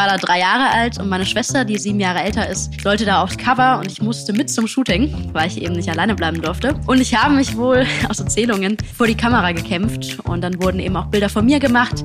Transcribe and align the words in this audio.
war 0.00 0.06
da 0.06 0.16
drei 0.16 0.38
Jahre 0.38 0.70
alt 0.70 0.98
und 0.98 1.10
meine 1.10 1.26
Schwester, 1.26 1.66
die 1.66 1.76
sieben 1.76 2.00
Jahre 2.00 2.20
älter 2.20 2.48
ist, 2.48 2.80
sollte 2.80 3.04
da 3.04 3.22
aufs 3.22 3.36
Cover 3.36 3.78
und 3.80 3.92
ich 3.92 4.00
musste 4.00 4.32
mit 4.32 4.48
zum 4.48 4.66
Shooting, 4.66 5.28
weil 5.34 5.46
ich 5.48 5.60
eben 5.60 5.74
nicht 5.74 5.90
alleine 5.90 6.14
bleiben 6.14 6.40
durfte. 6.40 6.74
Und 6.86 7.02
ich 7.02 7.14
habe 7.14 7.34
mich 7.34 7.54
wohl 7.54 7.86
aus 8.08 8.18
Erzählungen 8.18 8.78
vor 8.96 9.06
die 9.06 9.14
Kamera 9.14 9.52
gekämpft 9.52 10.18
und 10.24 10.40
dann 10.40 10.62
wurden 10.62 10.80
eben 10.80 10.96
auch 10.96 11.04
Bilder 11.08 11.28
von 11.28 11.44
mir 11.44 11.60
gemacht. 11.60 12.02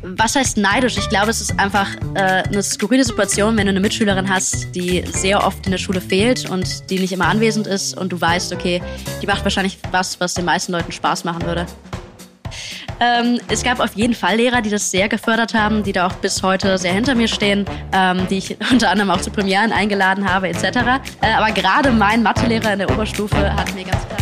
Was 0.00 0.34
heißt 0.34 0.56
neidisch? 0.56 0.96
Ich 0.96 1.10
glaube, 1.10 1.30
es 1.30 1.42
ist 1.42 1.60
einfach 1.60 1.94
äh, 2.14 2.42
eine 2.42 2.62
skurrile 2.62 3.04
Situation, 3.04 3.58
wenn 3.58 3.66
du 3.66 3.70
eine 3.72 3.80
Mitschülerin 3.80 4.30
hast, 4.30 4.74
die 4.74 5.04
sehr 5.06 5.46
oft 5.46 5.66
in 5.66 5.72
der 5.72 5.78
Schule 5.78 6.00
fehlt 6.00 6.48
und 6.48 6.88
die 6.88 7.00
nicht 7.00 7.12
immer 7.12 7.26
anwesend 7.26 7.66
ist 7.66 7.98
und 7.98 8.10
du 8.10 8.18
weißt, 8.18 8.54
okay, 8.54 8.80
die 9.20 9.26
macht 9.26 9.44
wahrscheinlich 9.44 9.78
was, 9.90 10.18
was 10.20 10.32
den 10.32 10.46
meisten 10.46 10.72
Leuten 10.72 10.90
Spaß 10.90 11.24
machen 11.24 11.44
würde. 11.44 11.66
Ähm, 13.02 13.40
es 13.48 13.64
gab 13.64 13.80
auf 13.80 13.94
jeden 13.94 14.14
Fall 14.14 14.36
Lehrer, 14.36 14.62
die 14.62 14.70
das 14.70 14.90
sehr 14.90 15.08
gefördert 15.08 15.54
haben, 15.54 15.82
die 15.82 15.92
da 15.92 16.06
auch 16.06 16.12
bis 16.14 16.42
heute 16.44 16.78
sehr 16.78 16.92
hinter 16.92 17.16
mir 17.16 17.26
stehen, 17.26 17.66
ähm, 17.92 18.28
die 18.28 18.38
ich 18.38 18.56
unter 18.70 18.90
anderem 18.90 19.10
auch 19.10 19.20
zu 19.20 19.30
Premieren 19.30 19.72
eingeladen 19.72 20.30
habe 20.30 20.48
etc. 20.48 20.62
Äh, 21.20 21.32
aber 21.36 21.50
gerade 21.50 21.90
mein 21.90 22.22
Mathelehrer 22.22 22.74
in 22.74 22.78
der 22.78 22.90
Oberstufe 22.90 23.54
hat 23.56 23.74
mir 23.74 23.84
ganz 23.84 24.06
klar 24.06 24.21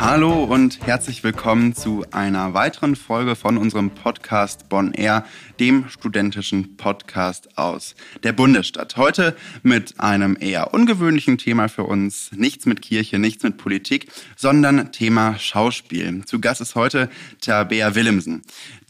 Hallo 0.00 0.44
und 0.44 0.86
herzlich 0.86 1.22
willkommen 1.24 1.74
zu 1.74 2.06
einer 2.10 2.54
weiteren 2.54 2.96
Folge 2.96 3.36
von 3.36 3.58
unserem 3.58 3.90
Podcast 3.90 4.70
Bonn 4.70 4.92
Air, 4.92 5.26
dem 5.60 5.90
studentischen 5.90 6.78
Podcast 6.78 7.58
aus 7.58 7.94
der 8.22 8.32
Bundesstadt. 8.32 8.96
Heute 8.96 9.36
mit 9.62 10.00
einem 10.00 10.38
eher 10.40 10.72
ungewöhnlichen 10.72 11.36
Thema 11.36 11.68
für 11.68 11.84
uns. 11.84 12.30
Nichts 12.32 12.64
mit 12.64 12.80
Kirche, 12.80 13.18
nichts 13.18 13.42
mit 13.42 13.58
Politik, 13.58 14.10
sondern 14.36 14.90
Thema 14.90 15.38
Schauspiel. 15.38 16.24
Zu 16.24 16.40
Gast 16.40 16.62
ist 16.62 16.76
heute 16.76 17.10
Tabea 17.42 17.94
Willemsen. 17.94 18.40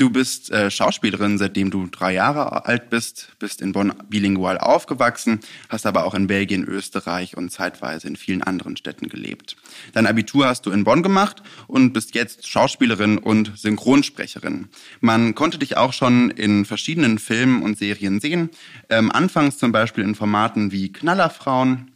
Du 0.01 0.09
bist 0.09 0.51
äh, 0.51 0.71
Schauspielerin, 0.71 1.37
seitdem 1.37 1.71
du 1.71 1.87
drei 1.87 2.15
Jahre 2.15 2.65
alt 2.65 2.89
bist, 2.89 3.33
bist 3.39 3.61
in 3.61 3.73
Bonn 3.73 3.93
bilingual 4.09 4.57
aufgewachsen, 4.57 5.41
hast 5.69 5.85
aber 5.85 6.07
auch 6.07 6.15
in 6.15 6.27
Belgien, 6.27 6.65
Österreich 6.65 7.37
und 7.37 7.53
zeitweise 7.53 8.09
in 8.09 8.17
vielen 8.17 8.43
anderen 8.43 8.79
Städten 8.79 9.11
gelebt. 9.11 9.59
Dein 9.93 10.07
Abitur 10.07 10.47
hast 10.47 10.65
du 10.65 10.71
in 10.71 10.85
Bonn 10.85 11.03
gemacht 11.03 11.43
und 11.67 11.93
bist 11.93 12.15
jetzt 12.15 12.49
Schauspielerin 12.49 13.19
und 13.19 13.53
Synchronsprecherin. 13.59 14.69
Man 15.01 15.35
konnte 15.35 15.59
dich 15.59 15.77
auch 15.77 15.93
schon 15.93 16.31
in 16.31 16.65
verschiedenen 16.65 17.19
Filmen 17.19 17.61
und 17.61 17.77
Serien 17.77 18.21
sehen. 18.21 18.49
Ähm, 18.89 19.13
anfangs 19.13 19.59
zum 19.59 19.71
Beispiel 19.71 20.05
in 20.05 20.15
Formaten 20.15 20.73
wie 20.73 20.91
Knallerfrauen, 20.91 21.91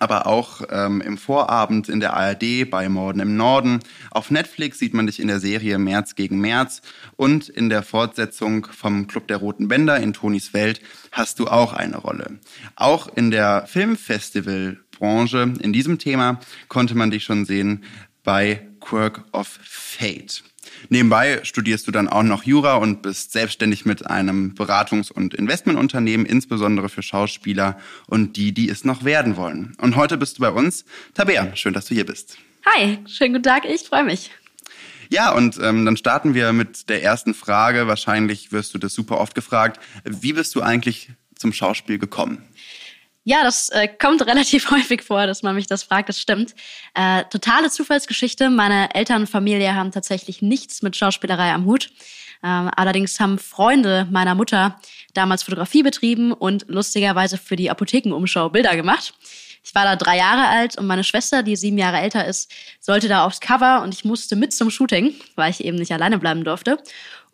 aber 0.00 0.26
auch 0.26 0.62
ähm, 0.70 1.00
im 1.00 1.18
Vorabend 1.18 1.88
in 1.88 2.00
der 2.00 2.14
ARD 2.14 2.70
bei 2.70 2.88
Morden 2.88 3.20
im 3.20 3.36
Norden. 3.36 3.80
Auf 4.10 4.30
Netflix 4.30 4.78
sieht 4.78 4.94
man 4.94 5.06
dich 5.06 5.20
in 5.20 5.28
der 5.28 5.40
Serie 5.40 5.78
März 5.78 6.14
gegen 6.14 6.40
März 6.40 6.82
und 7.16 7.48
in 7.48 7.68
der 7.68 7.82
Fortsetzung 7.82 8.66
vom 8.66 9.06
Club 9.06 9.28
der 9.28 9.38
Roten 9.38 9.68
Bänder 9.68 9.98
in 9.98 10.12
Tonis 10.12 10.54
Welt 10.54 10.80
hast 11.12 11.38
du 11.38 11.48
auch 11.48 11.72
eine 11.72 11.98
Rolle. 11.98 12.38
Auch 12.76 13.08
in 13.14 13.30
der 13.30 13.66
Filmfestivalbranche 13.66 15.54
in 15.60 15.72
diesem 15.72 15.98
Thema 15.98 16.40
konnte 16.68 16.94
man 16.94 17.10
dich 17.10 17.24
schon 17.24 17.44
sehen 17.44 17.84
bei 18.22 18.68
Quirk 18.80 19.24
of 19.32 19.58
Fate. 19.62 20.42
Nebenbei 20.88 21.40
studierst 21.42 21.86
du 21.86 21.90
dann 21.90 22.08
auch 22.08 22.22
noch 22.22 22.44
Jura 22.44 22.76
und 22.76 23.02
bist 23.02 23.32
selbstständig 23.32 23.84
mit 23.84 24.06
einem 24.06 24.54
Beratungs- 24.54 25.12
und 25.12 25.34
Investmentunternehmen, 25.34 26.26
insbesondere 26.26 26.88
für 26.88 27.02
Schauspieler 27.02 27.78
und 28.06 28.36
die, 28.36 28.52
die 28.52 28.68
es 28.68 28.84
noch 28.84 29.04
werden 29.04 29.36
wollen. 29.36 29.74
Und 29.80 29.96
heute 29.96 30.16
bist 30.16 30.38
du 30.38 30.42
bei 30.42 30.50
uns. 30.50 30.84
Tabea, 31.14 31.54
schön, 31.56 31.74
dass 31.74 31.86
du 31.86 31.94
hier 31.94 32.06
bist. 32.06 32.38
Hi, 32.66 32.98
schönen 33.06 33.34
guten 33.34 33.44
Tag, 33.44 33.64
ich 33.64 33.82
freue 33.82 34.04
mich. 34.04 34.30
Ja, 35.10 35.32
und 35.32 35.58
ähm, 35.62 35.86
dann 35.86 35.96
starten 35.96 36.34
wir 36.34 36.52
mit 36.52 36.88
der 36.88 37.02
ersten 37.02 37.32
Frage. 37.32 37.86
Wahrscheinlich 37.86 38.52
wirst 38.52 38.74
du 38.74 38.78
das 38.78 38.92
super 38.92 39.18
oft 39.18 39.34
gefragt. 39.34 39.80
Wie 40.04 40.34
bist 40.34 40.54
du 40.54 40.60
eigentlich 40.60 41.10
zum 41.34 41.52
Schauspiel 41.52 41.98
gekommen? 41.98 42.42
Ja, 43.28 43.42
das 43.42 43.68
äh, 43.68 43.88
kommt 43.88 44.22
relativ 44.26 44.70
häufig 44.70 45.02
vor, 45.02 45.26
dass 45.26 45.42
man 45.42 45.54
mich 45.54 45.66
das 45.66 45.82
fragt. 45.82 46.08
Das 46.08 46.18
stimmt. 46.18 46.54
Äh, 46.94 47.24
totale 47.24 47.68
Zufallsgeschichte. 47.68 48.48
Meine 48.48 48.94
Eltern 48.94 49.22
und 49.22 49.26
Familie 49.26 49.74
haben 49.74 49.92
tatsächlich 49.92 50.40
nichts 50.40 50.80
mit 50.80 50.96
Schauspielerei 50.96 51.52
am 51.52 51.66
Hut. 51.66 51.90
Ähm, 52.42 52.70
allerdings 52.74 53.20
haben 53.20 53.38
Freunde 53.38 54.08
meiner 54.10 54.34
Mutter 54.34 54.80
damals 55.12 55.42
Fotografie 55.42 55.82
betrieben 55.82 56.32
und 56.32 56.64
lustigerweise 56.68 57.36
für 57.36 57.56
die 57.56 57.68
Apothekenumschau 57.68 58.48
Bilder 58.48 58.76
gemacht. 58.76 59.12
Ich 59.62 59.74
war 59.74 59.84
da 59.84 59.96
drei 59.96 60.16
Jahre 60.16 60.48
alt 60.48 60.78
und 60.78 60.86
meine 60.86 61.04
Schwester, 61.04 61.42
die 61.42 61.54
sieben 61.54 61.76
Jahre 61.76 61.98
älter 61.98 62.24
ist, 62.24 62.50
sollte 62.80 63.08
da 63.08 63.26
aufs 63.26 63.40
Cover 63.40 63.82
und 63.82 63.92
ich 63.92 64.06
musste 64.06 64.36
mit 64.36 64.54
zum 64.54 64.70
Shooting, 64.70 65.14
weil 65.34 65.50
ich 65.50 65.62
eben 65.62 65.76
nicht 65.76 65.92
alleine 65.92 66.16
bleiben 66.16 66.44
durfte. 66.44 66.78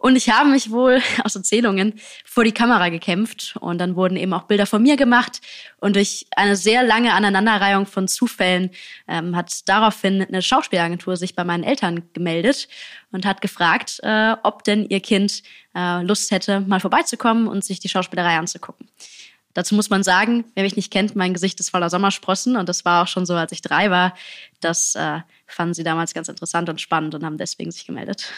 Und 0.05 0.17
ich 0.17 0.29
habe 0.29 0.51
mich 0.51 0.71
wohl 0.71 1.01
aus 1.25 1.35
Erzählungen 1.35 1.95
vor 2.27 2.45
die 2.45 2.53
Kamera 2.53 2.91
gekämpft 2.91 3.57
und 3.59 3.79
dann 3.79 3.97
wurden 3.97 4.19
eben 4.19 4.35
auch 4.35 4.43
Bilder 4.43 4.67
von 4.67 4.83
mir 4.83 4.99
gemacht 4.99 5.41
und 5.81 5.97
durch 5.97 6.27
eine 6.37 6.57
sehr 6.57 6.83
lange 6.83 7.15
Aneinanderreihung 7.15 7.87
von 7.87 8.07
Zufällen 8.07 8.69
ähm, 9.09 9.35
hat 9.35 9.67
daraufhin 9.67 10.21
eine 10.21 10.43
Schauspielagentur 10.43 11.17
sich 11.17 11.35
bei 11.35 11.43
meinen 11.43 11.65
Eltern 11.65 12.03
gemeldet 12.13 12.69
und 13.13 13.25
hat 13.25 13.41
gefragt, 13.41 14.01
äh, 14.03 14.37
ob 14.43 14.63
denn 14.65 14.87
ihr 14.91 15.01
Kind 15.01 15.43
äh, 15.75 16.03
Lust 16.03 16.31
hätte, 16.33 16.61
mal 16.61 16.81
vorbeizukommen 16.81 17.49
und 17.49 17.65
sich 17.65 17.81
die 17.81 17.89
Schauspielerei 17.89 18.37
anzugucken. 18.37 18.91
Dazu 19.55 19.75
muss 19.75 19.89
man 19.89 20.03
sagen, 20.03 20.45
wer 20.55 20.65
mich 20.65 20.77
nicht 20.77 20.93
kennt, 20.93 21.17
mein 21.17 21.33
Gesicht 21.33 21.61
ist 21.61 21.71
voller 21.71 21.89
Sommersprossen 21.89 22.57
und 22.57 22.69
das 22.69 22.85
war 22.85 23.05
auch 23.05 23.09
schon 23.09 23.25
so, 23.25 23.35
als 23.35 23.53
ich 23.53 23.63
drei 23.63 23.89
war. 23.91 24.15
Das 24.61 24.97
äh, 24.97 25.21
fanden 25.47 25.73
sie 25.73 25.85
damals 25.85 26.13
ganz 26.13 26.29
interessant 26.29 26.69
und 26.69 26.81
spannend 26.81 27.15
und 27.15 27.25
haben 27.25 27.39
deswegen 27.39 27.71
sich 27.71 27.87
gemeldet. 27.87 28.33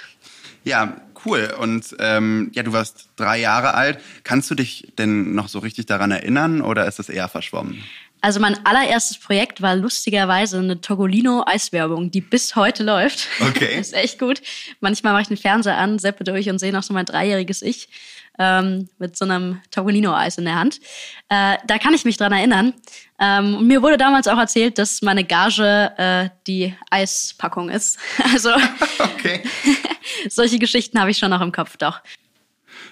Ja, 0.66 1.00
cool. 1.24 1.54
Und 1.60 1.94
ähm, 2.00 2.50
ja, 2.52 2.64
du 2.64 2.72
warst 2.72 3.08
drei 3.14 3.38
Jahre 3.38 3.74
alt. 3.74 4.00
Kannst 4.24 4.50
du 4.50 4.56
dich 4.56 4.92
denn 4.98 5.32
noch 5.32 5.46
so 5.46 5.60
richtig 5.60 5.86
daran 5.86 6.10
erinnern 6.10 6.60
oder 6.60 6.88
ist 6.88 6.98
das 6.98 7.08
eher 7.08 7.28
verschwommen? 7.28 7.84
Also 8.20 8.40
mein 8.40 8.66
allererstes 8.66 9.18
Projekt 9.18 9.62
war 9.62 9.76
lustigerweise 9.76 10.58
eine 10.58 10.80
Togolino-Eiswerbung, 10.80 12.10
die 12.10 12.20
bis 12.20 12.56
heute 12.56 12.82
läuft. 12.82 13.28
Okay. 13.40 13.76
ist 13.80 13.94
echt 13.94 14.18
gut. 14.18 14.42
Manchmal 14.80 15.12
mache 15.12 15.22
ich 15.22 15.28
den 15.28 15.36
Fernseher 15.36 15.78
an, 15.78 16.00
seppe 16.00 16.24
durch 16.24 16.48
und 16.50 16.58
sehe 16.58 16.72
noch 16.72 16.82
so 16.82 16.92
mein 16.92 17.06
dreijähriges 17.06 17.62
Ich 17.62 17.88
ähm, 18.38 18.88
mit 18.98 19.16
so 19.16 19.24
einem 19.24 19.60
Togolino-Eis 19.70 20.38
in 20.38 20.44
der 20.44 20.56
Hand. 20.56 20.80
Äh, 21.28 21.56
da 21.66 21.78
kann 21.78 21.94
ich 21.94 22.04
mich 22.04 22.16
dran 22.16 22.32
erinnern. 22.32 22.74
Ähm, 23.18 23.66
mir 23.66 23.82
wurde 23.82 23.96
damals 23.96 24.28
auch 24.28 24.38
erzählt, 24.38 24.78
dass 24.78 25.02
meine 25.02 25.24
Gage 25.24 25.92
äh, 25.96 26.28
die 26.46 26.74
Eispackung 26.90 27.70
ist. 27.70 27.98
Also 28.32 28.50
okay. 28.98 29.42
solche 30.28 30.58
Geschichten 30.58 31.00
habe 31.00 31.10
ich 31.10 31.18
schon 31.18 31.30
noch 31.30 31.40
im 31.40 31.52
Kopf, 31.52 31.76
doch. 31.76 32.00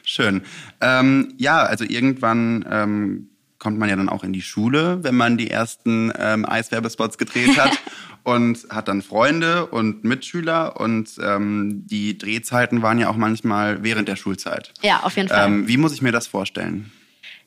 Schön. 0.05 0.43
Ähm, 0.81 1.35
ja, 1.39 1.63
also 1.65 1.85
irgendwann 1.85 2.65
ähm, 2.71 3.31
kommt 3.59 3.79
man 3.79 3.89
ja 3.89 3.97
dann 3.97 4.09
auch 4.09 4.25
in 4.25 4.33
die 4.33 4.43
Schule, 4.43 5.03
wenn 5.03 5.15
man 5.15 5.39
die 5.39 5.51
ersten 5.51 6.13
ähm, 6.19 6.47
Eiswerbespots 6.47 7.19
gedreht 7.19 7.59
hat 7.59 7.73
und 8.25 8.67
hat 8.71 8.89
dann 8.89 9.03
Freunde 9.03 9.67
und 9.67 10.03
Mitschüler 10.03 10.81
und 10.81 11.11
ähm, 11.23 11.87
die 11.87 12.19
Drehzeiten 12.19 12.83
waren 12.83 12.99
ja 12.99 13.09
auch 13.09 13.17
manchmal 13.17 13.83
während 13.85 14.09
der 14.09 14.17
Schulzeit. 14.17 14.73
Ja, 14.83 15.01
auf 15.03 15.17
jeden 15.17 15.29
Fall. 15.29 15.47
Ähm, 15.47 15.69
wie 15.69 15.77
muss 15.77 15.93
ich 15.93 16.03
mir 16.03 16.13
das 16.13 16.27
vorstellen? 16.27 16.91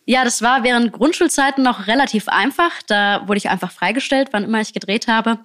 Ja, 0.05 0.23
das 0.23 0.41
war 0.41 0.63
während 0.63 0.93
Grundschulzeiten 0.93 1.63
noch 1.63 1.87
relativ 1.87 2.29
einfach. 2.29 2.71
Da 2.87 3.27
wurde 3.27 3.39
ich 3.39 3.49
einfach 3.49 3.71
freigestellt, 3.71 4.29
wann 4.31 4.45
immer 4.45 4.61
ich 4.61 4.71
gedreht 4.71 5.07
habe. 5.07 5.39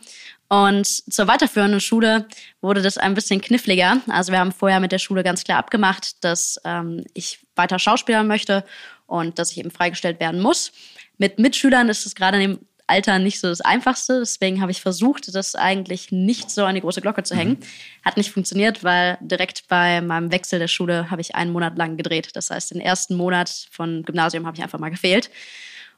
Und 0.48 0.86
zur 0.86 1.26
weiterführenden 1.26 1.80
Schule 1.80 2.28
wurde 2.60 2.82
das 2.82 2.98
ein 2.98 3.14
bisschen 3.14 3.40
kniffliger. 3.40 3.96
Also 4.08 4.32
wir 4.32 4.38
haben 4.38 4.52
vorher 4.52 4.78
mit 4.80 4.92
der 4.92 4.98
Schule 4.98 5.24
ganz 5.24 5.42
klar 5.42 5.58
abgemacht, 5.58 6.22
dass 6.22 6.60
ähm, 6.64 7.04
ich 7.14 7.40
weiter 7.56 7.78
Schauspieler 7.78 8.22
möchte 8.22 8.64
und 9.06 9.38
dass 9.38 9.50
ich 9.50 9.58
eben 9.58 9.70
freigestellt 9.70 10.20
werden 10.20 10.40
muss. 10.40 10.72
Mit 11.18 11.38
Mitschülern 11.38 11.88
ist 11.88 12.06
es 12.06 12.14
gerade 12.14 12.58
Alter 12.92 13.18
nicht 13.18 13.40
so 13.40 13.48
das 13.48 13.62
Einfachste. 13.62 14.18
Deswegen 14.20 14.60
habe 14.60 14.70
ich 14.70 14.82
versucht, 14.82 15.34
das 15.34 15.54
eigentlich 15.54 16.12
nicht 16.12 16.50
so 16.50 16.64
an 16.64 16.74
die 16.74 16.82
große 16.82 17.00
Glocke 17.00 17.22
zu 17.22 17.34
hängen. 17.34 17.52
Mhm. 17.52 18.04
Hat 18.04 18.18
nicht 18.18 18.30
funktioniert, 18.30 18.84
weil 18.84 19.16
direkt 19.22 19.66
bei 19.68 20.02
meinem 20.02 20.30
Wechsel 20.30 20.58
der 20.58 20.68
Schule 20.68 21.10
habe 21.10 21.22
ich 21.22 21.34
einen 21.34 21.52
Monat 21.52 21.78
lang 21.78 21.96
gedreht. 21.96 22.30
Das 22.34 22.50
heißt, 22.50 22.72
den 22.72 22.80
ersten 22.80 23.14
Monat 23.14 23.66
von 23.70 24.02
Gymnasium 24.02 24.46
habe 24.46 24.56
ich 24.56 24.62
einfach 24.62 24.78
mal 24.78 24.90
gefehlt. 24.90 25.30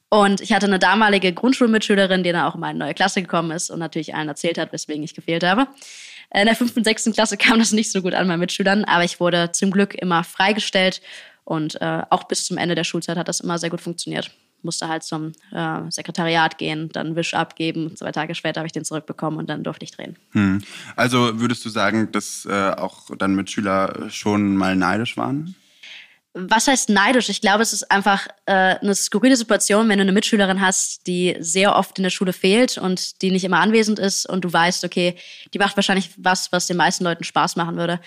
Und 0.08 0.40
ich 0.40 0.52
hatte 0.52 0.66
eine 0.66 0.78
damalige 0.78 1.32
Grundschulmitschülerin, 1.32 2.22
die 2.22 2.30
dann 2.30 2.44
auch 2.44 2.54
in 2.54 2.60
meine 2.60 2.78
neue 2.78 2.94
Klasse 2.94 3.20
gekommen 3.20 3.50
ist 3.50 3.70
und 3.70 3.80
natürlich 3.80 4.14
allen 4.14 4.28
erzählt 4.28 4.58
hat, 4.58 4.72
weswegen 4.72 5.02
ich 5.02 5.14
gefehlt 5.14 5.42
habe. 5.42 5.66
In 6.32 6.46
der 6.46 6.54
fünften, 6.54 6.84
sechsten 6.84 7.12
Klasse 7.12 7.36
kam 7.38 7.58
das 7.58 7.72
nicht 7.72 7.90
so 7.90 8.02
gut 8.02 8.14
an 8.14 8.28
meinen 8.28 8.38
Mitschülern, 8.38 8.84
aber 8.84 9.02
ich 9.02 9.18
wurde 9.18 9.50
zum 9.50 9.72
Glück 9.72 9.94
immer 9.94 10.22
freigestellt 10.22 11.02
und 11.42 11.80
äh, 11.80 12.02
auch 12.10 12.24
bis 12.24 12.46
zum 12.46 12.56
Ende 12.56 12.76
der 12.76 12.84
Schulzeit 12.84 13.16
hat 13.16 13.26
das 13.26 13.40
immer 13.40 13.58
sehr 13.58 13.70
gut 13.70 13.80
funktioniert. 13.80 14.30
Musste 14.64 14.88
halt 14.88 15.02
zum 15.02 15.32
äh, 15.52 15.80
Sekretariat 15.90 16.58
gehen, 16.58 16.90
dann 16.92 17.16
Wisch 17.16 17.34
abgeben. 17.34 17.96
Zwei 17.96 18.12
Tage 18.12 18.34
später 18.34 18.60
habe 18.60 18.66
ich 18.66 18.72
den 18.72 18.84
zurückbekommen 18.84 19.38
und 19.38 19.48
dann 19.48 19.62
durfte 19.62 19.84
ich 19.84 19.92
drehen. 19.92 20.16
Hm. 20.32 20.62
Also 20.96 21.40
würdest 21.40 21.64
du 21.64 21.68
sagen, 21.68 22.10
dass 22.12 22.46
äh, 22.46 22.70
auch 22.70 23.10
dann 23.16 23.34
Mitschüler 23.34 24.10
schon 24.10 24.56
mal 24.56 24.76
neidisch 24.76 25.16
waren? 25.16 25.54
was 26.34 26.66
heißt 26.66 26.88
neidisch? 26.88 27.28
Ich 27.28 27.40
glaube, 27.40 27.62
es 27.62 27.72
ist 27.72 27.90
einfach 27.92 28.26
äh, 28.46 28.76
eine 28.80 28.94
skurrile 28.96 29.36
Situation, 29.36 29.88
wenn 29.88 29.98
du 29.98 30.02
eine 30.02 30.12
Mitschülerin 30.12 30.60
hast, 30.60 31.06
die 31.06 31.36
sehr 31.38 31.76
oft 31.76 31.96
in 31.98 32.02
der 32.02 32.10
Schule 32.10 32.32
fehlt 32.32 32.76
und 32.76 33.22
die 33.22 33.30
nicht 33.30 33.44
immer 33.44 33.60
anwesend 33.60 34.00
ist 34.00 34.28
und 34.28 34.44
du 34.44 34.52
weißt, 34.52 34.84
okay, 34.84 35.14
die 35.54 35.58
macht 35.58 35.76
wahrscheinlich 35.76 36.10
was, 36.16 36.50
was 36.50 36.66
den 36.66 36.76
meisten 36.76 37.04
Leuten 37.04 37.22
Spaß 37.22 37.54
machen 37.54 37.76
würde. 37.76 38.00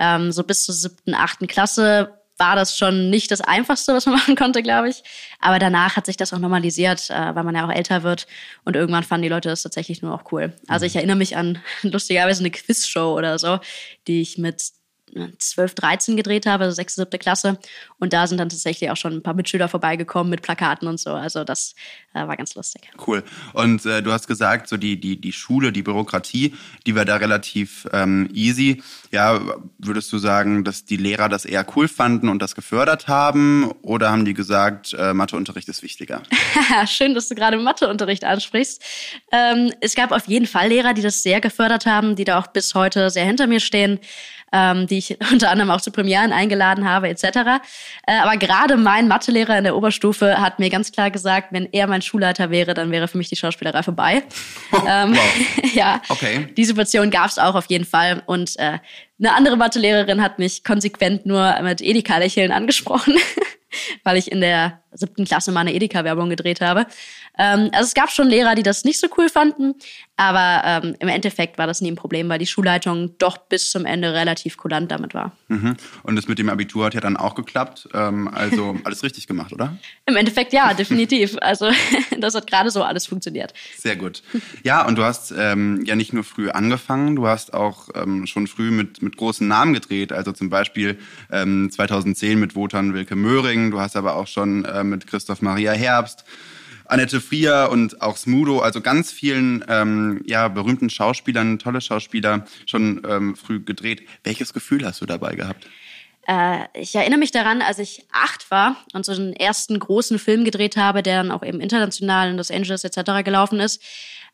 Ähm, 0.00 0.32
so 0.32 0.44
bis 0.44 0.64
zur 0.64 0.74
siebten, 0.74 1.14
achten 1.14 1.46
Klasse 1.46 2.14
war 2.38 2.56
das 2.56 2.76
schon 2.76 3.10
nicht 3.10 3.30
das 3.30 3.40
Einfachste, 3.40 3.94
was 3.94 4.06
man 4.06 4.14
machen 4.18 4.36
konnte, 4.36 4.62
glaube 4.62 4.88
ich. 4.88 5.02
Aber 5.40 5.58
danach 5.58 5.96
hat 5.96 6.06
sich 6.06 6.16
das 6.16 6.32
auch 6.32 6.38
normalisiert, 6.38 7.10
äh, 7.10 7.34
weil 7.34 7.44
man 7.44 7.54
ja 7.54 7.66
auch 7.66 7.72
älter 7.72 8.02
wird. 8.02 8.26
Und 8.64 8.76
irgendwann 8.76 9.04
fanden 9.04 9.22
die 9.22 9.28
Leute 9.28 9.48
das 9.48 9.62
tatsächlich 9.62 10.02
nur 10.02 10.14
auch 10.14 10.32
cool. 10.32 10.52
Also 10.68 10.86
ich 10.86 10.96
erinnere 10.96 11.16
mich 11.16 11.36
an 11.36 11.62
lustigerweise 11.82 12.40
eine 12.40 12.50
Quizshow 12.50 13.14
oder 13.16 13.38
so, 13.38 13.58
die 14.06 14.20
ich 14.20 14.38
mit 14.38 14.62
12, 15.38 15.74
13 15.74 16.16
gedreht 16.16 16.46
habe, 16.46 16.64
also 16.64 16.74
6., 16.74 16.96
7. 16.96 17.18
Klasse. 17.18 17.58
Und 17.98 18.12
da 18.12 18.26
sind 18.26 18.38
dann 18.38 18.48
tatsächlich 18.48 18.90
auch 18.90 18.96
schon 18.96 19.14
ein 19.14 19.22
paar 19.22 19.34
Mitschüler 19.34 19.68
vorbeigekommen 19.68 20.30
mit 20.30 20.42
Plakaten 20.42 20.88
und 20.88 20.98
so. 20.98 21.10
Also 21.10 21.44
das 21.44 21.74
äh, 22.14 22.26
war 22.26 22.36
ganz 22.36 22.54
lustig. 22.54 22.82
Cool. 23.06 23.22
Und 23.52 23.86
äh, 23.86 24.02
du 24.02 24.12
hast 24.12 24.26
gesagt, 24.26 24.68
so 24.68 24.76
die, 24.76 24.98
die, 24.98 25.20
die 25.20 25.32
Schule, 25.32 25.72
die 25.72 25.82
Bürokratie, 25.82 26.54
die 26.86 26.94
war 26.94 27.04
da 27.04 27.16
relativ 27.16 27.86
ähm, 27.92 28.28
easy. 28.32 28.82
Ja, 29.12 29.40
würdest 29.78 30.12
du 30.12 30.18
sagen, 30.18 30.64
dass 30.64 30.84
die 30.84 30.96
Lehrer 30.96 31.28
das 31.28 31.44
eher 31.44 31.64
cool 31.76 31.86
fanden 31.86 32.28
und 32.28 32.40
das 32.40 32.54
gefördert 32.54 33.06
haben? 33.06 33.70
Oder 33.82 34.10
haben 34.10 34.24
die 34.24 34.34
gesagt, 34.34 34.94
äh, 34.94 35.14
Matheunterricht 35.14 35.68
ist 35.68 35.82
wichtiger? 35.82 36.22
Schön, 36.86 37.14
dass 37.14 37.28
du 37.28 37.34
gerade 37.34 37.58
Matheunterricht 37.58 38.24
ansprichst. 38.24 38.82
Ähm, 39.30 39.72
es 39.80 39.94
gab 39.94 40.10
auf 40.10 40.26
jeden 40.26 40.46
Fall 40.46 40.68
Lehrer, 40.68 40.94
die 40.94 41.02
das 41.02 41.22
sehr 41.22 41.40
gefördert 41.40 41.86
haben, 41.86 42.16
die 42.16 42.24
da 42.24 42.38
auch 42.38 42.48
bis 42.48 42.74
heute 42.74 43.10
sehr 43.10 43.24
hinter 43.24 43.46
mir 43.46 43.60
stehen 43.60 44.00
ähm, 44.54 44.86
die 44.86 44.98
ich 44.98 45.18
unter 45.32 45.50
anderem 45.50 45.70
auch 45.70 45.80
zu 45.80 45.90
Premieren 45.90 46.32
eingeladen 46.32 46.88
habe, 46.88 47.08
etc. 47.08 47.24
Äh, 48.06 48.18
aber 48.22 48.36
gerade 48.36 48.76
mein 48.76 49.08
Mathelehrer 49.08 49.58
in 49.58 49.64
der 49.64 49.76
Oberstufe 49.76 50.40
hat 50.40 50.60
mir 50.60 50.70
ganz 50.70 50.92
klar 50.92 51.10
gesagt, 51.10 51.48
wenn 51.50 51.68
er 51.72 51.88
mein 51.88 52.00
Schulleiter 52.00 52.50
wäre, 52.50 52.72
dann 52.72 52.92
wäre 52.92 53.08
für 53.08 53.18
mich 53.18 53.28
die 53.28 53.36
Schauspielerei 53.36 53.82
vorbei. 53.82 54.22
Oh, 54.72 54.78
ähm, 54.88 55.16
wow. 55.16 55.74
ja, 55.74 56.00
okay. 56.08 56.48
die 56.56 56.64
Situation 56.64 57.10
gab 57.10 57.28
es 57.28 57.38
auch 57.38 57.56
auf 57.56 57.66
jeden 57.66 57.84
Fall. 57.84 58.22
Und 58.26 58.56
äh, 58.58 58.78
eine 59.18 59.34
andere 59.34 59.56
Mathelehrerin 59.56 60.22
hat 60.22 60.38
mich 60.38 60.62
konsequent 60.62 61.26
nur 61.26 61.60
mit 61.62 61.80
Edeka-Lächeln 61.80 62.52
angesprochen, 62.52 63.16
weil 64.02 64.16
ich 64.16 64.30
in 64.30 64.40
der 64.40 64.80
siebten 64.92 65.24
Klasse 65.24 65.52
mal 65.52 65.60
eine 65.60 65.74
Edeka-Werbung 65.74 66.30
gedreht 66.30 66.60
habe. 66.60 66.86
Ähm, 67.36 67.70
also 67.72 67.86
es 67.86 67.94
gab 67.94 68.10
schon 68.10 68.28
Lehrer, 68.28 68.54
die 68.54 68.62
das 68.62 68.84
nicht 68.84 69.00
so 69.00 69.08
cool 69.18 69.28
fanden, 69.28 69.74
aber 70.16 70.62
ähm, 70.64 70.94
im 71.00 71.08
Endeffekt 71.08 71.58
war 71.58 71.66
das 71.66 71.80
nie 71.80 71.90
ein 71.90 71.96
Problem, 71.96 72.28
weil 72.28 72.38
die 72.38 72.46
Schulleitung 72.46 73.18
doch 73.18 73.38
bis 73.38 73.70
zum 73.70 73.86
Ende 73.86 74.12
relativ 74.12 74.56
kulant 74.56 74.90
damit 74.92 75.14
war. 75.14 75.32
Mhm. 75.48 75.76
Und 76.04 76.16
das 76.16 76.28
mit 76.28 76.38
dem 76.38 76.48
Abitur 76.48 76.86
hat 76.86 76.94
ja 76.94 77.00
dann 77.00 77.16
auch 77.16 77.34
geklappt. 77.34 77.88
Ähm, 77.92 78.28
also 78.28 78.76
alles 78.84 79.02
richtig 79.02 79.26
gemacht, 79.26 79.52
oder? 79.52 79.76
Im 80.06 80.14
Endeffekt 80.16 80.52
ja, 80.52 80.72
definitiv. 80.74 81.36
Also 81.40 81.70
das 82.18 82.34
hat 82.36 82.46
gerade 82.46 82.70
so 82.70 82.84
alles 82.84 83.06
funktioniert. 83.06 83.52
Sehr 83.76 83.96
gut. 83.96 84.22
Ja, 84.62 84.86
und 84.86 84.96
du 84.96 85.02
hast 85.02 85.34
ähm, 85.36 85.82
ja 85.84 85.96
nicht 85.96 86.12
nur 86.12 86.22
früh 86.22 86.50
angefangen, 86.50 87.16
du 87.16 87.26
hast 87.26 87.52
auch 87.52 87.88
ähm, 87.96 88.26
schon 88.26 88.46
früh 88.46 88.70
mit, 88.70 89.02
mit 89.02 89.16
großen 89.16 89.46
Namen 89.46 89.74
gedreht. 89.74 90.12
Also 90.12 90.30
zum 90.30 90.50
Beispiel 90.50 90.98
ähm, 91.32 91.68
2010 91.70 92.38
mit 92.38 92.54
Wotan 92.54 92.94
Wilke 92.94 93.16
Möhring. 93.16 93.63
Du 93.70 93.80
hast 93.80 93.96
aber 93.96 94.16
auch 94.16 94.26
schon 94.26 94.64
äh, 94.64 94.84
mit 94.84 95.06
Christoph 95.06 95.42
Maria 95.42 95.72
Herbst 95.72 96.24
Annette 96.86 97.20
Frier 97.20 97.68
und 97.70 98.02
auch 98.02 98.16
Smudo, 98.16 98.60
also 98.60 98.80
ganz 98.80 99.10
vielen 99.10 99.64
ähm, 99.68 100.22
ja, 100.26 100.48
berühmten 100.48 100.90
Schauspielern, 100.90 101.58
tolle 101.58 101.80
Schauspieler, 101.80 102.44
schon 102.66 103.02
ähm, 103.08 103.36
früh 103.36 103.60
gedreht. 103.60 104.06
Welches 104.22 104.52
Gefühl 104.52 104.84
hast 104.84 105.00
du 105.00 105.06
dabei 105.06 105.34
gehabt? 105.34 105.66
Äh, 106.26 106.64
ich 106.74 106.94
erinnere 106.94 107.18
mich 107.18 107.30
daran, 107.30 107.62
als 107.62 107.78
ich 107.78 108.04
acht 108.12 108.50
war 108.50 108.76
und 108.92 109.04
so 109.04 109.14
den 109.14 109.32
ersten 109.32 109.78
großen 109.78 110.18
Film 110.18 110.44
gedreht 110.44 110.76
habe, 110.76 111.02
der 111.02 111.22
dann 111.22 111.30
auch 111.30 111.42
eben 111.42 111.60
international 111.60 112.30
in 112.30 112.36
Los 112.36 112.50
Angeles 112.50 112.84
etc. 112.84 113.24
gelaufen 113.24 113.60
ist, 113.60 113.82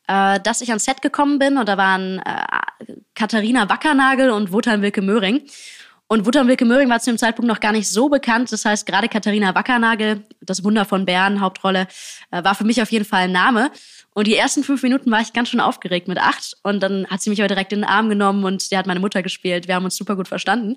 äh, 0.09 0.41
dass 0.41 0.61
ich 0.61 0.71
ans 0.71 0.85
Set 0.85 1.03
gekommen 1.03 1.39
bin 1.39 1.57
und 1.57 1.69
da 1.69 1.77
waren 1.77 2.19
äh, 2.19 2.95
Katharina 3.15 3.69
Wackernagel 3.69 4.31
und 4.31 4.51
Wotan 4.53 4.83
Wilke 4.83 5.03
Möhring. 5.03 5.43
Und 6.13 6.27
Wutter 6.27 6.45
Wilke 6.49 6.65
Möhring 6.65 6.91
war 6.91 6.99
zu 6.99 7.13
dem 7.13 7.19
Zeitpunkt 7.19 7.47
noch 7.47 7.61
gar 7.61 7.71
nicht 7.71 7.89
so 7.89 8.09
bekannt. 8.09 8.51
Das 8.51 8.65
heißt, 8.65 8.85
gerade 8.85 9.09
Katharina 9.09 9.55
Wackernagel, 9.55 10.25
das 10.41 10.65
Wunder 10.65 10.85
von 10.85 11.07
Bern, 11.07 11.41
Hauptrolle, 11.41 11.87
äh, 12.33 12.43
war 12.43 12.57
für 12.57 12.65
mich 12.65 12.83
auf 12.83 12.91
jeden 12.91 13.05
Fall 13.05 13.23
ein 13.23 13.33
Name. 13.33 13.71
Und 14.13 14.27
die 14.27 14.35
ersten 14.35 14.65
fünf 14.65 14.83
Minuten 14.83 15.11
war 15.11 15.21
ich 15.21 15.33
ganz 15.33 15.51
schön 15.51 15.61
aufgeregt 15.61 16.09
mit 16.09 16.19
acht. 16.19 16.57
Und 16.65 16.83
dann 16.83 17.07
hat 17.07 17.23
sie 17.23 17.31
mich 17.31 17.41
aber 17.41 17.49
direkt 17.49 17.73
in 17.73 17.81
den 17.81 17.89
Arm 17.89 18.09
genommen 18.09 18.45
und 18.45 18.61
sie 18.61 18.77
hat 18.77 18.87
meine 18.87 18.99
Mutter 18.99 19.23
gespielt. 19.23 19.69
Wir 19.69 19.77
haben 19.77 19.85
uns 19.85 19.97
super 19.97 20.17
gut 20.17 20.27
verstanden. 20.27 20.77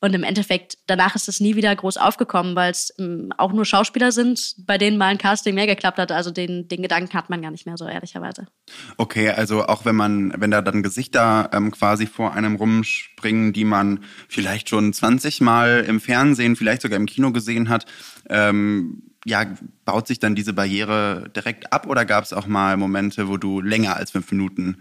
Und 0.00 0.14
im 0.14 0.24
Endeffekt, 0.24 0.78
danach 0.88 1.14
ist 1.14 1.28
es 1.28 1.38
nie 1.38 1.54
wieder 1.54 1.74
groß 1.74 1.96
aufgekommen, 1.96 2.56
weil 2.56 2.72
es 2.72 2.92
ähm, 2.98 3.32
auch 3.38 3.52
nur 3.52 3.64
Schauspieler 3.64 4.10
sind, 4.10 4.56
bei 4.66 4.78
denen 4.78 4.98
mal 4.98 5.06
ein 5.06 5.18
Casting 5.18 5.54
mehr 5.54 5.68
geklappt 5.68 5.98
hat. 5.98 6.10
Also 6.10 6.32
den, 6.32 6.66
den 6.66 6.82
Gedanken 6.82 7.14
hat 7.14 7.30
man 7.30 7.40
gar 7.40 7.52
nicht 7.52 7.66
mehr 7.66 7.76
so, 7.76 7.86
ehrlicherweise. 7.86 8.48
Okay, 8.96 9.30
also 9.30 9.64
auch 9.64 9.84
wenn 9.84 9.94
man, 9.94 10.34
wenn 10.36 10.50
da 10.50 10.60
dann 10.60 10.82
Gesichter 10.82 11.50
ähm, 11.52 11.70
quasi 11.70 12.06
vor 12.06 12.34
einem 12.34 12.56
rumspringen, 12.56 13.52
die 13.52 13.64
man 13.64 14.00
vielleicht 14.28 14.68
schon 14.68 14.92
20 14.92 15.40
Mal 15.40 15.84
im 15.86 16.00
Fernsehen, 16.00 16.56
vielleicht 16.56 16.82
sogar 16.82 16.98
im 16.98 17.06
Kino 17.06 17.30
gesehen 17.30 17.68
hat, 17.68 17.86
ähm, 18.28 19.11
ja, 19.24 19.46
baut 19.84 20.06
sich 20.06 20.18
dann 20.18 20.34
diese 20.34 20.52
Barriere 20.52 21.30
direkt 21.34 21.72
ab 21.72 21.86
oder 21.86 22.04
gab 22.04 22.24
es 22.24 22.32
auch 22.32 22.46
mal 22.46 22.76
Momente, 22.76 23.28
wo 23.28 23.36
du 23.36 23.60
länger 23.60 23.96
als 23.96 24.10
fünf 24.10 24.30
Minuten 24.32 24.78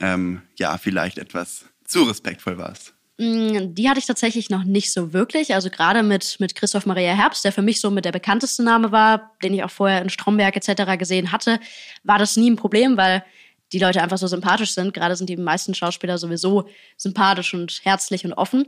ähm, 0.00 0.42
ja 0.58 0.78
vielleicht 0.78 1.18
etwas 1.18 1.66
zu 1.84 2.04
respektvoll 2.04 2.58
warst? 2.58 2.94
Mm, 3.18 3.74
die 3.74 3.88
hatte 3.88 3.98
ich 3.98 4.06
tatsächlich 4.06 4.50
noch 4.50 4.64
nicht 4.64 4.92
so 4.92 5.12
wirklich. 5.12 5.54
Also 5.54 5.68
gerade 5.68 6.02
mit, 6.02 6.36
mit 6.40 6.54
Christoph 6.54 6.86
Maria 6.86 7.12
Herbst, 7.12 7.44
der 7.44 7.52
für 7.52 7.62
mich 7.62 7.80
so 7.80 7.90
mit 7.90 8.04
der 8.04 8.12
bekannteste 8.12 8.62
Name 8.62 8.90
war, 8.92 9.32
den 9.42 9.54
ich 9.54 9.62
auch 9.62 9.70
vorher 9.70 10.00
in 10.02 10.10
Stromberg 10.10 10.56
etc. 10.56 10.98
gesehen 10.98 11.30
hatte, 11.32 11.60
war 12.02 12.18
das 12.18 12.36
nie 12.36 12.50
ein 12.50 12.56
Problem, 12.56 12.96
weil 12.96 13.22
die 13.72 13.78
Leute 13.78 14.02
einfach 14.02 14.18
so 14.18 14.26
sympathisch 14.26 14.72
sind. 14.72 14.94
Gerade 14.94 15.16
sind 15.16 15.28
die 15.28 15.36
meisten 15.36 15.74
Schauspieler 15.74 16.18
sowieso 16.18 16.68
sympathisch 16.96 17.54
und 17.54 17.80
herzlich 17.82 18.24
und 18.24 18.32
offen. 18.32 18.66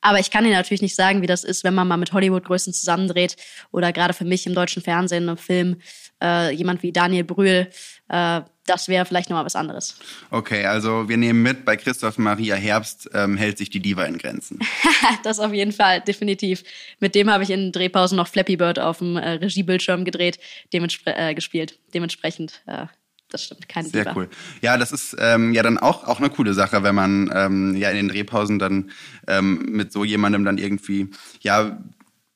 Aber 0.00 0.18
ich 0.18 0.30
kann 0.30 0.44
Ihnen 0.44 0.54
natürlich 0.54 0.82
nicht 0.82 0.94
sagen, 0.94 1.22
wie 1.22 1.26
das 1.26 1.44
ist, 1.44 1.64
wenn 1.64 1.74
man 1.74 1.88
mal 1.88 1.96
mit 1.96 2.12
Hollywood-Größen 2.12 2.72
zusammendreht 2.72 3.36
oder 3.72 3.92
gerade 3.92 4.14
für 4.14 4.24
mich 4.24 4.46
im 4.46 4.54
deutschen 4.54 4.82
Fernsehen, 4.82 5.28
im 5.28 5.36
Film, 5.36 5.76
äh, 6.22 6.52
jemand 6.52 6.82
wie 6.82 6.92
Daniel 6.92 7.24
Brühl, 7.24 7.68
äh, 8.08 8.40
das 8.66 8.88
wäre 8.88 9.04
vielleicht 9.04 9.30
nochmal 9.30 9.44
was 9.44 9.56
anderes. 9.56 9.96
Okay, 10.30 10.64
also 10.66 11.08
wir 11.08 11.16
nehmen 11.16 11.42
mit, 11.42 11.64
bei 11.64 11.76
Christoph 11.76 12.18
Maria 12.18 12.56
Herbst 12.56 13.08
ähm, 13.14 13.36
hält 13.36 13.58
sich 13.58 13.70
die 13.70 13.80
Diva 13.80 14.04
in 14.04 14.18
Grenzen. 14.18 14.58
das 15.22 15.38
auf 15.38 15.52
jeden 15.52 15.72
Fall, 15.72 16.00
definitiv. 16.00 16.64
Mit 16.98 17.14
dem 17.14 17.30
habe 17.30 17.44
ich 17.44 17.50
in 17.50 17.72
Drehpausen 17.72 18.16
noch 18.16 18.28
Flappy 18.28 18.56
Bird 18.56 18.78
auf 18.78 18.98
dem 18.98 19.16
äh, 19.16 19.30
Regiebildschirm 19.32 20.04
gedreht, 20.04 20.38
dementspre 20.72 21.14
äh, 21.16 21.34
gespielt. 21.34 21.78
Dementsprechend 21.94 22.62
äh, 22.66 22.86
das 23.30 23.44
stimmt, 23.44 23.68
keine 23.68 23.88
Sehr 23.88 24.04
Diva. 24.04 24.16
cool. 24.16 24.28
Ja, 24.62 24.78
das 24.78 24.92
ist 24.92 25.16
ähm, 25.18 25.52
ja 25.52 25.62
dann 25.62 25.78
auch, 25.78 26.04
auch 26.04 26.18
eine 26.18 26.30
coole 26.30 26.54
Sache, 26.54 26.82
wenn 26.82 26.94
man 26.94 27.30
ähm, 27.34 27.76
ja 27.76 27.90
in 27.90 27.96
den 27.96 28.08
Drehpausen 28.08 28.58
dann 28.58 28.90
ähm, 29.26 29.66
mit 29.68 29.92
so 29.92 30.04
jemandem 30.04 30.44
dann 30.44 30.58
irgendwie, 30.58 31.10
ja, 31.40 31.78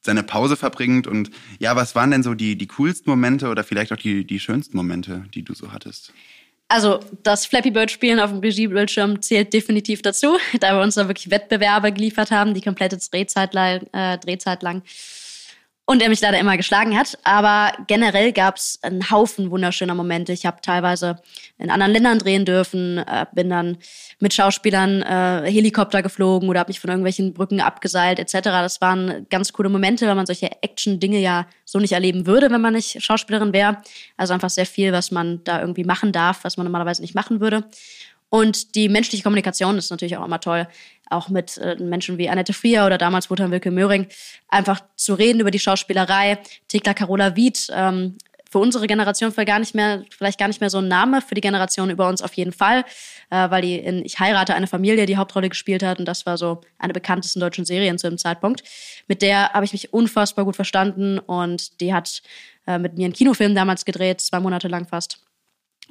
seine 0.01 0.23
Pause 0.23 0.57
verbringt. 0.57 1.07
Und 1.07 1.31
ja, 1.59 1.77
was 1.77 1.95
waren 1.95 2.11
denn 2.11 2.23
so 2.23 2.35
die, 2.35 2.57
die 2.57 2.67
coolsten 2.67 3.11
Momente 3.11 3.49
oder 3.49 3.65
vielleicht 3.65 3.93
auch 3.93 3.99
die, 3.99 4.27
die 4.27 4.41
schönsten 4.41 4.77
Momente, 4.77 5.25
die 5.35 5.43
du 5.43 5.55
so 5.55 5.73
hattest? 5.73 6.13
Also 6.69 7.01
das 7.25 7.47
Flappy 7.47 7.73
Bird 7.73 7.91
Spielen 7.91 8.21
auf 8.21 8.31
dem 8.31 8.39
Regiebildschirm 8.39 9.21
zählt 9.23 9.53
definitiv 9.53 10.03
dazu, 10.03 10.39
da 10.61 10.77
wir 10.77 10.83
uns 10.83 10.95
da 10.95 11.09
wirklich 11.09 11.31
Wettbewerbe 11.31 11.93
geliefert 11.93 12.31
haben, 12.31 12.55
die 12.55 12.63
komplette 12.63 12.97
Drehzeit, 12.97 13.55
äh, 13.55 14.19
Drehzeit 14.19 14.63
lang 14.63 14.83
und 15.91 16.03
er 16.03 16.09
mich 16.09 16.21
leider 16.21 16.39
immer 16.39 16.57
geschlagen 16.57 16.97
hat. 16.97 17.19
Aber 17.25 17.73
generell 17.89 18.31
gab 18.33 18.55
es 18.55 18.79
einen 18.83 19.11
Haufen 19.11 19.51
wunderschöner 19.51 19.97
Momente. 19.97 20.33
Ich 20.33 20.47
habe 20.47 20.61
teilweise 20.63 21.21
in 21.59 21.69
anderen 21.69 21.93
Ländern 21.93 22.21
drehen 22.21 22.45
dürfen, 22.45 22.99
äh, 22.99 23.27
bin 23.33 23.51
dann 23.51 23.77
mit 24.21 24.33
Schauspielern 24.33 25.03
äh, 25.03 25.51
Helikopter 25.51 26.01
geflogen 26.01 26.49
oder 26.49 26.61
habe 26.61 26.71
mich 26.71 26.79
von 26.79 26.91
irgendwelchen 26.91 27.35
Brücken 27.35 27.61
abgeseilt 27.61 28.21
etc. 28.21 28.35
Das 28.45 28.81
waren 28.81 29.27
ganz 29.31 29.53
coole 29.53 29.69
Momente, 29.69 30.07
weil 30.07 30.15
man 30.15 30.27
solche 30.27 30.63
Action-Dinge 30.63 31.19
ja 31.19 31.47
so 31.65 31.81
nicht 31.81 31.93
erleben 31.93 32.25
würde, 32.25 32.53
wenn 32.53 32.61
man 32.61 32.75
nicht 32.75 33.03
Schauspielerin 33.03 33.53
wäre. 33.53 33.79
Also 34.17 34.33
einfach 34.33 34.51
sehr 34.51 34.67
viel, 34.67 34.93
was 34.93 35.11
man 35.11 35.43
da 35.43 35.61
irgendwie 35.61 35.83
machen 35.83 36.13
darf, 36.13 36.45
was 36.45 36.57
man 36.57 36.67
normalerweise 36.67 37.03
nicht 37.03 37.17
machen 37.17 37.41
würde. 37.41 37.65
Und 38.31 38.75
die 38.75 38.89
menschliche 38.89 39.23
Kommunikation 39.23 39.77
ist 39.77 39.91
natürlich 39.91 40.17
auch 40.17 40.25
immer 40.25 40.41
toll 40.41 40.67
auch 41.11 41.29
mit 41.29 41.59
äh, 41.59 41.77
Menschen 41.77 42.19
wie 42.19 42.29
Annette 42.29 42.53
Frier 42.53 42.87
oder 42.87 42.97
damals 42.97 43.31
Wotan 43.31 43.51
Wilke 43.51 43.71
Möhring, 43.71 44.07
einfach 44.49 44.81
zu 44.97 45.15
reden 45.15 45.41
über 45.41 45.51
die 45.51 45.59
Schauspielerei. 45.59 46.39
Thekla 46.69 46.95
Carola 46.95 47.37
Wied, 47.37 47.69
ähm, 47.75 48.17
für 48.51 48.59
unsere 48.59 48.89
Generation 48.89 49.31
vielleicht 49.31 49.49
gar 49.49 49.59
nicht 49.61 49.77
mehr, 49.77 50.05
vielleicht 50.11 50.39
gar 50.39 50.49
nicht 50.49 50.61
mehr 50.61 50.71
so 50.71 50.79
ein 50.79 50.89
Name, 50.89 51.23
für 51.23 51.37
die 51.37 51.41
Generation 51.41 51.89
über 51.89 52.09
uns 52.09 52.21
auf 52.21 52.35
jeden 52.35 52.53
Fall, 52.53 52.85
äh, 53.31 53.49
weil 53.51 53.63
die 53.63 53.77
in 53.77 54.05
Ich 54.05 54.19
heirate 54.19 54.55
eine 54.55 54.67
Familie 54.67 55.07
die 55.07 55.17
Hauptrolle 55.17 55.49
gespielt 55.49 55.85
hat 55.85 56.01
und 56.01 56.07
das 56.07 56.27
war 56.27 56.37
so 56.37 56.61
eine 56.79 56.93
bekanntesten 56.93 57.39
deutschen 57.39 57.65
Serien 57.65 57.99
zu 57.99 58.09
dem 58.09 58.19
Zeitpunkt. 58.19 58.65
Mit 59.07 59.23
der 59.23 59.53
habe 59.53 59.65
ich 59.65 59.73
mich 59.73 59.93
unfassbar 59.93 60.45
gut 60.45 60.57
verstanden 60.57 61.21
und 61.21 61.81
die 61.81 61.95
hat 61.95 62.23
äh, 62.67 62.79
mit 62.79 62.97
mir 62.97 63.05
einen 63.05 63.15
Kinofilm 63.15 63.55
damals 63.55 63.85
gedreht, 63.85 64.21
zwei 64.21 64.41
Monate 64.41 64.67
lang 64.67 64.87
fast. 64.87 65.21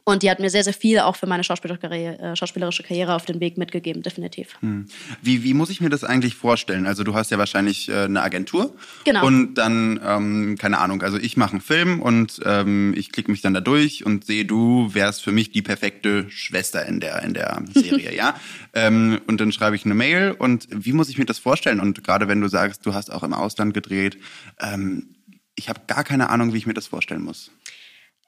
Und 0.03 0.24
die 0.24 0.29
hat 0.29 0.39
mir 0.39 0.50
sehr, 0.50 0.63
sehr 0.63 0.74
viel 0.74 1.00
auch 1.00 1.15
für 1.15 1.27
meine 1.27 1.41
äh, 1.41 2.36
schauspielerische 2.36 2.84
Karriere 2.84 3.15
auf 3.15 3.25
den 3.25 3.39
Weg 3.39 3.58
mitgegeben, 3.58 4.01
definitiv. 4.01 4.56
Hm. 4.62 4.88
Wie, 5.22 5.44
wie 5.44 5.53
muss 5.53 5.70
ich 5.70 5.82
mir 5.82 5.89
das 5.89 6.03
eigentlich 6.03 6.36
vorstellen? 6.36 6.86
Also 6.86 7.03
du 7.03 7.13
hast 7.13 7.32
ja 7.32 7.38
wahrscheinlich 7.38 7.89
äh, 7.89 8.03
eine 8.03 8.22
Agentur. 8.22 8.74
Genau. 9.06 9.25
Und 9.25 9.56
dann, 9.56 10.00
ähm, 10.03 10.58
keine 10.58 10.79
Ahnung, 10.79 11.01
also 11.03 11.18
ich 11.18 11.38
mache 11.38 11.51
einen 11.51 11.62
Film 11.62 12.01
und 12.01 12.39
ähm, 12.46 12.94
ich 12.98 13.12
klicke 13.12 13.32
mich 13.32 13.41
dann 13.41 13.53
da 13.53 13.62
durch 13.62 14.06
und 14.06 14.25
sehe, 14.25 14.46
du 14.46 14.94
wärst 14.94 15.24
für 15.24 15.32
mich 15.32 15.51
die 15.51 15.62
perfekte 15.62 16.29
Schwester 16.29 16.86
in 16.86 17.00
der, 17.00 17.22
in 17.24 17.34
der 17.34 17.63
Serie, 17.74 18.15
ja? 18.15 18.36
Ähm, 18.74 19.20
und 19.27 19.39
dann 19.41 19.51
schreibe 19.51 19.75
ich 19.75 19.86
eine 19.86 19.96
Mail 19.96 20.36
und 20.38 20.68
wie 20.72 20.94
muss 20.94 21.10
ich 21.10 21.18
mir 21.18 21.25
das 21.25 21.39
vorstellen? 21.39 21.79
Und 21.79 22.03
gerade 22.03 22.27
wenn 22.27 22.41
du 22.41 22.48
sagst, 22.48 22.86
du 22.86 22.94
hast 22.94 23.12
auch 23.12 23.24
im 23.24 23.34
Ausland 23.34 23.74
gedreht, 23.74 24.18
ähm, 24.60 25.15
ich 25.56 25.70
habe 25.70 25.82
gar 25.88 26.03
keine 26.03 26.29
Ahnung, 26.29 26.53
wie 26.53 26.58
ich 26.58 26.68
mir 26.68 26.74
das 26.74 26.88
vorstellen 26.88 27.22
muss. 27.22 27.51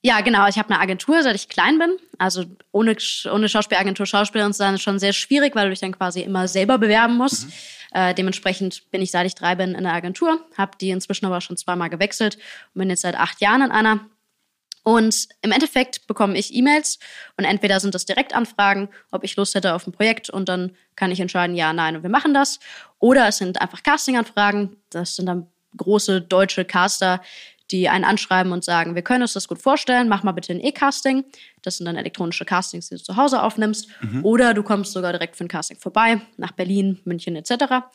Ja, 0.04 0.22
genau. 0.22 0.48
Ich 0.48 0.58
habe 0.58 0.70
eine 0.70 0.80
Agentur, 0.80 1.22
seit 1.22 1.36
ich 1.36 1.48
klein 1.48 1.78
bin. 1.78 1.98
Also 2.18 2.46
ohne, 2.72 2.96
ohne 3.32 3.50
Schauspielagentur 3.50 4.06
Schauspielerin 4.06 4.54
zu 4.54 4.58
sein, 4.58 4.74
ist 4.74 4.82
schon 4.82 5.00
sehr 5.00 5.14
schwierig, 5.14 5.56
weil 5.56 5.66
du 5.66 5.70
dich 5.70 5.80
dann 5.80 5.96
quasi 5.96 6.22
immer 6.22 6.48
selber 6.48 6.80
bewerben 6.80 7.18
musst. 7.18 7.46
Mhm. 7.46 7.52
Äh, 7.94 8.14
dementsprechend 8.16 8.90
bin 8.90 9.02
ich, 9.02 9.12
seit 9.12 9.28
ich 9.28 9.36
drei 9.36 9.56
bin, 9.56 9.76
in 9.76 9.84
der 9.84 9.94
Agentur, 9.94 10.40
habe 10.58 10.78
die 10.80 10.90
inzwischen 10.90 11.26
aber 11.26 11.42
schon 11.42 11.58
zweimal 11.58 11.90
gewechselt 11.90 12.38
und 12.74 12.80
bin 12.80 12.90
jetzt 12.90 13.02
seit 13.02 13.16
acht 13.16 13.42
Jahren 13.42 13.62
in 13.62 13.72
einer. 13.72 14.00
Und 14.84 15.28
im 15.44 15.52
Endeffekt 15.52 16.08
bekomme 16.08 16.36
ich 16.38 16.56
E-Mails 16.56 16.98
und 17.38 17.44
entweder 17.44 17.80
sind 17.80 17.94
das 17.94 18.06
Direktanfragen, 18.06 18.90
ob 19.12 19.24
ich 19.24 19.36
Lust 19.36 19.54
hätte 19.54 19.76
auf 19.76 19.86
ein 19.86 19.92
Projekt 19.92 20.32
und 20.32 20.50
dann 20.50 20.76
kann 20.96 21.12
ich 21.12 21.20
entscheiden, 21.20 21.56
ja, 21.56 21.72
nein 21.72 21.96
und 21.96 22.02
wir 22.02 22.10
machen 22.10 22.34
das. 22.34 22.60
Oder 22.98 23.28
es 23.28 23.38
sind 23.38 23.62
einfach 23.62 23.84
Castinganfragen. 23.84 24.78
Das 24.90 25.16
sind 25.16 25.28
dann 25.28 25.48
große 25.78 26.22
deutsche 26.22 26.66
Caster, 26.66 27.22
die 27.72 27.90
einen 27.90 28.04
anschreiben 28.04 28.52
und 28.52 28.64
sagen, 28.64 28.96
wir 28.96 29.02
können 29.02 29.22
uns 29.22 29.34
das 29.34 29.48
gut 29.48 29.62
vorstellen, 29.62 30.10
mach 30.10 30.24
mal 30.24 30.32
bitte 30.32 30.54
ein 30.54 30.60
E-Casting. 30.60 31.24
Das 31.62 31.78
sind 31.78 31.86
dann 31.86 31.96
elektronische 31.96 32.46
Castings, 32.46 32.90
die 32.90 32.96
du 32.96 33.04
zu 33.04 33.16
Hause 33.16 33.42
aufnimmst. 33.42 33.88
Mhm. 34.02 34.26
Oder 34.26 34.54
du 34.54 34.64
kommst 34.64 34.94
sogar 34.94 35.12
direkt 35.12 35.36
für 35.36 35.46
ein 35.46 35.48
Casting 35.48 35.78
vorbei, 35.78 36.22
nach 36.38 36.52
Berlin, 36.52 37.00
München 37.06 37.36
etc. 37.36 37.86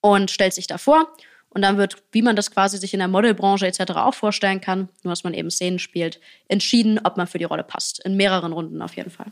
und 0.00 0.30
stellst 0.30 0.58
dich 0.58 0.66
da 0.66 0.78
vor. 0.78 1.12
Und 1.50 1.62
dann 1.62 1.76
wird, 1.78 1.96
wie 2.12 2.22
man 2.22 2.36
das 2.36 2.50
quasi 2.52 2.78
sich 2.78 2.94
in 2.94 3.00
der 3.00 3.08
Modelbranche 3.08 3.66
etc. 3.66 3.92
auch 3.96 4.14
vorstellen 4.14 4.60
kann, 4.60 4.88
nur 5.02 5.12
dass 5.12 5.24
man 5.24 5.34
eben 5.34 5.50
Szenen 5.50 5.80
spielt, 5.80 6.20
entschieden, 6.48 7.00
ob 7.02 7.16
man 7.16 7.26
für 7.26 7.38
die 7.38 7.44
Rolle 7.44 7.64
passt. 7.64 8.04
In 8.04 8.16
mehreren 8.16 8.52
Runden 8.52 8.80
auf 8.82 8.94
jeden 8.94 9.10
Fall. 9.10 9.26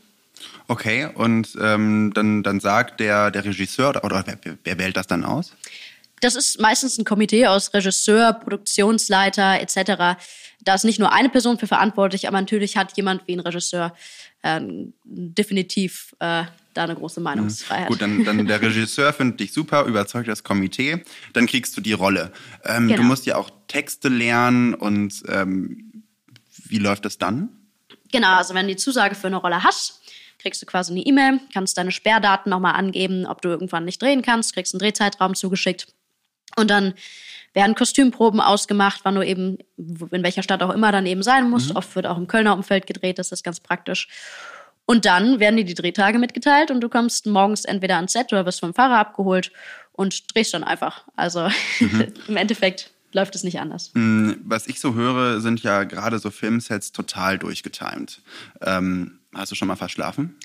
Okay, 0.67 1.09
und 1.15 1.57
ähm, 1.61 2.13
dann, 2.15 2.43
dann 2.43 2.61
sagt 2.61 3.01
der, 3.01 3.31
der 3.31 3.45
Regisseur 3.45 4.05
oder 4.05 4.25
wer, 4.27 4.39
wer 4.65 4.79
wählt 4.79 4.97
das 4.97 5.07
dann 5.07 5.25
aus? 5.25 5.55
Das 6.21 6.35
ist 6.35 6.61
meistens 6.61 6.99
ein 6.99 7.05
Komitee 7.05 7.47
aus 7.47 7.73
Regisseur, 7.75 8.33
Produktionsleiter 8.33 9.61
etc. 9.61 10.21
Da 10.61 10.75
ist 10.75 10.85
nicht 10.85 10.99
nur 10.99 11.13
eine 11.13 11.29
Person 11.29 11.59
für 11.59 11.67
verantwortlich, 11.67 12.27
aber 12.27 12.41
natürlich 12.41 12.77
hat 12.77 12.97
jemand 12.97 13.27
wie 13.27 13.35
ein 13.35 13.41
Regisseur 13.41 13.95
ähm, 14.43 14.95
definitiv 15.05 16.15
äh, 16.21 16.45
da 16.75 16.85
eine 16.85 16.95
große 16.95 17.21
Meinungsfreiheit. 17.21 17.85
Mhm. 17.85 17.93
Gut, 17.93 18.03
dann, 18.03 18.25
dann 18.25 18.47
der 18.47 18.61
Regisseur 18.61 19.13
findet 19.13 19.41
dich 19.41 19.53
super, 19.53 19.85
überzeugt 19.85 20.29
das 20.29 20.45
Komitee, 20.45 21.05
dann 21.33 21.47
kriegst 21.47 21.77
du 21.77 21.81
die 21.81 21.93
Rolle. 21.93 22.33
Ähm, 22.65 22.89
genau. 22.89 23.03
Du 23.03 23.03
musst 23.05 23.27
ja 23.27 23.37
auch 23.37 23.51
Texte 23.67 24.09
lernen 24.09 24.75
und 24.75 25.23
ähm, 25.29 26.05
wie 26.65 26.79
läuft 26.79 27.05
das 27.05 27.19
dann? 27.19 27.49
Genau, 28.13 28.37
also 28.37 28.55
wenn 28.55 28.67
du 28.67 28.75
die 28.75 28.79
Zusage 28.79 29.15
für 29.15 29.27
eine 29.27 29.37
Rolle 29.37 29.63
hast, 29.65 30.01
kriegst 30.39 30.63
du 30.63 30.67
quasi 30.67 30.93
eine 30.93 31.01
E-Mail, 31.01 31.41
kannst 31.53 31.77
deine 31.77 31.91
Sperrdaten 31.91 32.49
nochmal 32.51 32.75
angeben, 32.75 33.27
ob 33.27 33.43
du 33.43 33.49
irgendwann 33.49 33.85
nicht 33.85 34.01
drehen 34.01 34.23
kannst, 34.23 34.55
kriegst 34.55 34.73
einen 34.73 34.81
Drehzeitraum 34.81 35.35
zugeschickt 35.35 35.89
und 36.57 36.71
dann 36.71 36.95
werden 37.55 37.75
Kostümproben 37.75 38.41
ausgemacht, 38.41 39.01
wann 39.05 39.15
du 39.15 39.23
eben, 39.23 39.59
in 39.77 40.23
welcher 40.23 40.43
Stadt 40.43 40.63
auch 40.63 40.73
immer 40.73 40.93
dann 40.93 41.07
eben 41.07 41.23
sein 41.23 41.49
musst. 41.51 41.71
Mhm. 41.71 41.77
Oft 41.77 41.97
wird 41.97 42.07
auch 42.07 42.19
im 42.19 42.27
Kölner 42.27 42.55
Umfeld 42.55 42.87
gedreht, 42.87 43.19
das 43.19 43.33
ist 43.33 43.43
ganz 43.43 43.61
praktisch. 43.61 44.09
Und 44.85 45.05
dann 45.05 45.39
werden 45.39 45.57
dir 45.57 45.65
die 45.65 45.75
Drehtage 45.75 46.19
mitgeteilt 46.19 46.71
und 46.71 46.81
du 46.81 46.89
kommst 46.89 47.27
morgens 47.27 47.65
entweder 47.65 47.97
ans 47.97 48.13
Set 48.13 48.33
oder 48.33 48.47
wirst 48.47 48.61
vom 48.61 48.75
Fahrer 48.75 48.99
abgeholt 48.99 49.53
und 49.93 50.35
drehst 50.35 50.55
dann 50.55 50.65
einfach. 50.65 51.05
Also 51.17 51.49
mhm. 51.81 52.07
im 52.29 52.37
Endeffekt 52.37 52.91
läuft 53.13 53.35
es 53.35 53.43
nicht 53.43 53.61
anders. 53.61 53.91
Mm, 53.95 54.33
was 54.45 54.67
ich 54.67 54.81
so 54.81 54.95
höre, 54.95 55.41
sind 55.41 55.63
ja 55.63 55.85
gerade 55.85 56.19
so 56.19 56.31
Filmsets 56.31 56.93
total 56.93 57.39
durchgetimt. 57.39 58.23
Ähm, 58.63 59.19
hast 59.35 59.53
du 59.53 59.57
schon 59.57 59.69
mal 59.69 59.77
verschlafen? 59.77 60.37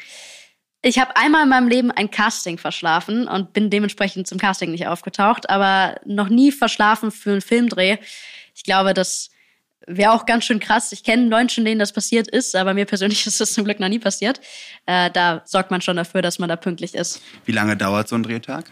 Ich 0.86 1.00
habe 1.00 1.16
einmal 1.16 1.44
in 1.44 1.50
meinem 1.50 1.70
Leben 1.70 1.92
ein 1.92 2.12
Casting 2.12 2.58
verschlafen 2.58 3.26
und 3.30 3.54
bin 3.54 3.70
dementsprechend 3.70 4.28
zum 4.28 4.38
Casting 4.38 4.70
nicht 4.72 4.86
aufgetaucht, 4.86 5.50
aber 5.50 5.96
noch 6.06 6.28
nie 6.28 6.52
verschlafen 6.52 7.10
für 7.10 7.32
einen 7.32 7.42
Filmdreh. 7.42 7.98
Ich 8.54 8.64
glaube, 8.64 8.94
das 8.94 9.30
wäre 9.88 10.12
auch 10.12 10.26
ganz 10.26 10.44
schön 10.44 10.60
krass. 10.60 10.92
Ich 10.92 11.06
kenne 11.06 11.28
Menschen, 11.28 11.64
denen 11.64 11.80
das 11.80 11.94
passiert 11.94 12.28
ist, 12.28 12.54
aber 12.54 12.74
mir 12.74 12.86
persönlich 12.86 13.26
ist 13.28 13.40
das 13.40 13.54
zum 13.54 13.64
Glück 13.64 13.80
noch 13.80 13.88
nie 13.88 14.00
passiert. 14.00 14.42
Äh, 14.86 15.10
da 15.10 15.42
sorgt 15.46 15.72
man 15.72 15.80
schon 15.80 15.96
dafür, 15.96 16.22
dass 16.22 16.38
man 16.38 16.50
da 16.50 16.58
pünktlich 16.58 16.96
ist. 16.96 17.22
Wie 17.46 17.54
lange 17.54 17.78
dauert 17.78 18.10
so 18.10 18.16
ein 18.16 18.24
Drehtag? 18.24 18.66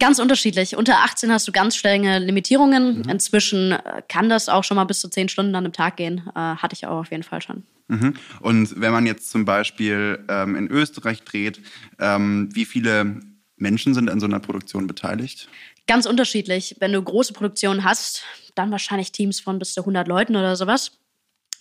Ganz 0.00 0.18
unterschiedlich. 0.18 0.76
Unter 0.76 1.04
18 1.04 1.30
hast 1.30 1.46
du 1.46 1.52
ganz 1.52 1.76
strenge 1.76 2.18
Limitierungen. 2.18 2.98
Mhm. 2.98 3.08
Inzwischen 3.08 3.70
äh, 3.70 4.02
kann 4.08 4.28
das 4.28 4.48
auch 4.48 4.64
schon 4.64 4.74
mal 4.74 4.84
bis 4.84 4.98
zu 4.98 5.08
10 5.08 5.28
Stunden 5.28 5.54
an 5.54 5.64
einem 5.64 5.72
Tag 5.72 5.96
gehen. 5.96 6.28
Äh, 6.34 6.40
hatte 6.56 6.74
ich 6.74 6.88
auch 6.88 6.98
auf 6.98 7.12
jeden 7.12 7.22
Fall 7.22 7.40
schon. 7.40 7.62
Mhm. 7.88 8.14
Und 8.40 8.80
wenn 8.80 8.92
man 8.92 9.06
jetzt 9.06 9.30
zum 9.30 9.44
Beispiel 9.44 10.24
ähm, 10.28 10.56
in 10.56 10.68
Österreich 10.68 11.22
dreht, 11.22 11.60
ähm, 11.98 12.48
wie 12.52 12.64
viele 12.64 13.20
Menschen 13.56 13.94
sind 13.94 14.10
an 14.10 14.20
so 14.20 14.26
einer 14.26 14.40
Produktion 14.40 14.86
beteiligt? 14.86 15.48
Ganz 15.86 16.06
unterschiedlich. 16.06 16.76
Wenn 16.80 16.92
du 16.92 17.02
große 17.02 17.32
Produktionen 17.32 17.84
hast, 17.84 18.24
dann 18.54 18.70
wahrscheinlich 18.70 19.12
Teams 19.12 19.40
von 19.40 19.58
bis 19.58 19.74
zu 19.74 19.82
100 19.82 20.08
Leuten 20.08 20.34
oder 20.34 20.56
sowas. 20.56 20.92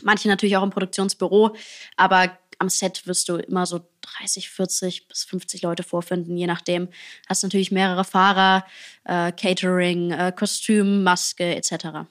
Manche 0.03 0.27
natürlich 0.27 0.57
auch 0.57 0.63
im 0.63 0.71
Produktionsbüro, 0.71 1.55
aber 1.95 2.37
am 2.59 2.69
Set 2.69 3.05
wirst 3.05 3.29
du 3.29 3.35
immer 3.35 3.65
so 3.65 3.87
30, 4.19 4.49
40 4.49 5.07
bis 5.07 5.23
50 5.25 5.61
Leute 5.61 5.83
vorfinden, 5.83 6.37
je 6.37 6.47
nachdem. 6.47 6.89
Hast 7.27 7.43
natürlich 7.43 7.71
mehrere 7.71 8.03
Fahrer, 8.03 8.65
äh, 9.03 9.31
Catering, 9.31 10.11
äh, 10.11 10.33
Kostüm, 10.35 11.03
Maske 11.03 11.55
etc. 11.55 12.07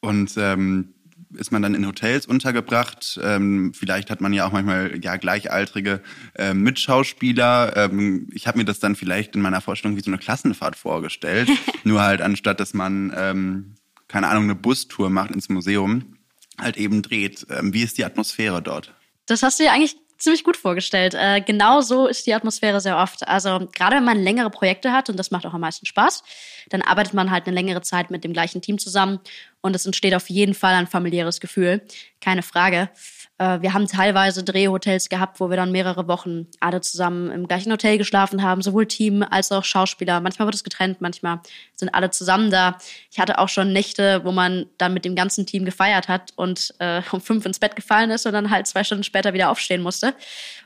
Und 0.00 0.32
ähm, 0.36 0.94
ist 1.34 1.50
man 1.50 1.62
dann 1.62 1.74
in 1.74 1.86
Hotels 1.86 2.26
untergebracht. 2.26 3.18
Ähm, 3.22 3.72
vielleicht 3.74 4.10
hat 4.10 4.20
man 4.20 4.32
ja 4.32 4.46
auch 4.46 4.52
manchmal 4.52 4.98
ja 5.02 5.16
gleichaltrige 5.16 6.02
äh, 6.34 6.54
Mitschauspieler. 6.54 7.76
Ähm, 7.76 8.28
ich 8.32 8.46
habe 8.46 8.58
mir 8.58 8.64
das 8.64 8.80
dann 8.80 8.96
vielleicht 8.96 9.34
in 9.34 9.42
meiner 9.42 9.60
Vorstellung 9.60 9.96
wie 9.96 10.00
so 10.00 10.10
eine 10.10 10.18
Klassenfahrt 10.18 10.76
vorgestellt. 10.76 11.50
Nur 11.84 12.02
halt 12.02 12.22
anstatt, 12.22 12.60
dass 12.60 12.74
man, 12.74 13.12
ähm, 13.16 13.74
keine 14.08 14.28
Ahnung, 14.28 14.44
eine 14.44 14.54
Bustour 14.54 15.10
macht 15.10 15.30
ins 15.30 15.48
Museum, 15.48 16.16
halt 16.58 16.76
eben 16.76 17.02
dreht. 17.02 17.46
Ähm, 17.50 17.74
wie 17.74 17.82
ist 17.82 17.98
die 17.98 18.04
Atmosphäre 18.04 18.62
dort? 18.62 18.94
Das 19.26 19.42
hast 19.42 19.60
du 19.60 19.64
ja 19.64 19.72
eigentlich 19.72 19.96
ziemlich 20.18 20.44
gut 20.44 20.56
vorgestellt. 20.56 21.14
Äh, 21.14 21.40
genau 21.40 21.80
so 21.80 22.06
ist 22.06 22.26
die 22.26 22.34
Atmosphäre 22.34 22.80
sehr 22.80 22.98
oft. 22.98 23.26
Also 23.26 23.68
gerade 23.72 23.96
wenn 23.96 24.04
man 24.04 24.22
längere 24.22 24.50
Projekte 24.50 24.92
hat, 24.92 25.08
und 25.08 25.16
das 25.16 25.30
macht 25.30 25.46
auch 25.46 25.54
am 25.54 25.60
meisten 25.60 25.86
Spaß, 25.86 26.22
dann 26.68 26.82
arbeitet 26.82 27.14
man 27.14 27.30
halt 27.30 27.46
eine 27.46 27.54
längere 27.54 27.82
Zeit 27.82 28.10
mit 28.10 28.24
dem 28.24 28.32
gleichen 28.32 28.60
Team 28.60 28.78
zusammen 28.78 29.20
und 29.60 29.74
es 29.74 29.86
entsteht 29.86 30.14
auf 30.14 30.28
jeden 30.28 30.54
Fall 30.54 30.74
ein 30.74 30.86
familiäres 30.86 31.40
Gefühl. 31.40 31.82
Keine 32.20 32.42
Frage. 32.42 32.90
Äh, 33.38 33.62
wir 33.62 33.72
haben 33.72 33.86
teilweise 33.86 34.42
Drehhotels 34.44 35.08
gehabt, 35.08 35.40
wo 35.40 35.48
wir 35.48 35.56
dann 35.56 35.72
mehrere 35.72 36.08
Wochen 36.08 36.46
alle 36.60 36.80
zusammen 36.80 37.30
im 37.30 37.48
gleichen 37.48 37.72
Hotel 37.72 37.98
geschlafen 37.98 38.42
haben, 38.42 38.62
sowohl 38.62 38.86
Team 38.86 39.22
als 39.22 39.52
auch 39.52 39.64
Schauspieler. 39.64 40.20
Manchmal 40.20 40.46
wird 40.46 40.56
es 40.56 40.64
getrennt, 40.64 41.00
manchmal 41.00 41.40
sind 41.74 41.94
alle 41.94 42.10
zusammen 42.10 42.50
da. 42.50 42.76
Ich 43.10 43.18
hatte 43.18 43.38
auch 43.38 43.48
schon 43.48 43.72
Nächte, 43.72 44.24
wo 44.24 44.32
man 44.32 44.66
dann 44.76 44.92
mit 44.92 45.04
dem 45.04 45.14
ganzen 45.14 45.46
Team 45.46 45.64
gefeiert 45.64 46.08
hat 46.08 46.32
und 46.36 46.74
äh, 46.78 47.00
um 47.12 47.20
fünf 47.20 47.46
ins 47.46 47.58
Bett 47.58 47.76
gefallen 47.76 48.10
ist 48.10 48.26
und 48.26 48.32
dann 48.32 48.50
halt 48.50 48.66
zwei 48.66 48.84
Stunden 48.84 49.04
später 49.04 49.32
wieder 49.32 49.50
aufstehen 49.50 49.82
musste 49.82 50.14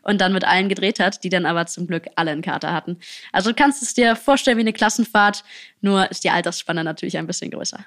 und 0.02 0.20
dann 0.20 0.32
mit 0.32 0.44
allen 0.44 0.68
gedreht 0.68 1.00
hat, 1.00 1.24
die 1.24 1.28
dann 1.28 1.46
aber 1.46 1.66
zum 1.66 1.86
Glück 1.86 2.06
alle 2.16 2.30
einen 2.30 2.42
Kater 2.42 2.72
hatten. 2.72 2.98
Also 3.32 3.50
du 3.50 3.56
kannst 3.56 3.82
es 3.82 3.94
dir 3.94 4.16
vorstellen 4.16 4.56
wie 4.56 4.62
eine 4.62 4.72
Klassenfahrt, 4.72 5.44
nur 5.80 6.10
ist 6.10 6.24
die 6.24 6.30
Altersspanne 6.30 6.84
natürlich 6.84 7.18
ein 7.18 7.26
bisschen 7.26 7.50
größer. 7.50 7.84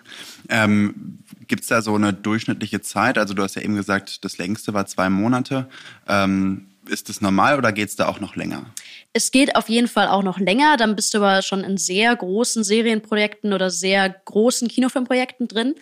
Ähm, 0.50 1.20
Gibt 1.48 1.64
es 1.64 1.68
da 1.68 1.82
so 1.82 1.96
eine 1.96 2.14
durchschnittliche 2.14 2.82
Zeit? 2.82 3.18
Also 3.18 3.34
du 3.34 3.44
hast 3.44 3.56
ja 3.56 3.62
eben 3.62 3.76
gesagt, 3.76 4.26
das 4.26 4.38
längste 4.38 4.74
war 4.74 4.86
zwei 4.86 5.10
Monate. 5.10 5.70
Ähm, 6.08 6.68
ist 6.90 7.10
das 7.10 7.22
normal 7.22 7.58
oder 7.58 7.72
geht 7.72 7.90
es 7.90 7.96
da 7.96 8.08
auch 8.08 8.20
noch 8.20 8.36
länger? 8.36 8.66
Es 9.14 9.32
geht 9.32 9.56
auf 9.56 9.70
jeden 9.70 9.88
Fall 9.88 10.08
auch 10.08 10.24
noch 10.24 10.40
länger. 10.40 10.78
Dann 10.78 10.96
bist 10.96 11.14
du 11.14 11.18
aber 11.18 11.42
schon 11.42 11.64
in 11.64 11.78
sehr 11.78 12.16
großen 12.16 12.64
Serienprojekten 12.64 13.54
oder 13.54 13.70
sehr 13.70 14.10
großen 14.10 14.68
Kinofilmprojekten 14.68 15.48
drin. 15.48 15.76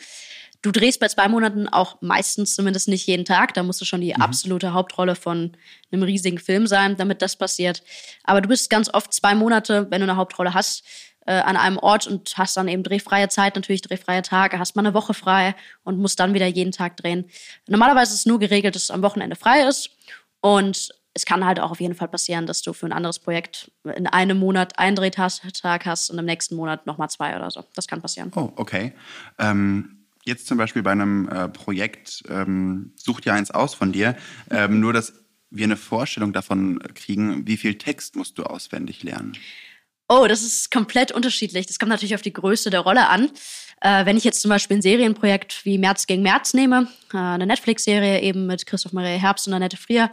Du 0.63 0.71
drehst 0.71 1.01
bei 1.01 1.09
zwei 1.09 1.27
Monaten 1.27 1.67
auch 1.67 1.97
meistens 2.01 2.55
zumindest 2.55 2.87
nicht 2.87 3.05
jeden 3.05 3.25
Tag. 3.25 3.53
Da 3.53 3.63
musst 3.63 3.81
du 3.81 3.85
schon 3.85 4.01
die 4.01 4.13
mhm. 4.15 4.21
absolute 4.21 4.73
Hauptrolle 4.73 5.15
von 5.15 5.51
einem 5.91 6.03
riesigen 6.03 6.39
Film 6.39 6.67
sein, 6.67 6.95
damit 6.97 7.21
das 7.21 7.35
passiert. 7.35 7.83
Aber 8.23 8.41
du 8.41 8.47
bist 8.47 8.69
ganz 8.69 8.91
oft 8.91 9.13
zwei 9.13 9.35
Monate, 9.35 9.87
wenn 9.91 9.99
du 9.99 10.05
eine 10.05 10.15
Hauptrolle 10.15 10.53
hast, 10.53 10.83
äh, 11.25 11.33
an 11.33 11.57
einem 11.57 11.77
Ort 11.77 12.07
und 12.07 12.37
hast 12.37 12.55
dann 12.57 12.69
eben 12.69 12.81
drehfreie 12.81 13.27
Zeit, 13.27 13.55
natürlich 13.55 13.81
drehfreie 13.81 14.21
Tage, 14.21 14.57
hast 14.57 14.75
mal 14.75 14.85
eine 14.85 14.93
Woche 14.93 15.13
frei 15.13 15.53
und 15.83 15.99
musst 15.99 16.19
dann 16.19 16.33
wieder 16.33 16.47
jeden 16.47 16.71
Tag 16.71 16.97
drehen. 16.97 17.29
Normalerweise 17.67 18.13
ist 18.13 18.19
es 18.21 18.25
nur 18.25 18.39
geregelt, 18.39 18.75
dass 18.75 18.83
es 18.83 18.91
am 18.91 19.01
Wochenende 19.01 19.35
frei 19.35 19.67
ist 19.67 19.89
und 20.41 20.89
es 21.13 21.25
kann 21.25 21.45
halt 21.45 21.59
auch 21.59 21.71
auf 21.71 21.79
jeden 21.79 21.93
Fall 21.93 22.07
passieren, 22.07 22.47
dass 22.47 22.61
du 22.61 22.73
für 22.73 22.87
ein 22.87 22.91
anderes 22.91 23.19
Projekt 23.19 23.71
in 23.95 24.07
einem 24.07 24.37
Monat 24.37 24.79
einen 24.79 24.95
Drehtag 24.95 25.85
hast 25.85 26.09
und 26.09 26.17
im 26.17 26.25
nächsten 26.25 26.55
Monat 26.55 26.87
nochmal 26.87 27.09
zwei 27.09 27.35
oder 27.35 27.51
so. 27.51 27.63
Das 27.75 27.87
kann 27.87 28.01
passieren. 28.01 28.31
Oh, 28.35 28.51
okay. 28.55 28.93
Ähm, 29.37 30.02
jetzt 30.25 30.47
zum 30.47 30.57
Beispiel 30.57 30.83
bei 30.83 30.91
einem 30.91 31.27
äh, 31.27 31.49
Projekt, 31.49 32.23
ähm, 32.29 32.93
sucht 32.95 33.25
ja 33.25 33.33
eins 33.33 33.51
aus 33.51 33.73
von 33.73 33.91
dir, 33.91 34.15
ähm, 34.49 34.79
nur 34.79 34.93
dass 34.93 35.13
wir 35.49 35.65
eine 35.65 35.77
Vorstellung 35.77 36.33
davon 36.33 36.79
kriegen, 36.95 37.45
wie 37.47 37.57
viel 37.57 37.77
Text 37.77 38.15
musst 38.15 38.37
du 38.37 38.43
auswendig 38.43 39.03
lernen? 39.03 39.37
Oh, 40.09 40.25
das 40.27 40.43
ist 40.43 40.71
komplett 40.71 41.11
unterschiedlich. 41.11 41.65
Das 41.67 41.79
kommt 41.79 41.89
natürlich 41.89 42.15
auf 42.15 42.21
die 42.21 42.33
Größe 42.33 42.69
der 42.69 42.81
Rolle 42.81 43.07
an. 43.07 43.31
Äh, 43.81 44.05
wenn 44.05 44.17
ich 44.17 44.23
jetzt 44.23 44.41
zum 44.41 44.49
Beispiel 44.49 44.77
ein 44.77 44.81
Serienprojekt 44.81 45.65
wie 45.65 45.77
März 45.77 46.07
gegen 46.07 46.23
März 46.23 46.53
nehme, 46.53 46.87
äh, 47.13 47.17
eine 47.17 47.45
Netflix-Serie 47.45 48.21
eben 48.21 48.45
mit 48.45 48.65
Christoph 48.65 48.93
Maria 48.93 49.17
Herbst 49.17 49.47
und 49.47 49.53
Annette 49.53 49.77
Frier, 49.77 50.11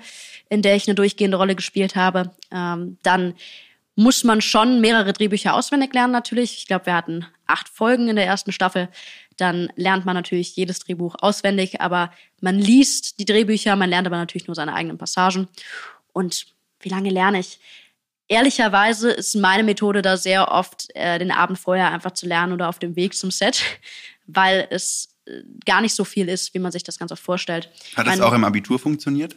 in 0.49 0.62
der 0.62 0.76
ich 0.76 0.87
eine 0.87 0.95
durchgehende 0.95 1.37
Rolle 1.37 1.57
gespielt 1.57 1.97
habe, 1.97 2.33
ähm, 2.50 2.99
dann 3.02 3.35
muss 3.97 4.25
man 4.25 4.40
schon 4.40 4.81
mehrere 4.81 5.12
Drehbücher 5.12 5.55
auswendig 5.55 5.93
lernen 5.93 6.12
natürlich. 6.12 6.57
Ich 6.57 6.67
glaube, 6.67 6.87
wir 6.87 6.95
hatten 6.95 7.26
acht 7.47 7.69
Folgen 7.69 8.09
in 8.09 8.17
der 8.17 8.26
ersten 8.26 8.52
Staffel. 8.52 8.88
Dann 9.40 9.73
lernt 9.76 10.04
man 10.04 10.14
natürlich 10.14 10.54
jedes 10.56 10.80
Drehbuch 10.80 11.16
auswendig, 11.20 11.80
aber 11.80 12.12
man 12.40 12.59
liest 12.59 13.18
die 13.18 13.25
Drehbücher, 13.25 13.75
man 13.76 13.88
lernt 13.88 14.06
aber 14.06 14.18
natürlich 14.18 14.47
nur 14.47 14.54
seine 14.54 14.75
eigenen 14.75 14.99
Passagen. 14.99 15.49
Und 16.12 16.47
wie 16.80 16.90
lange 16.90 17.11
lerne 17.11 17.40
ich? 17.40 17.59
Ehrlicherweise 18.28 19.11
ist 19.11 19.35
meine 19.35 19.64
Methode 19.64 20.02
da 20.02 20.16
sehr 20.16 20.52
oft, 20.52 20.88
äh, 20.94 21.18
den 21.18 21.30
Abend 21.30 21.59
vorher 21.59 21.90
einfach 21.90 22.12
zu 22.12 22.26
lernen 22.26 22.52
oder 22.52 22.68
auf 22.68 22.78
dem 22.78 22.97
Weg 22.97 23.14
zum 23.14 23.30
Set, 23.30 23.62
weil 24.26 24.68
es 24.70 25.16
äh, 25.26 25.42
gar 25.64 25.80
nicht 25.80 25.94
so 25.94 26.04
viel 26.04 26.28
ist, 26.28 26.54
wie 26.54 26.59
man 26.59 26.70
sich 26.70 26.85
das 26.85 26.99
ganz 26.99 27.11
oft 27.11 27.23
vorstellt. 27.23 27.70
Hat 27.97 28.06
das 28.06 28.20
auch 28.20 28.32
im 28.32 28.44
Abitur 28.44 28.78
funktioniert? 28.78 29.37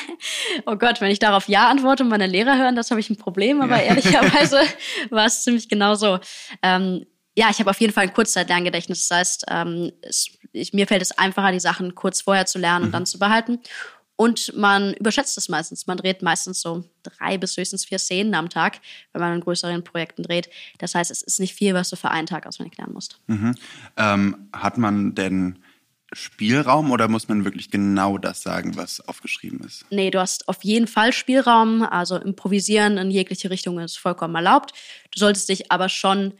oh 0.66 0.76
Gott, 0.76 1.00
wenn 1.00 1.10
ich 1.10 1.20
darauf 1.20 1.48
Ja 1.48 1.70
antworte 1.70 2.02
und 2.02 2.08
meine 2.08 2.26
Lehrer 2.26 2.58
hören, 2.58 2.76
das 2.76 2.90
habe 2.90 3.00
ich 3.00 3.08
ein 3.08 3.16
Problem, 3.16 3.60
aber 3.60 3.76
ja. 3.76 3.82
ehrlicherweise 3.84 4.60
war 5.10 5.26
es 5.26 5.44
ziemlich 5.44 5.68
genau 5.68 5.94
so. 5.94 6.18
Ähm, 6.62 7.06
ja, 7.38 7.50
ich 7.50 7.60
habe 7.60 7.70
auf 7.70 7.80
jeden 7.80 7.92
Fall 7.92 8.02
ein 8.02 8.12
Kurzzeitlerngedächtnis. 8.12 9.06
Das 9.06 9.16
heißt, 9.16 9.44
ähm, 9.48 9.92
es, 10.02 10.28
ich, 10.50 10.72
mir 10.72 10.88
fällt 10.88 11.02
es 11.02 11.12
einfacher, 11.12 11.52
die 11.52 11.60
Sachen 11.60 11.94
kurz 11.94 12.20
vorher 12.20 12.46
zu 12.46 12.58
lernen 12.58 12.86
und 12.86 12.88
mhm. 12.88 12.92
dann 12.92 13.06
zu 13.06 13.20
behalten. 13.20 13.60
Und 14.16 14.52
man 14.56 14.92
überschätzt 14.94 15.38
es 15.38 15.48
meistens. 15.48 15.86
Man 15.86 15.98
dreht 15.98 16.20
meistens 16.20 16.60
so 16.60 16.82
drei 17.04 17.38
bis 17.38 17.56
höchstens 17.56 17.84
vier 17.84 18.00
Szenen 18.00 18.34
am 18.34 18.48
Tag, 18.48 18.80
wenn 19.12 19.20
man 19.20 19.34
in 19.34 19.40
größeren 19.40 19.84
Projekten 19.84 20.24
dreht. 20.24 20.50
Das 20.78 20.96
heißt, 20.96 21.12
es 21.12 21.22
ist 21.22 21.38
nicht 21.38 21.54
viel, 21.54 21.74
was 21.74 21.90
du 21.90 21.94
für 21.94 22.10
einen 22.10 22.26
Tag 22.26 22.44
auswendig 22.44 22.76
lernen 22.76 22.94
musst. 22.94 23.20
Mhm. 23.28 23.54
Ähm, 23.96 24.48
hat 24.52 24.76
man 24.76 25.14
denn 25.14 25.60
Spielraum 26.12 26.90
oder 26.90 27.06
muss 27.06 27.28
man 27.28 27.44
wirklich 27.44 27.70
genau 27.70 28.18
das 28.18 28.42
sagen, 28.42 28.76
was 28.76 29.00
aufgeschrieben 29.06 29.60
ist? 29.60 29.86
Nee, 29.90 30.10
du 30.10 30.18
hast 30.18 30.48
auf 30.48 30.64
jeden 30.64 30.88
Fall 30.88 31.12
Spielraum. 31.12 31.84
Also 31.84 32.16
improvisieren 32.16 32.98
in 32.98 33.12
jegliche 33.12 33.50
Richtung 33.50 33.78
ist 33.78 33.96
vollkommen 33.96 34.34
erlaubt. 34.34 34.72
Du 35.12 35.20
solltest 35.20 35.48
dich 35.48 35.70
aber 35.70 35.88
schon 35.88 36.32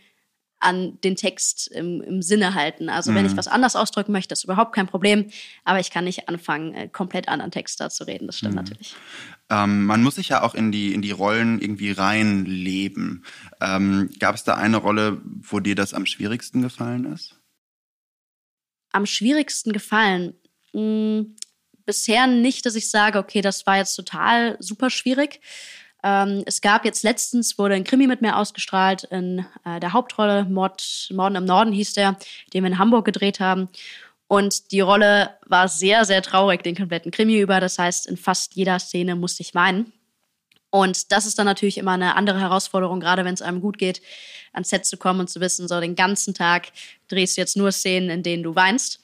an 0.60 1.00
den 1.02 1.16
Text 1.16 1.68
im, 1.68 2.00
im 2.00 2.22
Sinne 2.22 2.54
halten. 2.54 2.88
Also 2.88 3.10
mhm. 3.10 3.16
wenn 3.16 3.26
ich 3.26 3.32
mhm. 3.32 3.36
was 3.36 3.48
anders 3.48 3.76
ausdrücken 3.76 4.12
möchte, 4.12 4.32
ist 4.32 4.44
überhaupt 4.44 4.74
kein 4.74 4.86
Problem. 4.86 5.30
Aber 5.64 5.80
ich 5.80 5.90
kann 5.90 6.04
nicht 6.04 6.28
anfangen, 6.28 6.74
äh, 6.74 6.88
komplett 6.88 7.28
anderen 7.28 7.50
Text 7.50 7.80
da 7.80 7.90
zu 7.90 8.04
reden. 8.04 8.26
Das 8.26 8.38
stimmt 8.38 8.54
mhm. 8.54 8.60
natürlich. 8.60 8.94
Ähm, 9.50 9.84
man 9.84 10.02
muss 10.02 10.16
sich 10.16 10.28
ja 10.28 10.42
auch 10.42 10.54
in 10.54 10.72
die, 10.72 10.92
in 10.92 11.02
die 11.02 11.10
Rollen 11.10 11.60
irgendwie 11.60 11.92
reinleben. 11.92 13.24
Ähm, 13.60 14.10
Gab 14.18 14.34
es 14.34 14.44
da 14.44 14.54
eine 14.54 14.78
Rolle, 14.78 15.20
wo 15.24 15.60
dir 15.60 15.74
das 15.74 15.94
am 15.94 16.06
schwierigsten 16.06 16.62
gefallen 16.62 17.04
ist? 17.12 17.36
Am 18.90 19.06
schwierigsten 19.06 19.72
gefallen? 19.72 20.34
Hm, 20.72 21.36
bisher 21.86 22.26
nicht, 22.26 22.66
dass 22.66 22.74
ich 22.74 22.90
sage, 22.90 23.18
okay, 23.18 23.40
das 23.40 23.64
war 23.66 23.78
jetzt 23.78 23.94
total 23.94 24.56
super 24.60 24.90
schwierig. 24.90 25.40
Ähm, 26.04 26.42
es 26.46 26.60
gab 26.60 26.84
jetzt 26.84 27.02
letztens, 27.02 27.58
wurde 27.58 27.74
ein 27.74 27.84
Krimi 27.84 28.06
mit 28.06 28.22
mir 28.22 28.36
ausgestrahlt 28.36 29.04
in 29.04 29.44
äh, 29.64 29.80
der 29.80 29.92
Hauptrolle, 29.92 30.44
Mord, 30.44 31.08
Morden 31.12 31.36
im 31.36 31.44
Norden 31.44 31.72
hieß 31.72 31.94
der, 31.94 32.16
den 32.54 32.62
wir 32.62 32.70
in 32.70 32.78
Hamburg 32.78 33.04
gedreht 33.04 33.40
haben. 33.40 33.68
Und 34.28 34.72
die 34.72 34.80
Rolle 34.80 35.30
war 35.46 35.68
sehr, 35.68 36.04
sehr 36.04 36.22
traurig, 36.22 36.62
den 36.62 36.76
kompletten 36.76 37.10
Krimi 37.10 37.38
über. 37.40 37.60
Das 37.60 37.78
heißt, 37.78 38.06
in 38.06 38.16
fast 38.16 38.54
jeder 38.54 38.78
Szene 38.78 39.16
musste 39.16 39.42
ich 39.42 39.54
weinen. 39.54 39.92
Und 40.70 41.12
das 41.12 41.24
ist 41.24 41.38
dann 41.38 41.46
natürlich 41.46 41.78
immer 41.78 41.92
eine 41.92 42.14
andere 42.14 42.38
Herausforderung, 42.38 43.00
gerade 43.00 43.24
wenn 43.24 43.32
es 43.32 43.40
einem 43.40 43.62
gut 43.62 43.78
geht, 43.78 44.02
ans 44.52 44.68
Set 44.68 44.84
zu 44.84 44.98
kommen 44.98 45.20
und 45.20 45.30
zu 45.30 45.40
wissen, 45.40 45.66
so 45.66 45.80
den 45.80 45.96
ganzen 45.96 46.34
Tag 46.34 46.68
drehst 47.08 47.36
du 47.36 47.40
jetzt 47.40 47.56
nur 47.56 47.72
Szenen, 47.72 48.10
in 48.10 48.22
denen 48.22 48.42
du 48.42 48.54
weinst. 48.54 49.00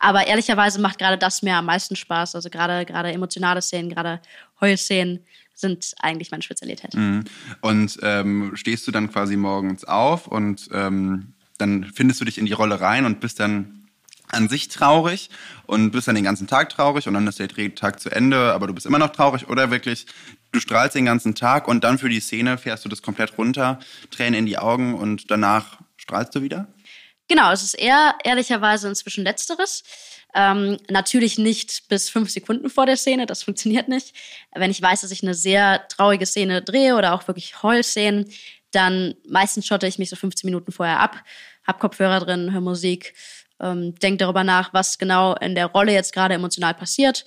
Aber 0.00 0.26
ehrlicherweise 0.26 0.80
macht 0.80 0.98
gerade 0.98 1.16
das 1.16 1.42
mir 1.42 1.54
am 1.54 1.66
meisten 1.66 1.94
Spaß. 1.94 2.34
Also 2.34 2.50
gerade, 2.50 2.84
gerade 2.84 3.12
emotionale 3.12 3.62
Szenen, 3.62 3.88
gerade 3.88 4.20
Heulszenen 4.60 5.24
sind 5.56 5.94
eigentlich 5.98 6.30
meine 6.30 6.42
Spezialität. 6.42 6.94
Mhm. 6.94 7.24
Und 7.62 7.98
ähm, 8.02 8.52
stehst 8.54 8.86
du 8.86 8.92
dann 8.92 9.10
quasi 9.10 9.36
morgens 9.36 9.84
auf 9.84 10.28
und 10.28 10.68
ähm, 10.72 11.32
dann 11.58 11.84
findest 11.84 12.20
du 12.20 12.24
dich 12.26 12.38
in 12.38 12.46
die 12.46 12.52
Rolle 12.52 12.80
rein 12.80 13.06
und 13.06 13.20
bist 13.20 13.40
dann 13.40 13.88
an 14.28 14.48
sich 14.48 14.68
traurig 14.68 15.30
und 15.66 15.92
bist 15.92 16.08
dann 16.08 16.14
den 16.14 16.24
ganzen 16.24 16.46
Tag 16.46 16.68
traurig 16.68 17.08
und 17.08 17.14
dann 17.14 17.26
ist 17.26 17.38
der 17.38 17.48
Drehtag 17.48 18.00
zu 18.00 18.10
Ende, 18.10 18.52
aber 18.52 18.66
du 18.66 18.74
bist 18.74 18.86
immer 18.86 18.98
noch 18.98 19.10
traurig 19.10 19.48
oder 19.48 19.70
wirklich, 19.70 20.06
du 20.52 20.60
strahlst 20.60 20.94
den 20.94 21.06
ganzen 21.06 21.34
Tag 21.34 21.68
und 21.68 21.84
dann 21.84 21.98
für 21.98 22.08
die 22.08 22.20
Szene 22.20 22.58
fährst 22.58 22.84
du 22.84 22.88
das 22.88 23.02
komplett 23.02 23.38
runter, 23.38 23.78
Tränen 24.10 24.34
in 24.34 24.46
die 24.46 24.58
Augen 24.58 24.94
und 24.94 25.30
danach 25.30 25.78
strahlst 25.96 26.34
du 26.34 26.42
wieder? 26.42 26.66
Genau, 27.28 27.50
es 27.50 27.62
ist 27.62 27.74
eher 27.74 28.14
ehrlicherweise 28.24 28.88
inzwischen 28.88 29.24
letzteres. 29.24 29.82
Ähm, 30.34 30.78
natürlich 30.90 31.38
nicht 31.38 31.88
bis 31.88 32.10
fünf 32.10 32.30
Sekunden 32.30 32.68
vor 32.68 32.84
der 32.84 32.96
Szene, 32.96 33.26
das 33.26 33.42
funktioniert 33.42 33.88
nicht. 33.88 34.14
Wenn 34.54 34.70
ich 34.70 34.82
weiß, 34.82 35.00
dass 35.00 35.10
ich 35.10 35.22
eine 35.22 35.34
sehr 35.34 35.86
traurige 35.88 36.26
Szene 36.26 36.62
drehe 36.62 36.96
oder 36.96 37.14
auch 37.14 37.26
wirklich 37.26 37.62
Heulszenen, 37.62 38.30
dann 38.72 39.14
meistens 39.26 39.66
schotte 39.66 39.86
ich 39.86 39.98
mich 39.98 40.10
so 40.10 40.16
15 40.16 40.46
Minuten 40.46 40.72
vorher 40.72 41.00
ab, 41.00 41.22
hab 41.66 41.80
Kopfhörer 41.80 42.20
drin, 42.20 42.52
höre 42.52 42.60
Musik, 42.60 43.14
ähm, 43.60 43.94
denke 43.96 44.18
darüber 44.18 44.44
nach, 44.44 44.74
was 44.74 44.98
genau 44.98 45.34
in 45.36 45.54
der 45.54 45.66
Rolle 45.66 45.92
jetzt 45.92 46.12
gerade 46.12 46.34
emotional 46.34 46.74
passiert. 46.74 47.24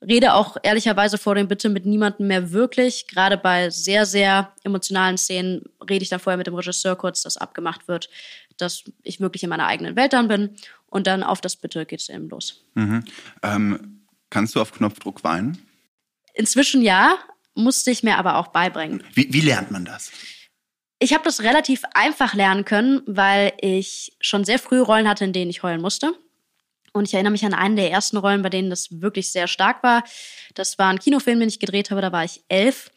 Rede 0.00 0.34
auch 0.34 0.56
ehrlicherweise 0.62 1.18
vor 1.18 1.34
dem 1.34 1.48
Bitte 1.48 1.68
mit 1.68 1.86
niemandem 1.86 2.26
mehr 2.26 2.52
wirklich. 2.52 3.06
Gerade 3.06 3.38
bei 3.38 3.70
sehr, 3.70 4.04
sehr 4.06 4.52
emotionalen 4.62 5.16
Szenen 5.16 5.62
rede 5.88 6.02
ich 6.02 6.10
dann 6.10 6.20
vorher 6.20 6.36
mit 6.36 6.46
dem 6.46 6.54
Regisseur 6.54 6.94
kurz, 6.96 7.22
dass 7.22 7.38
abgemacht 7.38 7.88
wird, 7.88 8.10
dass 8.58 8.84
ich 9.02 9.20
wirklich 9.20 9.42
in 9.42 9.48
meiner 9.48 9.66
eigenen 9.66 9.96
Welt 9.96 10.12
dann 10.12 10.28
bin. 10.28 10.56
Und 10.94 11.08
dann 11.08 11.24
auf 11.24 11.40
das 11.40 11.56
Bitte 11.56 11.86
geht 11.86 11.98
es 11.98 12.08
eben 12.08 12.28
los. 12.28 12.62
Mhm. 12.74 13.04
Ähm, 13.42 14.06
kannst 14.30 14.54
du 14.54 14.60
auf 14.60 14.70
Knopfdruck 14.70 15.24
weinen? 15.24 15.58
Inzwischen 16.34 16.82
ja, 16.82 17.18
musste 17.56 17.90
ich 17.90 18.04
mir 18.04 18.16
aber 18.16 18.36
auch 18.36 18.46
beibringen. 18.46 19.02
Wie, 19.12 19.26
wie 19.32 19.40
lernt 19.40 19.72
man 19.72 19.84
das? 19.84 20.12
Ich 21.00 21.12
habe 21.12 21.24
das 21.24 21.40
relativ 21.40 21.82
einfach 21.94 22.34
lernen 22.34 22.64
können, 22.64 23.02
weil 23.06 23.54
ich 23.60 24.16
schon 24.20 24.44
sehr 24.44 24.60
früh 24.60 24.78
Rollen 24.78 25.08
hatte, 25.08 25.24
in 25.24 25.32
denen 25.32 25.50
ich 25.50 25.64
heulen 25.64 25.80
musste. 25.80 26.12
Und 26.92 27.08
ich 27.08 27.14
erinnere 27.14 27.32
mich 27.32 27.44
an 27.44 27.54
einen 27.54 27.74
der 27.74 27.90
ersten 27.90 28.16
Rollen, 28.16 28.42
bei 28.42 28.50
denen 28.50 28.70
das 28.70 29.00
wirklich 29.00 29.32
sehr 29.32 29.48
stark 29.48 29.82
war. 29.82 30.04
Das 30.54 30.78
war 30.78 30.90
ein 30.90 31.00
Kinofilm, 31.00 31.40
den 31.40 31.48
ich 31.48 31.58
gedreht 31.58 31.90
habe, 31.90 32.02
da 32.02 32.12
war 32.12 32.22
ich 32.22 32.44
elf. 32.46 32.92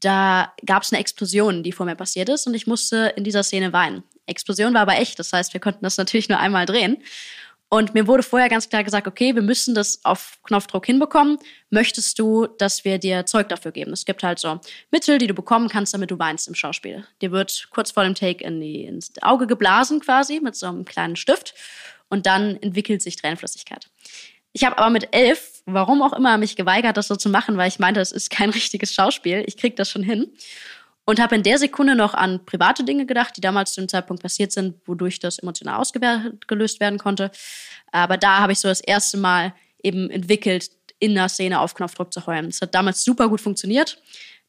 Da 0.00 0.52
gab 0.66 0.82
es 0.82 0.92
eine 0.92 0.98
Explosion, 0.98 1.62
die 1.62 1.70
vor 1.70 1.86
mir 1.86 1.94
passiert 1.94 2.30
ist 2.30 2.48
und 2.48 2.54
ich 2.54 2.66
musste 2.66 3.12
in 3.16 3.22
dieser 3.22 3.44
Szene 3.44 3.72
weinen. 3.72 4.02
Explosion 4.28 4.74
war 4.74 4.82
aber 4.82 4.98
echt, 4.98 5.18
das 5.18 5.32
heißt, 5.32 5.52
wir 5.52 5.60
konnten 5.60 5.82
das 5.82 5.96
natürlich 5.96 6.28
nur 6.28 6.38
einmal 6.38 6.66
drehen. 6.66 6.98
Und 7.70 7.92
mir 7.92 8.06
wurde 8.06 8.22
vorher 8.22 8.48
ganz 8.48 8.70
klar 8.70 8.82
gesagt, 8.82 9.06
okay, 9.06 9.34
wir 9.34 9.42
müssen 9.42 9.74
das 9.74 10.02
auf 10.02 10.38
Knopfdruck 10.44 10.86
hinbekommen. 10.86 11.38
Möchtest 11.68 12.18
du, 12.18 12.46
dass 12.46 12.84
wir 12.86 12.98
dir 12.98 13.26
Zeug 13.26 13.50
dafür 13.50 13.72
geben? 13.72 13.92
Es 13.92 14.06
gibt 14.06 14.22
halt 14.22 14.38
so 14.38 14.58
Mittel, 14.90 15.18
die 15.18 15.26
du 15.26 15.34
bekommen 15.34 15.68
kannst, 15.68 15.92
damit 15.92 16.10
du 16.10 16.18
weinst 16.18 16.48
im 16.48 16.54
Schauspiel. 16.54 17.06
Dir 17.20 17.30
wird 17.30 17.68
kurz 17.70 17.90
vor 17.90 18.04
dem 18.04 18.14
Take 18.14 18.42
in 18.42 18.60
die, 18.60 18.84
ins 18.84 19.12
Auge 19.20 19.46
geblasen 19.46 20.00
quasi 20.00 20.40
mit 20.40 20.56
so 20.56 20.66
einem 20.66 20.86
kleinen 20.86 21.16
Stift 21.16 21.54
und 22.08 22.24
dann 22.24 22.56
entwickelt 22.56 23.02
sich 23.02 23.16
Tränenflüssigkeit. 23.16 23.90
Ich 24.54 24.64
habe 24.64 24.78
aber 24.78 24.88
mit 24.88 25.14
elf, 25.14 25.62
warum 25.66 26.00
auch 26.00 26.14
immer, 26.14 26.38
mich 26.38 26.56
geweigert, 26.56 26.96
das 26.96 27.08
so 27.08 27.16
zu 27.16 27.28
machen, 27.28 27.58
weil 27.58 27.68
ich 27.68 27.78
meinte, 27.78 28.00
es 28.00 28.12
ist 28.12 28.30
kein 28.30 28.48
richtiges 28.50 28.94
Schauspiel. 28.94 29.44
Ich 29.46 29.58
krieg 29.58 29.76
das 29.76 29.90
schon 29.90 30.02
hin 30.02 30.32
und 31.08 31.20
habe 31.20 31.36
in 31.36 31.42
der 31.42 31.56
Sekunde 31.56 31.94
noch 31.94 32.12
an 32.12 32.44
private 32.44 32.84
Dinge 32.84 33.06
gedacht, 33.06 33.34
die 33.34 33.40
damals 33.40 33.72
zu 33.72 33.80
dem 33.80 33.88
Zeitpunkt 33.88 34.22
passiert 34.22 34.52
sind, 34.52 34.74
wodurch 34.84 35.18
das 35.18 35.38
emotional 35.38 35.80
ausgelöst 35.80 36.80
werden 36.80 36.98
konnte. 36.98 37.30
Aber 37.90 38.18
da 38.18 38.40
habe 38.40 38.52
ich 38.52 38.58
so 38.58 38.68
das 38.68 38.80
erste 38.80 39.16
Mal 39.16 39.54
eben 39.82 40.10
entwickelt, 40.10 40.70
in 40.98 41.14
der 41.14 41.30
Szene 41.30 41.60
auf 41.60 41.72
Knopfdruck 41.72 42.12
zu 42.12 42.26
heulen. 42.26 42.50
Das 42.50 42.60
hat 42.60 42.74
damals 42.74 43.04
super 43.04 43.30
gut 43.30 43.40
funktioniert. 43.40 43.96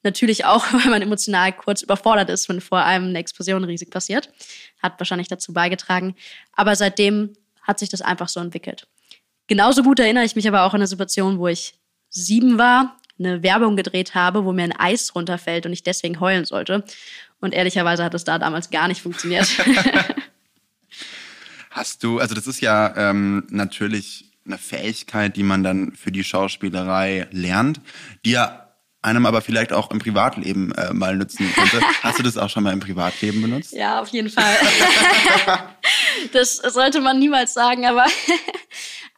Natürlich 0.03 0.43
auch, 0.43 0.65
weil 0.73 0.89
man 0.89 1.01
emotional 1.01 1.53
kurz 1.53 1.81
überfordert 1.81 2.29
ist, 2.29 2.49
wenn 2.49 2.59
vor 2.59 2.83
einem 2.83 3.05
eine 3.05 3.19
Explosion 3.19 3.63
riesig 3.63 3.89
passiert. 3.89 4.29
Hat 4.83 4.99
wahrscheinlich 4.99 5.29
dazu 5.29 5.53
beigetragen. 5.53 6.13
Aber 6.51 6.75
seitdem 6.75 7.37
hat 7.61 7.79
sich 7.79 7.87
das 7.87 8.01
einfach 8.01 8.27
so 8.27 8.41
entwickelt. 8.41 8.85
Genauso 9.47 9.81
gut 9.81 10.01
erinnere 10.01 10.25
ich 10.25 10.35
mich 10.35 10.45
aber 10.45 10.63
auch 10.63 10.73
an 10.73 10.81
eine 10.81 10.87
Situation, 10.87 11.39
wo 11.39 11.47
ich 11.47 11.75
sieben 12.09 12.57
war 12.57 12.98
eine 13.19 13.43
Werbung 13.43 13.75
gedreht 13.75 14.15
habe, 14.15 14.45
wo 14.45 14.53
mir 14.53 14.63
ein 14.63 14.75
Eis 14.75 15.13
runterfällt 15.13 15.65
und 15.65 15.73
ich 15.73 15.83
deswegen 15.83 16.19
heulen 16.19 16.45
sollte. 16.45 16.83
Und 17.41 17.53
ehrlicherweise 17.53 18.03
hat 18.03 18.13
es 18.13 18.23
da 18.23 18.39
damals 18.39 18.69
gar 18.69 18.87
nicht 18.87 19.01
funktioniert. 19.01 19.47
Hast 21.69 22.03
du, 22.03 22.19
also 22.19 22.35
das 22.35 22.47
ist 22.47 22.61
ja 22.61 22.95
ähm, 22.97 23.45
natürlich 23.49 24.25
eine 24.45 24.57
Fähigkeit, 24.57 25.35
die 25.35 25.43
man 25.43 25.63
dann 25.63 25.93
für 25.93 26.11
die 26.11 26.23
Schauspielerei 26.23 27.27
lernt, 27.31 27.79
die 28.25 28.31
ja 28.31 28.69
einem 29.01 29.25
aber 29.25 29.41
vielleicht 29.41 29.71
auch 29.71 29.91
im 29.91 29.99
Privatleben 29.99 30.73
äh, 30.73 30.93
mal 30.93 31.15
nützen 31.15 31.51
könnte. 31.53 31.81
Hast 32.03 32.19
du 32.19 32.23
das 32.23 32.37
auch 32.37 32.49
schon 32.49 32.63
mal 32.63 32.73
im 32.73 32.79
Privatleben 32.79 33.41
benutzt? 33.41 33.71
Ja, 33.71 34.01
auf 34.01 34.09
jeden 34.09 34.29
Fall. 34.29 34.57
das 36.33 36.55
sollte 36.57 36.99
man 36.99 37.17
niemals 37.19 37.53
sagen, 37.53 37.85
aber 37.85 38.05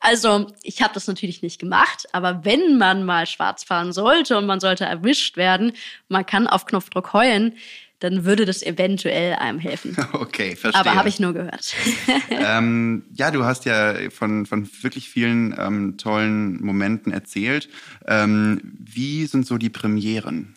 also 0.02 0.48
ich 0.64 0.82
habe 0.82 0.94
das 0.94 1.08
natürlich 1.08 1.42
nicht 1.42 1.60
gemacht, 1.60 2.08
aber 2.12 2.44
wenn 2.44 2.78
man 2.78 3.06
mal 3.06 3.28
schwarz 3.28 3.64
fahren 3.64 3.94
sollte 3.94 4.38
und 4.38 4.48
man 4.48 4.60
sollte 4.60 4.84
erwischt 4.84 5.38
werden, 5.38 5.74
man 6.10 6.26
kann 6.26 6.48
auf 6.48 6.66
Knopfdruck 6.66 7.14
heulen, 7.14 7.56
dann 8.00 8.26
würde 8.26 8.46
das 8.46 8.64
eventuell 8.64 9.36
einem 9.36 9.60
helfen. 9.60 9.96
Okay, 10.14 10.56
verstehe. 10.56 10.80
Aber 10.80 10.96
habe 10.96 11.08
ich 11.08 11.20
nur 11.20 11.34
gehört. 11.34 11.76
ähm, 12.30 13.06
ja, 13.14 13.32
du 13.32 13.46
hast 13.46 13.66
ja 13.66 14.10
von, 14.10 14.46
von 14.46 14.68
wirklich 14.82 15.08
vielen 15.08 15.56
ähm, 15.58 15.98
tollen 15.98 16.64
Momenten 16.64 17.12
erzählt. 17.14 17.70
Ähm, 18.08 18.60
wie 18.80 19.26
sind 19.28 19.46
so 19.46 19.58
die 19.58 19.70
Premieren? 19.70 20.56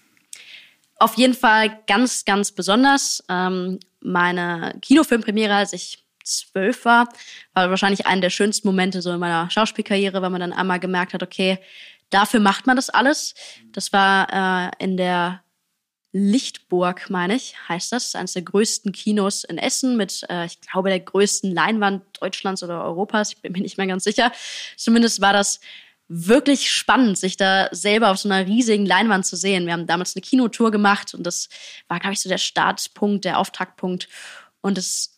Auf 0.98 1.14
jeden 1.14 1.34
Fall 1.34 1.80
ganz, 1.86 2.24
ganz 2.24 2.52
besonders. 2.52 3.22
Ähm, 3.28 3.78
meine 4.00 4.78
Kinofilmpremiere, 4.80 5.54
als 5.54 5.72
ich 5.72 6.03
zwölf 6.24 6.84
war, 6.84 7.08
war 7.52 7.70
wahrscheinlich 7.70 8.06
einer 8.06 8.22
der 8.22 8.30
schönsten 8.30 8.66
Momente 8.66 9.02
so 9.02 9.12
in 9.12 9.20
meiner 9.20 9.50
Schauspielkarriere, 9.50 10.22
weil 10.22 10.30
man 10.30 10.40
dann 10.40 10.52
einmal 10.52 10.80
gemerkt 10.80 11.14
hat, 11.14 11.22
okay, 11.22 11.58
dafür 12.10 12.40
macht 12.40 12.66
man 12.66 12.76
das 12.76 12.90
alles. 12.90 13.34
Das 13.72 13.92
war 13.92 14.72
äh, 14.78 14.84
in 14.84 14.96
der 14.96 15.42
Lichtburg, 16.16 17.10
meine 17.10 17.34
ich, 17.34 17.56
heißt 17.68 17.90
das. 17.90 18.14
Eines 18.14 18.34
der 18.34 18.42
größten 18.42 18.92
Kinos 18.92 19.42
in 19.42 19.58
Essen 19.58 19.96
mit, 19.96 20.24
äh, 20.30 20.46
ich 20.46 20.60
glaube, 20.60 20.88
der 20.88 21.00
größten 21.00 21.52
Leinwand 21.52 22.04
Deutschlands 22.20 22.62
oder 22.62 22.84
Europas. 22.84 23.32
Ich 23.32 23.42
bin 23.42 23.52
mir 23.52 23.60
nicht 23.60 23.78
mehr 23.78 23.88
ganz 23.88 24.04
sicher. 24.04 24.30
Zumindest 24.76 25.20
war 25.20 25.32
das 25.32 25.58
wirklich 26.06 26.70
spannend, 26.70 27.18
sich 27.18 27.36
da 27.36 27.68
selber 27.72 28.10
auf 28.10 28.18
so 28.18 28.28
einer 28.28 28.46
riesigen 28.46 28.86
Leinwand 28.86 29.26
zu 29.26 29.36
sehen. 29.36 29.66
Wir 29.66 29.72
haben 29.72 29.88
damals 29.88 30.14
eine 30.14 30.22
Kinotour 30.22 30.70
gemacht 30.70 31.14
und 31.14 31.24
das 31.24 31.48
war, 31.88 31.98
glaube 31.98 32.12
ich, 32.12 32.20
so 32.20 32.28
der 32.28 32.38
Startpunkt, 32.38 33.24
der 33.24 33.38
Auftaktpunkt. 33.38 34.08
Und 34.60 34.78
es 34.78 35.13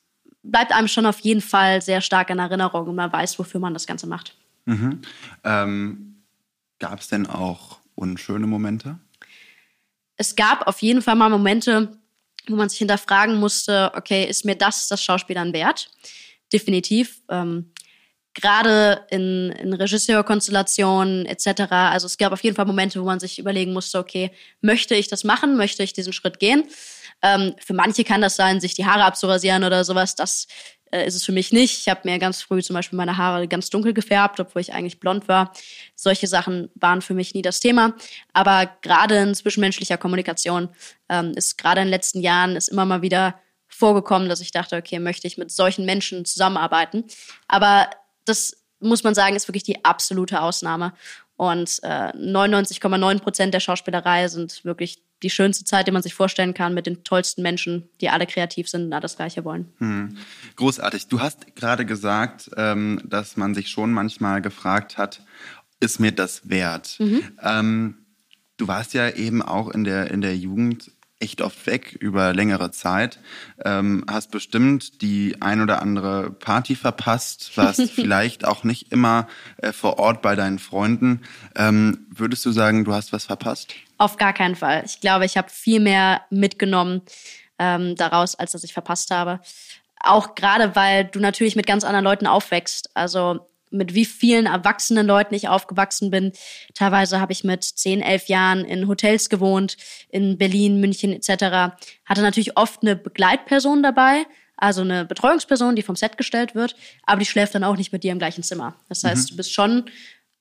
bleibt 0.50 0.72
einem 0.72 0.88
schon 0.88 1.06
auf 1.06 1.20
jeden 1.20 1.40
Fall 1.40 1.82
sehr 1.82 2.00
stark 2.00 2.30
in 2.30 2.38
Erinnerung 2.38 2.86
und 2.88 2.94
man 2.94 3.12
weiß, 3.12 3.38
wofür 3.38 3.60
man 3.60 3.74
das 3.74 3.86
Ganze 3.86 4.06
macht. 4.06 4.36
Mhm. 4.64 5.00
Ähm, 5.44 6.16
Gab 6.78 7.00
es 7.00 7.08
denn 7.08 7.26
auch 7.26 7.78
unschöne 7.94 8.46
Momente? 8.46 8.98
Es 10.16 10.36
gab 10.36 10.66
auf 10.66 10.82
jeden 10.82 11.02
Fall 11.02 11.14
mal 11.14 11.30
Momente, 11.30 11.90
wo 12.48 12.56
man 12.56 12.68
sich 12.68 12.78
hinterfragen 12.78 13.40
musste, 13.40 13.92
okay, 13.94 14.24
ist 14.24 14.44
mir 14.44 14.56
das 14.56 14.88
das 14.88 15.02
Schauspielern 15.02 15.52
wert? 15.52 15.90
Definitiv. 16.52 17.22
Ähm, 17.28 17.72
gerade 18.34 19.06
in, 19.10 19.50
in 19.52 19.72
Regisseurkonstellationen 19.72 21.24
etc. 21.24 21.62
Also 21.70 22.06
es 22.06 22.18
gab 22.18 22.32
auf 22.32 22.44
jeden 22.44 22.54
Fall 22.54 22.66
Momente, 22.66 23.00
wo 23.00 23.06
man 23.06 23.20
sich 23.20 23.38
überlegen 23.38 23.72
musste, 23.72 23.98
okay, 23.98 24.30
möchte 24.60 24.94
ich 24.94 25.08
das 25.08 25.24
machen? 25.24 25.56
Möchte 25.56 25.82
ich 25.82 25.94
diesen 25.94 26.12
Schritt 26.12 26.38
gehen? 26.38 26.64
Ähm, 27.22 27.54
für 27.64 27.74
manche 27.74 28.04
kann 28.04 28.20
das 28.20 28.36
sein, 28.36 28.60
sich 28.60 28.74
die 28.74 28.86
Haare 28.86 29.04
abzurasieren 29.04 29.64
oder 29.64 29.84
sowas. 29.84 30.14
Das 30.14 30.46
äh, 30.90 31.06
ist 31.06 31.14
es 31.14 31.24
für 31.24 31.32
mich 31.32 31.52
nicht. 31.52 31.80
Ich 31.80 31.88
habe 31.88 32.00
mir 32.04 32.18
ganz 32.18 32.42
früh 32.42 32.62
zum 32.62 32.74
Beispiel 32.74 32.96
meine 32.96 33.16
Haare 33.16 33.48
ganz 33.48 33.70
dunkel 33.70 33.92
gefärbt, 33.92 34.38
obwohl 34.40 34.62
ich 34.62 34.72
eigentlich 34.72 35.00
blond 35.00 35.28
war. 35.28 35.52
Solche 35.94 36.26
Sachen 36.26 36.70
waren 36.74 37.02
für 37.02 37.14
mich 37.14 37.34
nie 37.34 37.42
das 37.42 37.60
Thema. 37.60 37.94
Aber 38.32 38.70
gerade 38.82 39.16
in 39.16 39.34
zwischenmenschlicher 39.34 39.98
Kommunikation 39.98 40.68
ähm, 41.08 41.32
ist 41.34 41.58
gerade 41.58 41.80
in 41.80 41.86
den 41.86 41.92
letzten 41.92 42.20
Jahren 42.20 42.56
ist 42.56 42.68
immer 42.68 42.84
mal 42.84 43.02
wieder 43.02 43.40
vorgekommen, 43.68 44.28
dass 44.28 44.40
ich 44.40 44.52
dachte, 44.52 44.76
okay, 44.76 44.98
möchte 44.98 45.26
ich 45.26 45.38
mit 45.38 45.50
solchen 45.50 45.84
Menschen 45.84 46.24
zusammenarbeiten. 46.24 47.04
Aber 47.48 47.90
das 48.24 48.62
muss 48.80 49.04
man 49.04 49.14
sagen, 49.14 49.36
ist 49.36 49.48
wirklich 49.48 49.64
die 49.64 49.84
absolute 49.84 50.40
Ausnahme. 50.40 50.92
Und 51.36 51.80
äh, 51.82 52.12
99,9 52.12 53.20
Prozent 53.20 53.52
der 53.52 53.60
Schauspielerei 53.60 54.28
sind 54.28 54.64
wirklich 54.64 55.02
die 55.22 55.30
schönste 55.30 55.64
Zeit, 55.64 55.86
die 55.86 55.92
man 55.92 56.02
sich 56.02 56.14
vorstellen 56.14 56.54
kann, 56.54 56.74
mit 56.74 56.86
den 56.86 57.02
tollsten 57.02 57.42
Menschen, 57.42 57.88
die 58.00 58.10
alle 58.10 58.26
kreativ 58.26 58.68
sind 58.68 58.84
und 58.86 58.92
alles 58.92 59.12
das 59.12 59.16
Gleiche 59.16 59.44
wollen. 59.44 59.72
Hm. 59.78 60.16
Großartig. 60.56 61.08
Du 61.08 61.20
hast 61.20 61.56
gerade 61.56 61.86
gesagt, 61.86 62.50
ähm, 62.56 63.00
dass 63.04 63.36
man 63.36 63.54
sich 63.54 63.68
schon 63.70 63.92
manchmal 63.92 64.42
gefragt 64.42 64.98
hat, 64.98 65.22
ist 65.80 66.00
mir 66.00 66.12
das 66.12 66.48
wert? 66.48 66.96
Mhm. 66.98 67.22
Ähm, 67.42 67.94
du 68.56 68.68
warst 68.68 68.94
ja 68.94 69.10
eben 69.10 69.42
auch 69.42 69.70
in 69.70 69.84
der, 69.84 70.10
in 70.10 70.20
der 70.20 70.36
Jugend 70.36 70.90
echt 71.18 71.40
oft 71.40 71.66
weg 71.66 71.96
über 71.98 72.34
längere 72.34 72.70
Zeit. 72.70 73.18
Ähm, 73.64 74.04
hast 74.08 74.30
bestimmt 74.30 75.00
die 75.02 75.40
ein 75.40 75.62
oder 75.62 75.80
andere 75.80 76.30
Party 76.30 76.74
verpasst, 76.74 77.56
warst 77.56 77.80
vielleicht 77.90 78.44
auch 78.44 78.64
nicht 78.64 78.92
immer 78.92 79.26
äh, 79.58 79.72
vor 79.72 79.98
Ort 79.98 80.22
bei 80.22 80.36
deinen 80.36 80.58
Freunden. 80.58 81.22
Ähm, 81.54 82.06
würdest 82.10 82.44
du 82.44 82.50
sagen, 82.50 82.84
du 82.84 82.92
hast 82.92 83.12
was 83.12 83.24
verpasst? 83.24 83.74
Auf 83.98 84.16
gar 84.16 84.32
keinen 84.32 84.56
Fall. 84.56 84.82
Ich 84.84 85.00
glaube, 85.00 85.24
ich 85.24 85.36
habe 85.36 85.48
viel 85.48 85.80
mehr 85.80 86.22
mitgenommen 86.30 87.02
ähm, 87.58 87.96
daraus, 87.96 88.34
als 88.34 88.52
dass 88.52 88.64
ich 88.64 88.74
verpasst 88.74 89.10
habe. 89.10 89.40
Auch 90.00 90.34
gerade, 90.34 90.76
weil 90.76 91.04
du 91.04 91.18
natürlich 91.18 91.56
mit 91.56 91.66
ganz 91.66 91.82
anderen 91.82 92.04
Leuten 92.04 92.26
aufwächst. 92.26 92.90
Also 92.94 93.48
mit 93.70 93.94
wie 93.94 94.04
vielen 94.04 94.46
erwachsenen 94.46 95.06
Leuten 95.06 95.34
ich 95.34 95.48
aufgewachsen 95.48 96.10
bin. 96.10 96.32
Teilweise 96.74 97.20
habe 97.20 97.32
ich 97.32 97.44
mit 97.44 97.64
10, 97.64 98.00
11 98.00 98.26
Jahren 98.28 98.64
in 98.64 98.88
Hotels 98.88 99.28
gewohnt, 99.28 99.76
in 100.08 100.38
Berlin, 100.38 100.80
München 100.80 101.12
etc. 101.12 101.76
Hatte 102.04 102.22
natürlich 102.22 102.56
oft 102.56 102.82
eine 102.82 102.96
Begleitperson 102.96 103.82
dabei, 103.82 104.24
also 104.56 104.80
eine 104.82 105.04
Betreuungsperson, 105.04 105.76
die 105.76 105.82
vom 105.82 105.96
Set 105.96 106.16
gestellt 106.16 106.54
wird, 106.54 106.76
aber 107.04 107.18
die 107.20 107.26
schläft 107.26 107.54
dann 107.54 107.64
auch 107.64 107.76
nicht 107.76 107.92
mit 107.92 108.04
dir 108.04 108.12
im 108.12 108.18
gleichen 108.18 108.42
Zimmer. 108.42 108.74
Das 108.88 109.04
heißt, 109.04 109.24
mhm. 109.24 109.30
du 109.30 109.36
bist 109.36 109.52
schon 109.52 109.84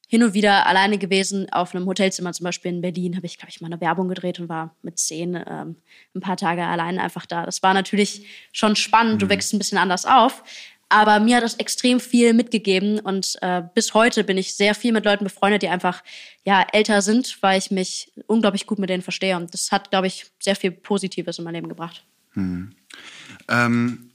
hin 0.07 0.23
und 0.23 0.33
wieder 0.33 0.67
alleine 0.67 0.97
gewesen 0.97 1.51
auf 1.51 1.73
einem 1.73 1.88
Hotelzimmer, 1.88 2.31
zum 2.31 2.43
Beispiel 2.43 2.71
in 2.71 2.81
Berlin, 2.81 3.15
habe 3.15 3.25
ich, 3.25 3.38
glaube 3.38 3.49
ich, 3.49 3.59
mal 3.59 3.67
eine 3.67 3.81
Werbung 3.81 4.07
gedreht 4.07 4.39
und 4.39 4.49
war 4.49 4.75
mit 4.81 4.99
zehn 4.99 5.35
ähm, 5.35 5.77
ein 6.13 6.21
paar 6.21 6.38
Tage 6.38 6.63
allein 6.63 6.99
einfach 6.99 7.25
da. 7.25 7.45
Das 7.45 7.63
war 7.63 7.73
natürlich 7.73 8.25
schon 8.51 8.75
spannend, 8.75 9.21
du 9.21 9.25
mhm. 9.25 9.31
wächst 9.31 9.53
ein 9.53 9.57
bisschen 9.57 9.77
anders 9.77 10.05
auf. 10.05 10.43
Aber 10.95 11.19
mir 11.19 11.36
hat 11.36 11.43
das 11.43 11.55
extrem 11.55 11.99
viel 11.99 12.34
mitgegeben 12.34 13.01
und 13.01 13.38
äh, 13.41 13.63
bis 13.73 13.93
heute 13.93 14.23
bin 14.23 14.38
ich 14.38 14.55
sehr 14.55 14.73
viel 14.73 14.93
mit 14.93 15.03
Leuten 15.03 15.25
befreundet, 15.25 15.62
die 15.62 15.67
einfach 15.67 16.01
ja 16.45 16.65
älter 16.71 17.01
sind, 17.01 17.38
weil 17.41 17.60
ich 17.60 17.69
mich 17.69 18.13
unglaublich 18.27 18.65
gut 18.65 18.79
mit 18.79 18.89
denen 18.89 19.03
verstehe. 19.03 19.36
Und 19.36 19.53
das 19.53 19.73
hat, 19.73 19.89
glaube 19.89 20.08
ich, 20.08 20.27
sehr 20.39 20.55
viel 20.55 20.71
Positives 20.71 21.38
in 21.38 21.43
mein 21.43 21.53
Leben 21.53 21.67
gebracht. 21.67 22.05
Hm. 22.31 22.71
Ähm, 23.49 24.12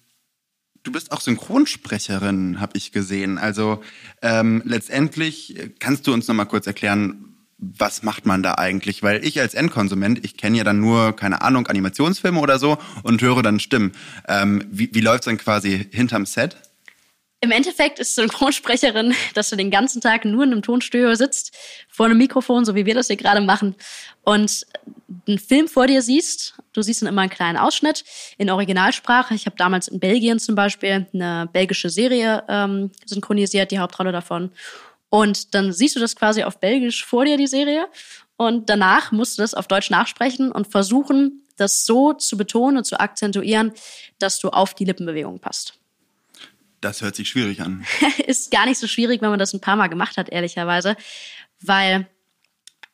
du 0.82 0.90
bist 0.90 1.12
auch 1.12 1.20
Synchronsprecherin, 1.20 2.60
habe 2.60 2.78
ich 2.78 2.92
gesehen. 2.92 3.36
Also 3.36 3.82
ähm, 4.22 4.62
letztendlich 4.64 5.72
kannst 5.80 6.06
du 6.06 6.14
uns 6.14 6.28
noch 6.28 6.34
mal 6.34 6.46
kurz 6.46 6.66
erklären, 6.66 7.26
was 7.58 8.02
macht 8.02 8.24
man 8.24 8.42
da 8.42 8.54
eigentlich? 8.54 9.02
Weil 9.02 9.22
ich 9.22 9.38
als 9.38 9.52
Endkonsument, 9.52 10.24
ich 10.24 10.38
kenne 10.38 10.56
ja 10.56 10.64
dann 10.64 10.80
nur, 10.80 11.14
keine 11.14 11.42
Ahnung, 11.42 11.66
Animationsfilme 11.66 12.40
oder 12.40 12.58
so 12.58 12.78
und 13.02 13.20
höre 13.20 13.42
dann 13.42 13.60
Stimmen. 13.60 13.92
Ähm, 14.26 14.64
wie 14.70 14.88
wie 14.94 15.02
läuft 15.02 15.24
es 15.24 15.24
dann 15.26 15.36
quasi 15.36 15.86
hinterm 15.92 16.24
Set? 16.24 16.56
Im 17.42 17.52
Endeffekt 17.52 17.98
ist 17.98 18.14
Synchronsprecherin, 18.16 19.14
dass 19.34 19.50
du 19.50 19.56
den 19.56 19.70
ganzen 19.70 20.00
Tag 20.00 20.24
nur 20.24 20.44
in 20.44 20.52
einem 20.52 20.62
Tonstudio 20.62 21.14
sitzt, 21.14 21.56
vor 21.88 22.06
einem 22.06 22.18
Mikrofon, 22.18 22.64
so 22.64 22.74
wie 22.74 22.84
wir 22.84 22.94
das 22.94 23.06
hier 23.06 23.16
gerade 23.16 23.40
machen, 23.40 23.74
und 24.24 24.66
einen 25.26 25.38
Film 25.38 25.66
vor 25.66 25.86
dir 25.86 26.02
siehst. 26.02 26.54
Du 26.72 26.82
siehst 26.82 27.00
dann 27.00 27.08
immer 27.08 27.22
einen 27.22 27.30
kleinen 27.30 27.56
Ausschnitt 27.56 28.04
in 28.36 28.50
Originalsprache. 28.50 29.34
Ich 29.34 29.46
habe 29.46 29.56
damals 29.56 29.88
in 29.88 30.00
Belgien 30.00 30.38
zum 30.38 30.54
Beispiel 30.54 31.06
eine 31.12 31.48
belgische 31.52 31.88
Serie 31.88 32.44
ähm, 32.48 32.90
synchronisiert, 33.06 33.70
die 33.70 33.78
Hauptrolle 33.78 34.12
davon. 34.12 34.52
Und 35.08 35.54
dann 35.54 35.72
siehst 35.72 35.96
du 35.96 36.00
das 36.00 36.14
quasi 36.14 36.44
auf 36.44 36.60
Belgisch 36.60 37.04
vor 37.04 37.24
dir, 37.24 37.36
die 37.36 37.48
Serie. 37.48 37.86
Und 38.36 38.70
danach 38.70 39.12
musst 39.12 39.38
du 39.38 39.42
das 39.42 39.54
auf 39.54 39.66
Deutsch 39.66 39.90
nachsprechen 39.90 40.52
und 40.52 40.70
versuchen, 40.70 41.46
das 41.56 41.84
so 41.84 42.12
zu 42.12 42.36
betonen 42.36 42.78
und 42.78 42.84
zu 42.84 43.00
akzentuieren, 43.00 43.72
dass 44.18 44.38
du 44.38 44.50
auf 44.50 44.74
die 44.74 44.84
Lippenbewegung 44.84 45.40
passt. 45.40 45.79
Das 46.80 47.02
hört 47.02 47.14
sich 47.14 47.28
schwierig 47.28 47.60
an. 47.60 47.84
ist 48.26 48.50
gar 48.50 48.66
nicht 48.66 48.78
so 48.78 48.86
schwierig, 48.86 49.20
wenn 49.22 49.30
man 49.30 49.38
das 49.38 49.52
ein 49.52 49.60
paar 49.60 49.76
Mal 49.76 49.88
gemacht 49.88 50.16
hat, 50.16 50.30
ehrlicherweise. 50.30 50.96
Weil 51.60 52.06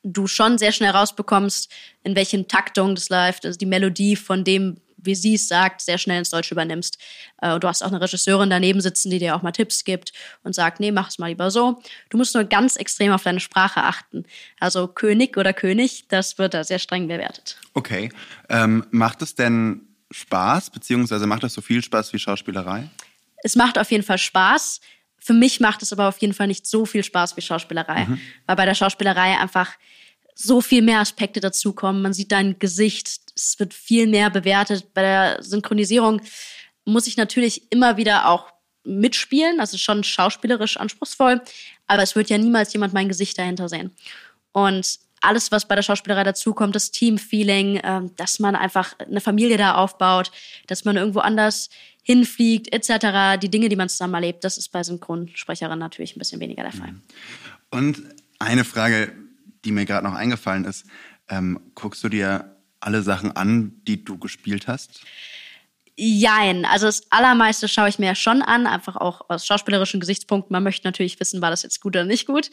du 0.03 0.27
schon 0.27 0.59
sehr 0.59 0.73
schnell 0.73 0.91
rausbekommst, 0.91 1.71
in 2.05 2.17
welchen 2.17 2.49
Taktung 2.49 2.95
das 2.95 3.09
läuft, 3.09 3.45
also 3.45 3.59
die 3.59 3.67
Melodie 3.67 4.17
von 4.17 4.45
dem, 4.45 4.81
wie 4.97 5.15
sie 5.15 5.35
es 5.35 5.49
sagt, 5.49 5.81
sehr 5.81 5.99
schnell 5.99 6.19
ins 6.19 6.31
Deutsche 6.31 6.55
übernimmst. 6.55 6.99
Äh, 7.43 7.59
du 7.59 7.69
hast 7.69 7.83
auch 7.83 7.89
eine 7.89 8.01
Regisseurin 8.01 8.51
daneben 8.51 8.81
sitzen, 8.81 9.11
die 9.11 9.19
dir 9.19 9.37
auch 9.37 9.43
mal 9.43 9.53
Tipps 9.53 9.85
gibt 9.85 10.13
und 10.43 10.55
sagt, 10.55 10.81
nee, 10.81 10.93
mach 10.93 11.09
es 11.09 11.19
mal 11.19 11.29
lieber 11.29 11.51
so. 11.51 11.83
Du 12.11 12.19
musst 12.19 12.35
nur 12.35 12.45
ganz 12.45 12.77
extrem 12.77 13.13
auf 13.13 13.23
deine 13.23 13.41
Sprache 13.41 13.83
achten. 13.83 14.25
Also 14.59 14.89
König 14.89 15.37
oder 15.37 15.53
König, 15.53 16.09
das 16.09 16.39
wird 16.39 16.55
da 16.55 16.65
sehr 16.65 16.79
streng 16.79 17.09
bewertet. 17.09 17.59
Okay. 17.75 18.11
Ähm, 18.49 18.87
macht 18.91 19.23
es 19.23 19.35
denn 19.35 19.83
Spaß, 20.11 20.71
beziehungsweise 20.71 21.27
macht 21.27 21.43
das 21.43 21.53
so 21.53 21.61
viel 21.61 21.83
Spaß 21.83 22.13
wie 22.13 22.19
Schauspielerei? 22.19 22.89
Es 23.47 23.55
macht 23.55 23.79
auf 23.79 23.93
jeden 23.93 24.03
Fall 24.03 24.19
Spaß. 24.19 24.81
Für 25.19 25.33
mich 25.33 25.61
macht 25.61 25.81
es 25.81 25.93
aber 25.93 26.09
auf 26.09 26.19
jeden 26.19 26.35
Fall 26.35 26.49
nicht 26.49 26.67
so 26.67 26.85
viel 26.85 27.05
Spaß 27.05 27.37
wie 27.37 27.43
Schauspielerei, 27.43 28.07
mhm. 28.07 28.21
weil 28.47 28.57
bei 28.57 28.67
der 28.67 28.75
Schauspielerei 28.75 29.39
einfach 29.39 29.71
so 30.35 30.61
viel 30.61 30.83
mehr 30.83 30.99
Aspekte 30.99 31.39
dazukommen. 31.39 32.03
Man 32.03 32.13
sieht 32.13 32.33
dein 32.33 32.59
Gesicht, 32.59 33.21
es 33.37 33.57
wird 33.61 33.73
viel 33.73 34.09
mehr 34.09 34.31
bewertet. 34.31 34.93
Bei 34.95 35.03
der 35.03 35.43
Synchronisierung 35.45 36.21
muss 36.85 37.07
ich 37.07 37.17
natürlich 37.17 37.71
immer 37.71 37.97
wieder 37.97 38.29
auch 38.29 38.53
mitspielen, 38.83 39.61
also 39.61 39.79
schon 39.79 40.03
schauspielerisch 40.03 40.77
anspruchsvoll, 40.77 41.41
aber 41.87 42.03
es 42.03 42.17
wird 42.17 42.31
ja 42.31 42.39
niemals 42.39 42.73
jemand 42.73 42.95
mein 42.95 43.09
Gesicht 43.09 43.39
dahinter 43.39 43.69
sehen. 43.69 43.93
Und 44.51 44.99
alles, 45.21 45.53
was 45.53 45.69
bei 45.69 45.77
der 45.77 45.83
Schauspielerei 45.83 46.25
dazukommt, 46.25 46.75
das 46.75 46.91
Teamfeeling, 46.91 47.77
äh, 47.77 48.01
dass 48.17 48.41
man 48.41 48.57
einfach 48.57 48.99
eine 48.99 49.21
Familie 49.21 49.57
da 49.57 49.77
aufbaut, 49.77 50.33
dass 50.67 50.85
man 50.85 50.97
irgendwo 50.97 51.21
anders 51.21 51.71
hinfliegt, 52.07 52.73
etc., 52.73 53.37
die 53.43 53.49
Dinge, 53.49 53.69
die 53.69 53.75
man 53.75 53.89
zusammen 53.89 54.15
erlebt, 54.15 54.45
das 54.45 54.59
ist 54.59 54.71
bei 54.71 54.85
Synchronsprecherinnen 54.85 55.81
natürlich 55.81 56.15
ein 56.15 56.21
bisschen 56.21 56.41
weniger 56.41 56.63
der 56.63 56.71
Fall. 56.71 56.93
Mhm. 56.93 57.03
Und 57.71 58.03
eine 58.39 58.65
Frage, 58.65 59.13
die 59.65 59.73
mir 59.73 59.85
gerade 59.87 60.07
noch 60.07 60.15
eingefallen 60.15 60.65
ist, 60.67 60.87
ähm, 61.29 61.59
guckst 61.75 62.05
du 62.05 62.09
dir 62.09 62.57
alle 62.79 63.03
Sachen 63.03 63.33
an, 63.33 63.73
die 63.89 64.05
du 64.05 64.19
gespielt 64.19 64.69
hast? 64.69 65.01
Jein. 65.97 66.65
Also 66.65 66.87
das 66.87 67.11
Allermeiste 67.11 67.67
schaue 67.67 67.89
ich 67.89 67.99
mir 67.99 68.15
schon 68.15 68.43
an, 68.43 68.69
einfach 68.69 68.95
auch 68.95 69.29
aus 69.29 69.45
schauspielerischen 69.45 69.99
Gesichtspunkten. 69.99 70.53
Man 70.53 70.63
möchte 70.63 70.87
natürlich 70.87 71.19
wissen, 71.19 71.43
war 71.43 71.51
das 71.51 71.65
jetzt 71.65 71.81
gut 71.81 71.97
oder 71.97 72.05
nicht 72.05 72.27
gut. 72.27 72.51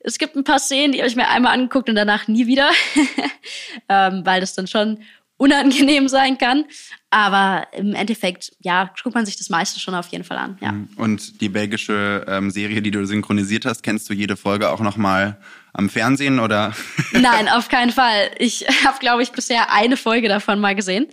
Es 0.00 0.18
gibt 0.18 0.34
ein 0.34 0.42
paar 0.42 0.58
Szenen, 0.58 0.92
die 0.92 0.98
habe 0.98 1.08
ich 1.08 1.14
mir 1.14 1.28
einmal 1.28 1.52
angeguckt 1.52 1.88
und 1.88 1.94
danach 1.94 2.26
nie 2.26 2.48
wieder, 2.48 2.70
ähm, 3.88 4.22
weil 4.24 4.40
das 4.40 4.54
dann 4.54 4.66
schon 4.66 5.02
unangenehm 5.38 6.08
sein 6.08 6.36
kann. 6.36 6.66
Aber 7.10 7.66
im 7.72 7.94
Endeffekt, 7.94 8.52
ja, 8.60 8.90
guckt 9.02 9.14
man 9.14 9.24
sich 9.24 9.36
das 9.36 9.48
meiste 9.48 9.80
schon 9.80 9.94
auf 9.94 10.08
jeden 10.08 10.24
Fall 10.24 10.36
an. 10.36 10.58
Ja. 10.60 10.72
Mhm. 10.72 10.88
Und 10.96 11.40
die 11.40 11.48
belgische 11.48 12.26
ähm, 12.28 12.50
Serie, 12.50 12.82
die 12.82 12.90
du 12.90 13.06
synchronisiert 13.06 13.64
hast, 13.64 13.82
kennst 13.82 14.10
du 14.10 14.14
jede 14.14 14.36
Folge 14.36 14.68
auch 14.68 14.80
nochmal 14.80 15.38
am 15.72 15.88
Fernsehen 15.88 16.38
oder? 16.38 16.74
Nein, 17.12 17.48
auf 17.48 17.68
keinen 17.68 17.92
Fall. 17.92 18.30
Ich 18.38 18.66
habe, 18.84 18.98
glaube 18.98 19.22
ich, 19.22 19.32
bisher 19.32 19.72
eine 19.72 19.96
Folge 19.96 20.28
davon 20.28 20.60
mal 20.60 20.74
gesehen. 20.74 21.06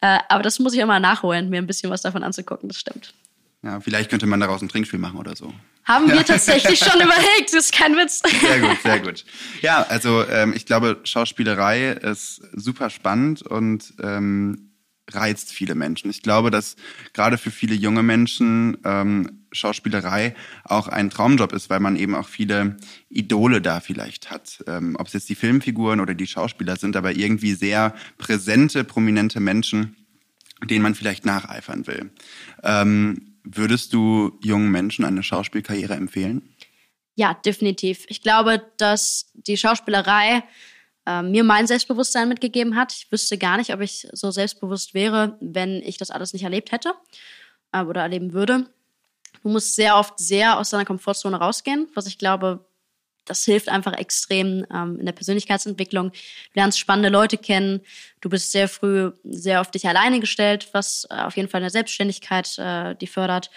Äh, 0.00 0.18
aber 0.28 0.44
das 0.44 0.60
muss 0.60 0.74
ich 0.74 0.80
immer 0.80 1.00
nachholen, 1.00 1.50
mir 1.50 1.58
ein 1.58 1.66
bisschen 1.66 1.90
was 1.90 2.02
davon 2.02 2.22
anzugucken, 2.22 2.68
das 2.68 2.78
stimmt. 2.78 3.12
Ja, 3.62 3.80
vielleicht 3.80 4.08
könnte 4.08 4.26
man 4.26 4.40
daraus 4.40 4.62
ein 4.62 4.68
Trinkspiel 4.68 5.00
machen 5.00 5.18
oder 5.18 5.34
so. 5.34 5.52
Haben 5.84 6.10
wir 6.10 6.24
tatsächlich 6.24 6.78
schon 6.78 7.00
überlegt, 7.00 7.52
das 7.52 7.66
ist 7.66 7.72
kein 7.72 7.96
Witz. 7.96 8.22
Sehr 8.40 8.60
gut, 8.60 8.82
sehr 8.82 9.00
gut. 9.00 9.24
Ja, 9.60 9.82
also 9.82 10.26
ähm, 10.28 10.52
ich 10.54 10.66
glaube, 10.66 11.00
Schauspielerei 11.04 11.92
ist 11.92 12.42
super 12.52 12.90
spannend 12.90 13.42
und 13.42 13.94
ähm, 14.02 14.70
reizt 15.14 15.52
viele 15.52 15.74
Menschen. 15.74 16.10
Ich 16.10 16.22
glaube, 16.22 16.50
dass 16.50 16.76
gerade 17.12 17.38
für 17.38 17.50
viele 17.50 17.74
junge 17.74 18.02
Menschen 18.02 18.76
ähm, 18.84 19.46
Schauspielerei 19.52 20.34
auch 20.64 20.88
ein 20.88 21.10
Traumjob 21.10 21.52
ist, 21.52 21.70
weil 21.70 21.80
man 21.80 21.96
eben 21.96 22.14
auch 22.14 22.28
viele 22.28 22.76
Idole 23.08 23.60
da 23.60 23.80
vielleicht 23.80 24.30
hat. 24.30 24.62
Ähm, 24.66 24.96
ob 24.98 25.08
es 25.08 25.12
jetzt 25.14 25.28
die 25.28 25.34
Filmfiguren 25.34 26.00
oder 26.00 26.14
die 26.14 26.26
Schauspieler 26.26 26.76
sind, 26.76 26.96
aber 26.96 27.16
irgendwie 27.16 27.54
sehr 27.54 27.94
präsente, 28.18 28.84
prominente 28.84 29.40
Menschen, 29.40 29.96
denen 30.64 30.82
man 30.82 30.94
vielleicht 30.94 31.24
nacheifern 31.24 31.86
will. 31.86 32.10
Ähm, 32.62 33.29
Würdest 33.44 33.92
du 33.92 34.38
jungen 34.42 34.70
Menschen 34.70 35.04
eine 35.04 35.22
Schauspielkarriere 35.22 35.94
empfehlen? 35.94 36.54
Ja, 37.14 37.34
definitiv. 37.34 38.04
Ich 38.08 38.22
glaube, 38.22 38.62
dass 38.78 39.30
die 39.34 39.56
Schauspielerei 39.56 40.42
äh, 41.06 41.22
mir 41.22 41.44
mein 41.44 41.66
Selbstbewusstsein 41.66 42.28
mitgegeben 42.28 42.76
hat. 42.76 42.92
Ich 42.92 43.10
wüsste 43.10 43.38
gar 43.38 43.56
nicht, 43.56 43.72
ob 43.72 43.80
ich 43.80 44.06
so 44.12 44.30
selbstbewusst 44.30 44.94
wäre, 44.94 45.36
wenn 45.40 45.82
ich 45.82 45.98
das 45.98 46.10
alles 46.10 46.32
nicht 46.32 46.44
erlebt 46.44 46.72
hätte 46.72 46.94
äh, 47.72 47.82
oder 47.82 48.02
erleben 48.02 48.32
würde. 48.32 48.66
Du 49.42 49.48
musst 49.48 49.74
sehr 49.74 49.96
oft 49.96 50.18
sehr 50.18 50.58
aus 50.58 50.70
deiner 50.70 50.84
Komfortzone 50.84 51.36
rausgehen, 51.36 51.88
was 51.94 52.06
ich 52.06 52.18
glaube 52.18 52.66
das 53.24 53.44
hilft 53.44 53.68
einfach 53.68 53.92
extrem 53.92 54.66
ähm, 54.74 54.98
in 54.98 55.06
der 55.06 55.12
Persönlichkeitsentwicklung. 55.12 56.10
Du 56.10 56.18
lernst 56.54 56.78
spannende 56.78 57.08
Leute 57.08 57.38
kennen. 57.38 57.80
Du 58.20 58.28
bist 58.28 58.52
sehr 58.52 58.68
früh 58.68 59.12
sehr 59.24 59.60
auf 59.60 59.70
dich 59.70 59.86
alleine 59.86 60.20
gestellt, 60.20 60.68
was 60.72 61.06
äh, 61.10 61.14
auf 61.14 61.36
jeden 61.36 61.48
Fall 61.48 61.60
eine 61.60 61.70
Selbstständigkeit 61.70 62.58
äh, 62.58 62.94
die 62.96 63.06
fördert. 63.06 63.50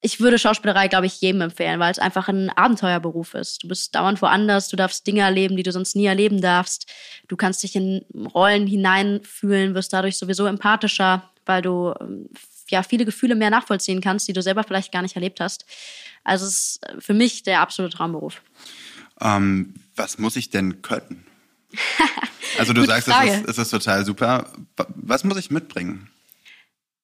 Ich 0.00 0.20
würde 0.20 0.38
Schauspielerei, 0.38 0.86
glaube 0.86 1.06
ich, 1.06 1.20
jedem 1.20 1.40
empfehlen, 1.40 1.80
weil 1.80 1.90
es 1.90 1.98
einfach 1.98 2.28
ein 2.28 2.50
Abenteuerberuf 2.50 3.34
ist. 3.34 3.64
Du 3.64 3.68
bist 3.68 3.96
dauernd 3.96 4.22
woanders, 4.22 4.68
du 4.68 4.76
darfst 4.76 5.04
Dinge 5.06 5.22
erleben, 5.22 5.56
die 5.56 5.64
du 5.64 5.72
sonst 5.72 5.96
nie 5.96 6.06
erleben 6.06 6.40
darfst. 6.40 6.86
Du 7.26 7.36
kannst 7.36 7.64
dich 7.64 7.74
in 7.74 8.04
Rollen 8.32 8.68
hineinfühlen, 8.68 9.74
wirst 9.74 9.92
dadurch 9.92 10.16
sowieso 10.16 10.46
empathischer, 10.46 11.28
weil 11.46 11.62
du 11.62 11.92
ähm, 12.00 12.28
ja 12.70 12.82
viele 12.82 13.04
Gefühle 13.04 13.34
mehr 13.34 13.50
nachvollziehen 13.50 14.00
kannst, 14.00 14.28
die 14.28 14.32
du 14.32 14.42
selber 14.42 14.64
vielleicht 14.64 14.92
gar 14.92 15.02
nicht 15.02 15.16
erlebt 15.16 15.40
hast. 15.40 15.64
Also 16.24 16.46
es 16.46 16.52
ist 16.52 16.80
für 16.98 17.14
mich 17.14 17.42
der 17.42 17.60
absolute 17.60 17.96
Traumberuf. 17.96 18.42
Ähm, 19.20 19.74
was 19.96 20.18
muss 20.18 20.36
ich 20.36 20.50
denn 20.50 20.82
können? 20.82 21.26
Also 22.58 22.72
du 22.72 22.84
sagst, 22.84 23.06
es 23.06 23.34
ist, 23.34 23.48
es 23.48 23.58
ist 23.58 23.70
total 23.70 24.04
super. 24.04 24.50
Was 24.96 25.22
muss 25.22 25.36
ich 25.36 25.50
mitbringen? 25.50 26.10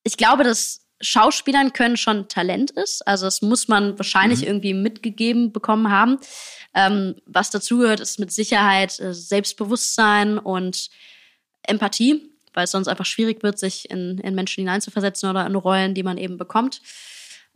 Ich 0.03 0.17
glaube, 0.17 0.43
dass 0.43 0.81
Schauspielern 1.01 1.73
können 1.73 1.97
schon 1.97 2.27
Talent 2.27 2.71
ist. 2.71 3.05
Also 3.07 3.25
das 3.25 3.41
muss 3.41 3.67
man 3.67 3.97
wahrscheinlich 3.97 4.41
mhm. 4.41 4.47
irgendwie 4.47 4.73
mitgegeben 4.73 5.51
bekommen 5.51 5.91
haben. 5.91 6.17
Ähm, 6.73 7.15
was 7.25 7.49
dazugehört, 7.49 7.99
ist 7.99 8.19
mit 8.19 8.31
Sicherheit 8.31 8.99
äh, 8.99 9.13
Selbstbewusstsein 9.13 10.37
und 10.37 10.89
Empathie, 11.63 12.29
weil 12.55 12.65
es 12.65 12.71
sonst 12.71 12.87
einfach 12.87 13.05
schwierig 13.05 13.43
wird, 13.43 13.59
sich 13.59 13.89
in, 13.89 14.17
in 14.19 14.35
Menschen 14.35 14.61
hineinzuversetzen 14.61 15.29
oder 15.29 15.45
in 15.45 15.55
Rollen, 15.55 15.93
die 15.93 16.03
man 16.03 16.17
eben 16.17 16.37
bekommt. 16.37 16.81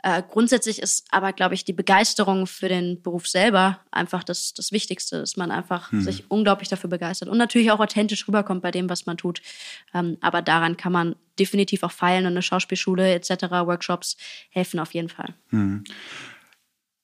Äh, 0.02 0.22
grundsätzlich 0.28 0.78
ist 0.78 1.06
aber, 1.10 1.32
glaube 1.32 1.54
ich, 1.54 1.64
die 1.64 1.74
Begeisterung 1.74 2.46
für 2.46 2.68
den 2.68 3.02
Beruf 3.02 3.28
selber 3.28 3.80
einfach 3.90 4.24
das, 4.24 4.54
das 4.54 4.72
Wichtigste, 4.72 5.20
dass 5.20 5.36
man 5.36 5.50
einfach 5.50 5.92
hm. 5.92 6.00
sich 6.00 6.30
unglaublich 6.30 6.68
dafür 6.68 6.88
begeistert 6.88 7.28
und 7.28 7.36
natürlich 7.36 7.70
auch 7.70 7.80
authentisch 7.80 8.26
rüberkommt 8.26 8.62
bei 8.62 8.70
dem, 8.70 8.88
was 8.88 9.04
man 9.04 9.18
tut. 9.18 9.42
Ähm, 9.92 10.16
aber 10.22 10.40
daran 10.40 10.78
kann 10.78 10.92
man 10.92 11.16
definitiv 11.38 11.82
auch 11.82 11.92
feilen 11.92 12.24
und 12.24 12.32
eine 12.32 12.42
Schauspielschule 12.42 13.12
etc., 13.14 13.50
Workshops 13.50 14.16
helfen 14.50 14.80
auf 14.80 14.94
jeden 14.94 15.10
Fall. 15.10 15.34
Hm. 15.50 15.84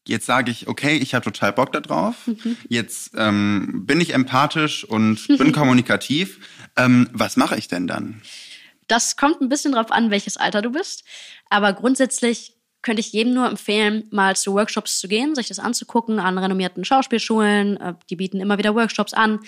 Jetzt 0.09 0.27
sage 0.27 0.53
ich, 0.53 0.69
okay, 0.69 0.97
ich 0.97 1.15
habe 1.15 1.25
total 1.25 1.53
Bock 1.53 1.73
darauf. 1.73 2.29
Mhm. 2.29 2.57
Jetzt 2.69 3.11
ähm, 3.17 3.85
bin 3.87 4.01
ich 4.01 4.15
empathisch 4.15 4.85
und 4.85 5.27
bin 5.27 5.51
kommunikativ. 5.53 6.39
Ähm, 6.77 7.09
was 7.13 7.37
mache 7.37 7.57
ich 7.57 7.69
denn 7.69 7.87
dann? 7.87 8.23
Das 8.89 9.17
kommt 9.17 9.41
ein 9.41 9.49
bisschen 9.49 9.73
drauf 9.73 9.91
an, 9.91 10.11
welches 10.11 10.37
Alter 10.37 10.63
du 10.63 10.71
bist. 10.71 11.05
Aber 11.51 11.73
grundsätzlich 11.73 12.57
könnte 12.83 13.01
ich 13.01 13.13
jedem 13.13 13.35
nur 13.35 13.49
empfehlen, 13.49 14.05
mal 14.13 14.37
zu 14.37 14.55
Workshops 14.55 15.01
zu 15.01 15.09
gehen, 15.09 15.35
sich 15.35 15.49
das 15.49 15.59
anzugucken 15.59 16.21
an 16.21 16.39
renommierten 16.39 16.85
Schauspielschulen. 16.85 17.77
Äh, 17.79 17.95
die 18.09 18.17
bieten 18.17 18.41
immer 18.41 18.59
wieder 18.59 18.75
Workshops 18.77 19.13
an. 19.13 19.41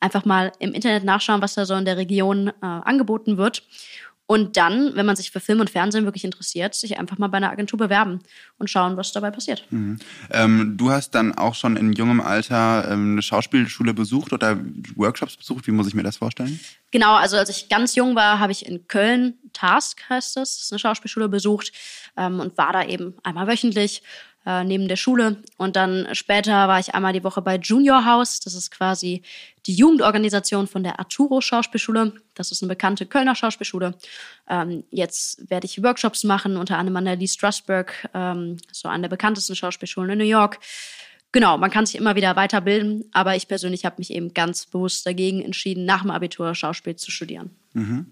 Einfach 0.00 0.24
mal 0.24 0.52
im 0.60 0.72
Internet 0.72 1.04
nachschauen, 1.04 1.42
was 1.42 1.54
da 1.54 1.66
so 1.66 1.74
in 1.74 1.84
der 1.84 1.98
Region 1.98 2.48
äh, 2.48 2.52
angeboten 2.60 3.36
wird. 3.36 3.64
Und 4.26 4.56
dann, 4.56 4.96
wenn 4.96 5.06
man 5.06 5.14
sich 5.14 5.30
für 5.30 5.38
Film 5.38 5.60
und 5.60 5.70
Fernsehen 5.70 6.04
wirklich 6.04 6.24
interessiert, 6.24 6.74
sich 6.74 6.98
einfach 6.98 7.18
mal 7.18 7.28
bei 7.28 7.36
einer 7.36 7.50
Agentur 7.50 7.78
bewerben 7.78 8.18
und 8.58 8.68
schauen, 8.68 8.96
was 8.96 9.12
dabei 9.12 9.30
passiert. 9.30 9.64
Mhm. 9.70 9.98
Ähm, 10.30 10.74
du 10.76 10.90
hast 10.90 11.10
dann 11.10 11.36
auch 11.38 11.54
schon 11.54 11.76
in 11.76 11.92
jungem 11.92 12.20
Alter 12.20 12.90
ähm, 12.90 13.12
eine 13.12 13.22
Schauspielschule 13.22 13.94
besucht 13.94 14.32
oder 14.32 14.58
Workshops 14.96 15.36
besucht. 15.36 15.68
Wie 15.68 15.70
muss 15.70 15.86
ich 15.86 15.94
mir 15.94 16.02
das 16.02 16.16
vorstellen? 16.16 16.58
Genau, 16.90 17.14
also 17.14 17.36
als 17.36 17.50
ich 17.50 17.68
ganz 17.68 17.94
jung 17.94 18.16
war, 18.16 18.40
habe 18.40 18.50
ich 18.50 18.66
in 18.66 18.88
Köln, 18.88 19.34
Task 19.52 20.02
heißt 20.08 20.36
das, 20.36 20.68
eine 20.70 20.78
Schauspielschule 20.78 21.28
besucht 21.28 21.72
ähm, 22.16 22.40
und 22.40 22.58
war 22.58 22.72
da 22.72 22.84
eben 22.84 23.14
einmal 23.22 23.46
wöchentlich 23.46 24.02
äh, 24.46 24.64
neben 24.64 24.88
der 24.88 24.96
Schule. 24.96 25.42
Und 25.56 25.76
dann 25.76 26.08
später 26.12 26.68
war 26.68 26.78
ich 26.78 26.94
einmal 26.94 27.12
die 27.12 27.24
Woche 27.24 27.42
bei 27.42 27.56
Junior 27.56 28.04
House. 28.04 28.40
Das 28.40 28.54
ist 28.54 28.70
quasi 28.70 29.22
die 29.66 29.74
Jugendorganisation 29.74 30.68
von 30.68 30.84
der 30.84 31.00
Arturo 31.00 31.40
Schauspielschule. 31.40 32.12
Das 32.34 32.52
ist 32.52 32.62
eine 32.62 32.68
bekannte 32.68 33.06
Kölner 33.06 33.34
Schauspielschule. 33.34 33.94
Ähm, 34.48 34.84
jetzt 34.90 35.50
werde 35.50 35.66
ich 35.66 35.82
Workshops 35.82 36.22
machen, 36.24 36.56
unter 36.56 36.78
anderem 36.78 36.96
an 36.96 37.04
der 37.04 37.16
Lee 37.16 37.26
Strasberg, 37.26 38.08
ähm, 38.14 38.58
so 38.70 38.88
an 38.88 39.02
der 39.02 39.08
bekanntesten 39.08 39.56
Schauspielschulen 39.56 40.10
in 40.10 40.18
New 40.18 40.24
York. 40.24 40.60
Genau, 41.32 41.58
man 41.58 41.70
kann 41.70 41.84
sich 41.84 41.96
immer 41.96 42.16
wieder 42.16 42.36
weiterbilden, 42.36 43.04
aber 43.12 43.36
ich 43.36 43.48
persönlich 43.48 43.84
habe 43.84 43.96
mich 43.98 44.10
eben 44.10 44.32
ganz 44.32 44.66
bewusst 44.66 45.04
dagegen 45.04 45.42
entschieden, 45.42 45.84
nach 45.84 46.02
dem 46.02 46.10
Abitur 46.10 46.54
Schauspiel 46.54 46.96
zu 46.96 47.10
studieren. 47.10 47.50
Mhm. 47.74 48.06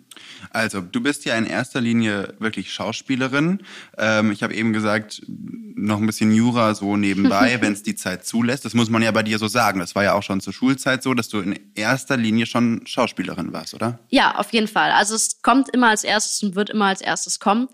Also, 0.50 0.82
du 0.82 1.00
bist 1.00 1.24
ja 1.24 1.34
in 1.36 1.46
erster 1.46 1.80
Linie 1.80 2.34
wirklich 2.38 2.72
Schauspielerin. 2.72 3.60
Ähm, 3.96 4.30
ich 4.30 4.42
habe 4.42 4.54
eben 4.54 4.74
gesagt, 4.74 5.22
noch 5.26 5.98
ein 5.98 6.06
bisschen 6.06 6.32
Jura 6.32 6.74
so 6.74 6.98
nebenbei, 6.98 7.56
wenn 7.62 7.72
es 7.72 7.82
die 7.82 7.94
Zeit 7.94 8.26
zulässt. 8.26 8.66
Das 8.66 8.74
muss 8.74 8.90
man 8.90 9.00
ja 9.00 9.10
bei 9.10 9.22
dir 9.22 9.38
so 9.38 9.48
sagen. 9.48 9.80
Das 9.80 9.94
war 9.94 10.04
ja 10.04 10.12
auch 10.12 10.22
schon 10.22 10.42
zur 10.42 10.52
Schulzeit 10.52 11.02
so, 11.02 11.14
dass 11.14 11.30
du 11.30 11.38
in 11.38 11.58
erster 11.74 12.18
Linie 12.18 12.44
schon 12.44 12.86
Schauspielerin 12.86 13.54
warst, 13.54 13.72
oder? 13.72 13.98
Ja, 14.10 14.34
auf 14.34 14.52
jeden 14.52 14.68
Fall. 14.68 14.90
Also 14.90 15.14
es 15.14 15.40
kommt 15.40 15.70
immer 15.70 15.88
als 15.88 16.04
erstes 16.04 16.42
und 16.42 16.56
wird 16.56 16.68
immer 16.68 16.86
als 16.86 17.00
erstes 17.00 17.40
kommen. 17.40 17.68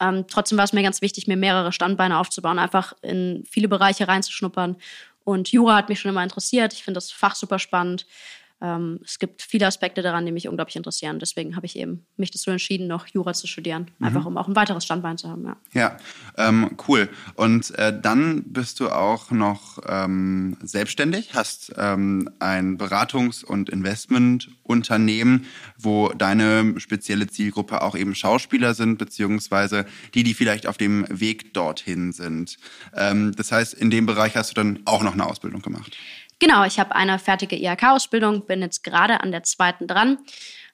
Ähm, 0.00 0.26
trotzdem 0.28 0.58
war 0.58 0.64
es 0.64 0.72
mir 0.72 0.82
ganz 0.82 1.02
wichtig, 1.02 1.26
mir 1.26 1.36
mehrere 1.36 1.72
Standbeine 1.72 2.18
aufzubauen, 2.18 2.58
einfach 2.58 2.94
in 3.02 3.44
viele 3.48 3.68
Bereiche 3.68 4.08
reinzuschnuppern. 4.08 4.76
Und 5.24 5.52
Jura 5.52 5.76
hat 5.76 5.88
mich 5.88 6.00
schon 6.00 6.10
immer 6.10 6.22
interessiert. 6.22 6.72
Ich 6.72 6.82
finde 6.82 6.96
das 6.98 7.12
Fach 7.12 7.34
super 7.34 7.58
spannend. 7.58 8.06
Ähm, 8.62 9.00
es 9.04 9.18
gibt 9.18 9.42
viele 9.42 9.66
Aspekte 9.66 10.02
daran, 10.02 10.26
die 10.26 10.32
mich 10.32 10.48
unglaublich 10.48 10.76
interessieren. 10.76 11.18
Deswegen 11.18 11.56
habe 11.56 11.66
ich 11.66 11.76
eben 11.76 12.06
mich 12.16 12.30
dazu 12.30 12.50
entschieden, 12.50 12.86
noch 12.86 13.06
Jura 13.06 13.32
zu 13.32 13.46
studieren. 13.46 13.90
Mhm. 13.98 14.06
Einfach 14.06 14.26
um 14.26 14.36
auch 14.36 14.48
ein 14.48 14.56
weiteres 14.56 14.84
Standbein 14.84 15.16
zu 15.18 15.28
haben. 15.28 15.44
Ja, 15.44 15.56
ja 15.72 15.96
ähm, 16.36 16.76
cool. 16.88 17.08
Und 17.34 17.70
äh, 17.78 17.98
dann 17.98 18.44
bist 18.44 18.80
du 18.80 18.90
auch 18.90 19.30
noch 19.30 19.78
ähm, 19.86 20.56
selbstständig, 20.62 21.34
hast 21.34 21.72
ähm, 21.76 22.28
ein 22.38 22.78
Beratungs- 22.78 23.44
und 23.44 23.70
Investmentunternehmen, 23.70 25.46
wo 25.78 26.08
deine 26.10 26.78
spezielle 26.78 27.26
Zielgruppe 27.28 27.82
auch 27.82 27.96
eben 27.96 28.14
Schauspieler 28.14 28.74
sind, 28.74 28.98
beziehungsweise 28.98 29.86
die, 30.14 30.22
die 30.22 30.34
vielleicht 30.34 30.66
auf 30.66 30.76
dem 30.76 31.06
Weg 31.08 31.54
dorthin 31.54 32.12
sind. 32.12 32.58
Ähm, 32.94 33.32
das 33.34 33.52
heißt, 33.52 33.74
in 33.74 33.90
dem 33.90 34.06
Bereich 34.06 34.36
hast 34.36 34.50
du 34.50 34.54
dann 34.54 34.80
auch 34.84 35.02
noch 35.02 35.14
eine 35.14 35.26
Ausbildung 35.26 35.62
gemacht. 35.62 35.96
Genau, 36.40 36.64
ich 36.64 36.80
habe 36.80 36.96
eine 36.96 37.18
fertige 37.18 37.54
IHK-Ausbildung, 37.56 38.46
bin 38.46 38.62
jetzt 38.62 38.82
gerade 38.82 39.20
an 39.20 39.30
der 39.30 39.42
zweiten 39.42 39.86
dran. 39.86 40.18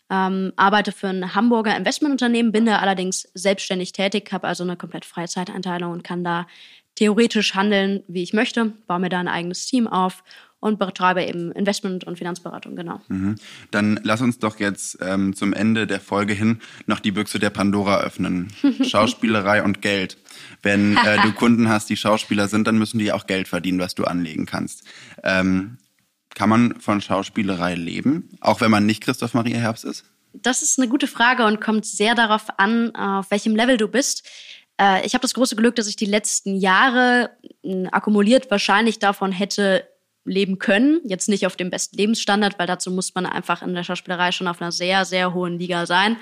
ähm, 0.08 0.52
arbeite 0.54 0.92
für 0.92 1.08
ein 1.08 1.34
Hamburger 1.34 1.76
Investmentunternehmen, 1.76 2.52
bin 2.52 2.64
da 2.66 2.78
allerdings 2.78 3.28
selbstständig 3.34 3.92
tätig, 3.92 4.32
habe 4.32 4.46
also 4.46 4.62
eine 4.62 4.76
komplett 4.76 5.04
freie 5.04 5.26
Zeiteinteilung 5.26 5.90
und 5.90 6.04
kann 6.04 6.22
da 6.22 6.46
theoretisch 6.94 7.56
handeln, 7.56 8.04
wie 8.06 8.22
ich 8.22 8.32
möchte, 8.32 8.66
baue 8.86 9.00
mir 9.00 9.08
da 9.08 9.18
ein 9.18 9.26
eigenes 9.26 9.66
Team 9.66 9.88
auf 9.88 10.22
und 10.60 10.78
betreibe 10.78 11.24
eben 11.24 11.52
Investment- 11.52 12.04
und 12.04 12.18
Finanzberatung, 12.18 12.76
genau. 12.76 13.00
Mhm. 13.08 13.36
Dann 13.70 14.00
lass 14.02 14.20
uns 14.20 14.38
doch 14.38 14.58
jetzt 14.58 14.98
ähm, 15.00 15.34
zum 15.34 15.52
Ende 15.52 15.86
der 15.86 16.00
Folge 16.00 16.32
hin 16.32 16.60
noch 16.86 17.00
die 17.00 17.12
Büchse 17.12 17.38
der 17.38 17.50
Pandora 17.50 17.98
öffnen. 17.98 18.52
Schauspielerei 18.82 19.62
und 19.62 19.82
Geld. 19.82 20.16
Wenn 20.62 20.96
äh, 21.04 21.20
du 21.22 21.32
Kunden 21.32 21.68
hast, 21.68 21.90
die 21.90 21.96
Schauspieler 21.96 22.48
sind, 22.48 22.66
dann 22.66 22.78
müssen 22.78 22.98
die 22.98 23.12
auch 23.12 23.26
Geld 23.26 23.48
verdienen, 23.48 23.78
was 23.78 23.94
du 23.94 24.04
anlegen 24.04 24.46
kannst. 24.46 24.84
Ähm, 25.22 25.78
kann 26.34 26.48
man 26.48 26.80
von 26.80 27.00
Schauspielerei 27.00 27.74
leben, 27.74 28.36
auch 28.40 28.60
wenn 28.60 28.70
man 28.70 28.84
nicht 28.84 29.02
Christoph 29.02 29.34
Maria 29.34 29.58
Herbst 29.58 29.84
ist? 29.84 30.04
Das 30.34 30.60
ist 30.60 30.78
eine 30.78 30.88
gute 30.88 31.06
Frage 31.06 31.46
und 31.46 31.62
kommt 31.62 31.86
sehr 31.86 32.14
darauf 32.14 32.58
an, 32.58 32.94
auf 32.94 33.30
welchem 33.30 33.56
Level 33.56 33.78
du 33.78 33.88
bist. 33.88 34.22
Äh, 34.78 35.06
ich 35.06 35.14
habe 35.14 35.22
das 35.22 35.34
große 35.34 35.56
Glück, 35.56 35.76
dass 35.76 35.86
ich 35.86 35.96
die 35.96 36.06
letzten 36.06 36.56
Jahre 36.56 37.30
äh, 37.62 37.86
akkumuliert 37.86 38.50
wahrscheinlich 38.50 38.98
davon 38.98 39.32
hätte 39.32 39.88
leben 40.26 40.58
können. 40.58 41.00
Jetzt 41.04 41.28
nicht 41.28 41.46
auf 41.46 41.56
dem 41.56 41.70
besten 41.70 41.96
Lebensstandard, 41.96 42.58
weil 42.58 42.66
dazu 42.66 42.90
muss 42.90 43.14
man 43.14 43.26
einfach 43.26 43.62
in 43.62 43.74
der 43.74 43.84
Schauspielerei 43.84 44.32
schon 44.32 44.48
auf 44.48 44.60
einer 44.60 44.72
sehr, 44.72 45.04
sehr 45.04 45.32
hohen 45.32 45.58
Liga 45.58 45.86
sein. 45.86 46.16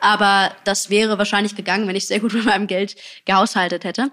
Aber 0.00 0.52
das 0.64 0.90
wäre 0.90 1.18
wahrscheinlich 1.18 1.56
gegangen, 1.56 1.88
wenn 1.88 1.96
ich 1.96 2.06
sehr 2.06 2.20
gut 2.20 2.32
mit 2.34 2.44
meinem 2.44 2.66
Geld 2.66 2.96
gehaushaltet 3.24 3.84
hätte. 3.84 4.10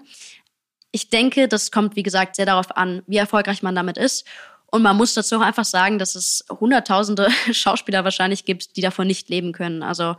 Ich 0.92 1.10
denke, 1.10 1.48
das 1.48 1.70
kommt, 1.70 1.96
wie 1.96 2.02
gesagt, 2.02 2.36
sehr 2.36 2.46
darauf 2.46 2.76
an, 2.76 3.02
wie 3.06 3.18
erfolgreich 3.18 3.62
man 3.62 3.74
damit 3.74 3.98
ist. 3.98 4.24
Und 4.66 4.82
man 4.82 4.96
muss 4.96 5.14
dazu 5.14 5.36
auch 5.36 5.42
einfach 5.42 5.64
sagen, 5.64 5.98
dass 5.98 6.14
es 6.14 6.44
hunderttausende 6.48 7.28
Schauspieler 7.52 8.04
wahrscheinlich 8.04 8.44
gibt, 8.44 8.76
die 8.76 8.80
davon 8.80 9.06
nicht 9.06 9.28
leben 9.28 9.52
können. 9.52 9.82
Also 9.82 10.16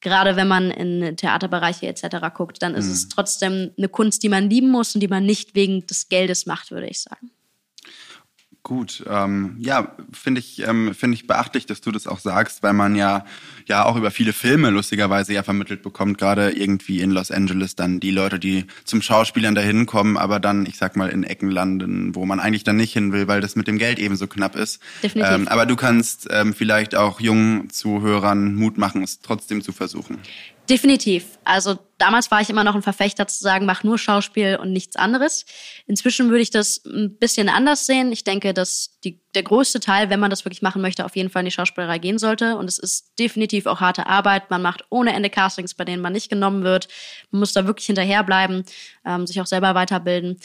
gerade 0.00 0.36
wenn 0.36 0.48
man 0.48 0.70
in 0.70 1.16
Theaterbereiche 1.16 1.86
etc. 1.86 2.34
guckt, 2.34 2.62
dann 2.62 2.74
ist 2.74 2.86
mhm. 2.86 2.92
es 2.92 3.08
trotzdem 3.08 3.70
eine 3.76 3.88
Kunst, 3.88 4.22
die 4.22 4.28
man 4.28 4.50
lieben 4.50 4.70
muss 4.70 4.94
und 4.94 5.00
die 5.00 5.08
man 5.08 5.24
nicht 5.24 5.54
wegen 5.54 5.86
des 5.86 6.08
Geldes 6.08 6.46
macht, 6.46 6.70
würde 6.70 6.88
ich 6.88 7.00
sagen. 7.00 7.30
Gut, 8.62 9.02
ähm, 9.08 9.56
ja, 9.58 9.96
finde 10.12 10.38
ich, 10.38 10.66
ähm, 10.68 10.94
finde 10.94 11.14
ich 11.14 11.26
beachtlich, 11.26 11.64
dass 11.64 11.80
du 11.80 11.90
das 11.90 12.06
auch 12.06 12.18
sagst, 12.18 12.62
weil 12.62 12.74
man 12.74 12.94
ja, 12.94 13.24
ja 13.66 13.86
auch 13.86 13.96
über 13.96 14.10
viele 14.10 14.34
Filme 14.34 14.68
lustigerweise 14.68 15.32
ja 15.32 15.42
vermittelt 15.42 15.82
bekommt, 15.82 16.18
gerade 16.18 16.50
irgendwie 16.50 17.00
in 17.00 17.10
Los 17.10 17.30
Angeles 17.30 17.74
dann 17.74 18.00
die 18.00 18.10
Leute, 18.10 18.38
die 18.38 18.66
zum 18.84 19.00
Schauspielern 19.00 19.54
dahin 19.54 19.86
kommen, 19.86 20.18
aber 20.18 20.40
dann, 20.40 20.66
ich 20.66 20.76
sag 20.76 20.94
mal, 20.94 21.08
in 21.08 21.24
Ecken 21.24 21.50
landen, 21.50 22.14
wo 22.14 22.26
man 22.26 22.38
eigentlich 22.38 22.62
dann 22.62 22.76
nicht 22.76 22.92
hin 22.92 23.12
will, 23.12 23.28
weil 23.28 23.40
das 23.40 23.56
mit 23.56 23.66
dem 23.66 23.78
Geld 23.78 23.98
eben 23.98 24.16
so 24.16 24.26
knapp 24.26 24.56
ist. 24.56 24.82
Definitiv. 25.02 25.32
Ähm, 25.32 25.48
aber 25.48 25.64
du 25.64 25.74
kannst 25.74 26.28
ähm, 26.30 26.52
vielleicht 26.52 26.94
auch 26.94 27.18
jungen 27.18 27.70
Zuhörern 27.70 28.54
Mut 28.54 28.76
machen, 28.76 29.02
es 29.02 29.20
trotzdem 29.20 29.62
zu 29.62 29.72
versuchen. 29.72 30.18
Definitiv. 30.70 31.40
Also 31.42 31.80
damals 31.98 32.30
war 32.30 32.40
ich 32.40 32.48
immer 32.48 32.62
noch 32.62 32.76
ein 32.76 32.82
Verfechter 32.82 33.26
zu 33.26 33.42
sagen, 33.42 33.66
mach 33.66 33.82
nur 33.82 33.98
Schauspiel 33.98 34.54
und 34.54 34.72
nichts 34.72 34.94
anderes. 34.94 35.44
Inzwischen 35.88 36.30
würde 36.30 36.42
ich 36.42 36.50
das 36.50 36.84
ein 36.84 37.16
bisschen 37.18 37.48
anders 37.48 37.86
sehen. 37.86 38.12
Ich 38.12 38.22
denke, 38.22 38.54
dass 38.54 38.96
die, 39.02 39.18
der 39.34 39.42
größte 39.42 39.80
Teil, 39.80 40.10
wenn 40.10 40.20
man 40.20 40.30
das 40.30 40.44
wirklich 40.44 40.62
machen 40.62 40.80
möchte, 40.80 41.04
auf 41.04 41.16
jeden 41.16 41.28
Fall 41.28 41.40
in 41.40 41.46
die 41.46 41.50
Schauspielerei 41.50 41.98
gehen 41.98 42.18
sollte. 42.18 42.56
Und 42.56 42.66
es 42.66 42.78
ist 42.78 43.18
definitiv 43.18 43.66
auch 43.66 43.80
harte 43.80 44.06
Arbeit. 44.06 44.48
Man 44.50 44.62
macht 44.62 44.84
ohne 44.90 45.12
Ende 45.12 45.28
Castings, 45.28 45.74
bei 45.74 45.84
denen 45.84 46.02
man 46.02 46.12
nicht 46.12 46.30
genommen 46.30 46.62
wird. 46.62 46.86
Man 47.32 47.40
muss 47.40 47.52
da 47.52 47.66
wirklich 47.66 47.86
hinterherbleiben, 47.86 48.64
ähm, 49.04 49.26
sich 49.26 49.40
auch 49.40 49.46
selber 49.46 49.74
weiterbilden. 49.74 50.38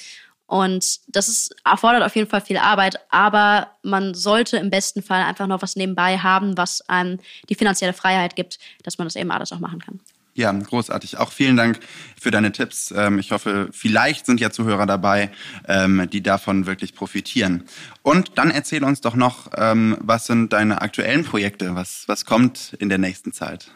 Und 0.47 1.01
das 1.07 1.27
ist, 1.27 1.55
erfordert 1.63 2.01
auf 2.01 2.15
jeden 2.15 2.29
Fall 2.29 2.41
viel 2.41 2.57
Arbeit, 2.57 2.99
aber 3.09 3.71
man 3.83 4.13
sollte 4.13 4.57
im 4.57 4.69
besten 4.69 5.01
Fall 5.01 5.23
einfach 5.23 5.47
noch 5.47 5.61
was 5.61 5.75
nebenbei 5.75 6.17
haben, 6.17 6.57
was 6.57 6.81
einem 6.87 7.19
die 7.49 7.55
finanzielle 7.55 7.93
Freiheit 7.93 8.35
gibt, 8.35 8.59
dass 8.83 8.97
man 8.97 9.07
das 9.07 9.15
eben 9.15 9.31
alles 9.31 9.51
auch 9.51 9.59
machen 9.59 9.79
kann. 9.79 9.99
Ja, 10.37 10.51
großartig. 10.51 11.17
Auch 11.17 11.31
vielen 11.31 11.55
Dank 11.55 11.79
für 12.19 12.29
deine 12.29 12.51
Tipps. 12.51 12.93
Ähm, 12.95 13.19
ich 13.19 13.31
hoffe, 13.31 13.69
vielleicht 13.71 14.25
sind 14.25 14.41
ja 14.41 14.51
Zuhörer 14.51 14.85
dabei, 14.85 15.31
ähm, 15.65 16.09
die 16.11 16.21
davon 16.21 16.65
wirklich 16.65 16.93
profitieren. 16.93 17.63
Und 18.01 18.37
dann 18.37 18.51
erzähl 18.51 18.83
uns 18.83 18.99
doch 18.99 19.15
noch, 19.15 19.49
ähm, 19.55 19.97
was 20.01 20.25
sind 20.25 20.51
deine 20.51 20.81
aktuellen 20.81 21.23
Projekte? 21.23 21.73
Was, 21.75 22.03
was 22.07 22.25
kommt 22.25 22.75
in 22.79 22.89
der 22.89 22.97
nächsten 22.97 23.31
Zeit? 23.31 23.71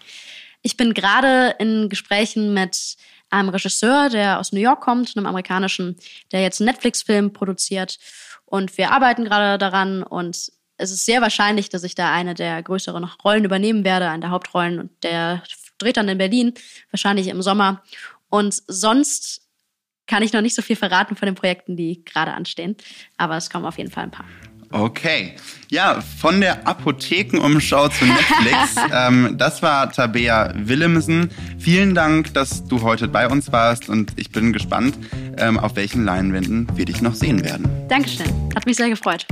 Ich 0.61 0.75
bin 0.75 0.93
gerade 0.93 1.55
in 1.59 1.87
Gesprächen 1.87 2.53
mit 2.53 2.97
einem 3.29 3.47
Regisseur, 3.47 4.09
der 4.09 4.37
aus 4.37 4.51
New 4.51 4.59
York 4.59 4.81
kommt, 4.81 5.15
einem 5.15 5.27
amerikanischen, 5.27 5.95
der 6.33 6.41
jetzt 6.41 6.59
einen 6.59 6.71
Netflix-Film 6.71 7.31
produziert. 7.31 7.99
Und 8.45 8.77
wir 8.77 8.91
arbeiten 8.91 9.23
gerade 9.23 9.57
daran 9.57 10.03
und 10.03 10.51
es 10.75 10.91
ist 10.91 11.05
sehr 11.05 11.21
wahrscheinlich, 11.21 11.69
dass 11.69 11.83
ich 11.83 11.95
da 11.95 12.11
eine 12.11 12.33
der 12.33 12.63
größeren 12.63 13.03
Rollen 13.23 13.45
übernehmen 13.45 13.85
werde, 13.85 14.09
eine 14.09 14.21
der 14.21 14.31
Hauptrollen. 14.31 14.79
Und 14.79 15.03
der 15.03 15.43
dreht 15.79 15.97
dann 15.97 16.07
in 16.07 16.17
Berlin, 16.17 16.53
wahrscheinlich 16.91 17.27
im 17.27 17.41
Sommer. 17.41 17.81
Und 18.29 18.61
sonst 18.67 19.41
kann 20.07 20.23
ich 20.23 20.33
noch 20.33 20.41
nicht 20.41 20.55
so 20.55 20.61
viel 20.61 20.75
verraten 20.75 21.15
von 21.15 21.25
den 21.25 21.35
Projekten, 21.35 21.75
die 21.75 22.03
gerade 22.03 22.33
anstehen. 22.33 22.75
Aber 23.17 23.37
es 23.37 23.49
kommen 23.49 23.65
auf 23.65 23.77
jeden 23.77 23.91
Fall 23.91 24.03
ein 24.03 24.11
paar. 24.11 24.25
Okay. 24.71 25.35
Ja, 25.69 26.01
von 26.01 26.41
der 26.41 26.67
Apothekenumschau 26.67 27.89
zu 27.89 28.05
Netflix. 28.05 28.75
ähm, 28.93 29.35
das 29.37 29.63
war 29.63 29.91
Tabea 29.91 30.53
Willemsen. 30.55 31.31
Vielen 31.57 31.95
Dank, 31.95 32.33
dass 32.33 32.67
du 32.67 32.81
heute 32.83 33.07
bei 33.07 33.27
uns 33.27 33.51
warst 33.51 33.89
und 33.89 34.13
ich 34.15 34.31
bin 34.31 34.53
gespannt, 34.53 34.95
ähm, 35.37 35.57
auf 35.57 35.75
welchen 35.75 36.05
Leinwänden 36.05 36.67
wir 36.75 36.85
dich 36.85 37.01
noch 37.01 37.15
sehen 37.15 37.43
werden. 37.43 37.67
Dankeschön. 37.87 38.27
Hat 38.55 38.65
mich 38.65 38.77
sehr 38.77 38.89
gefreut. 38.89 39.25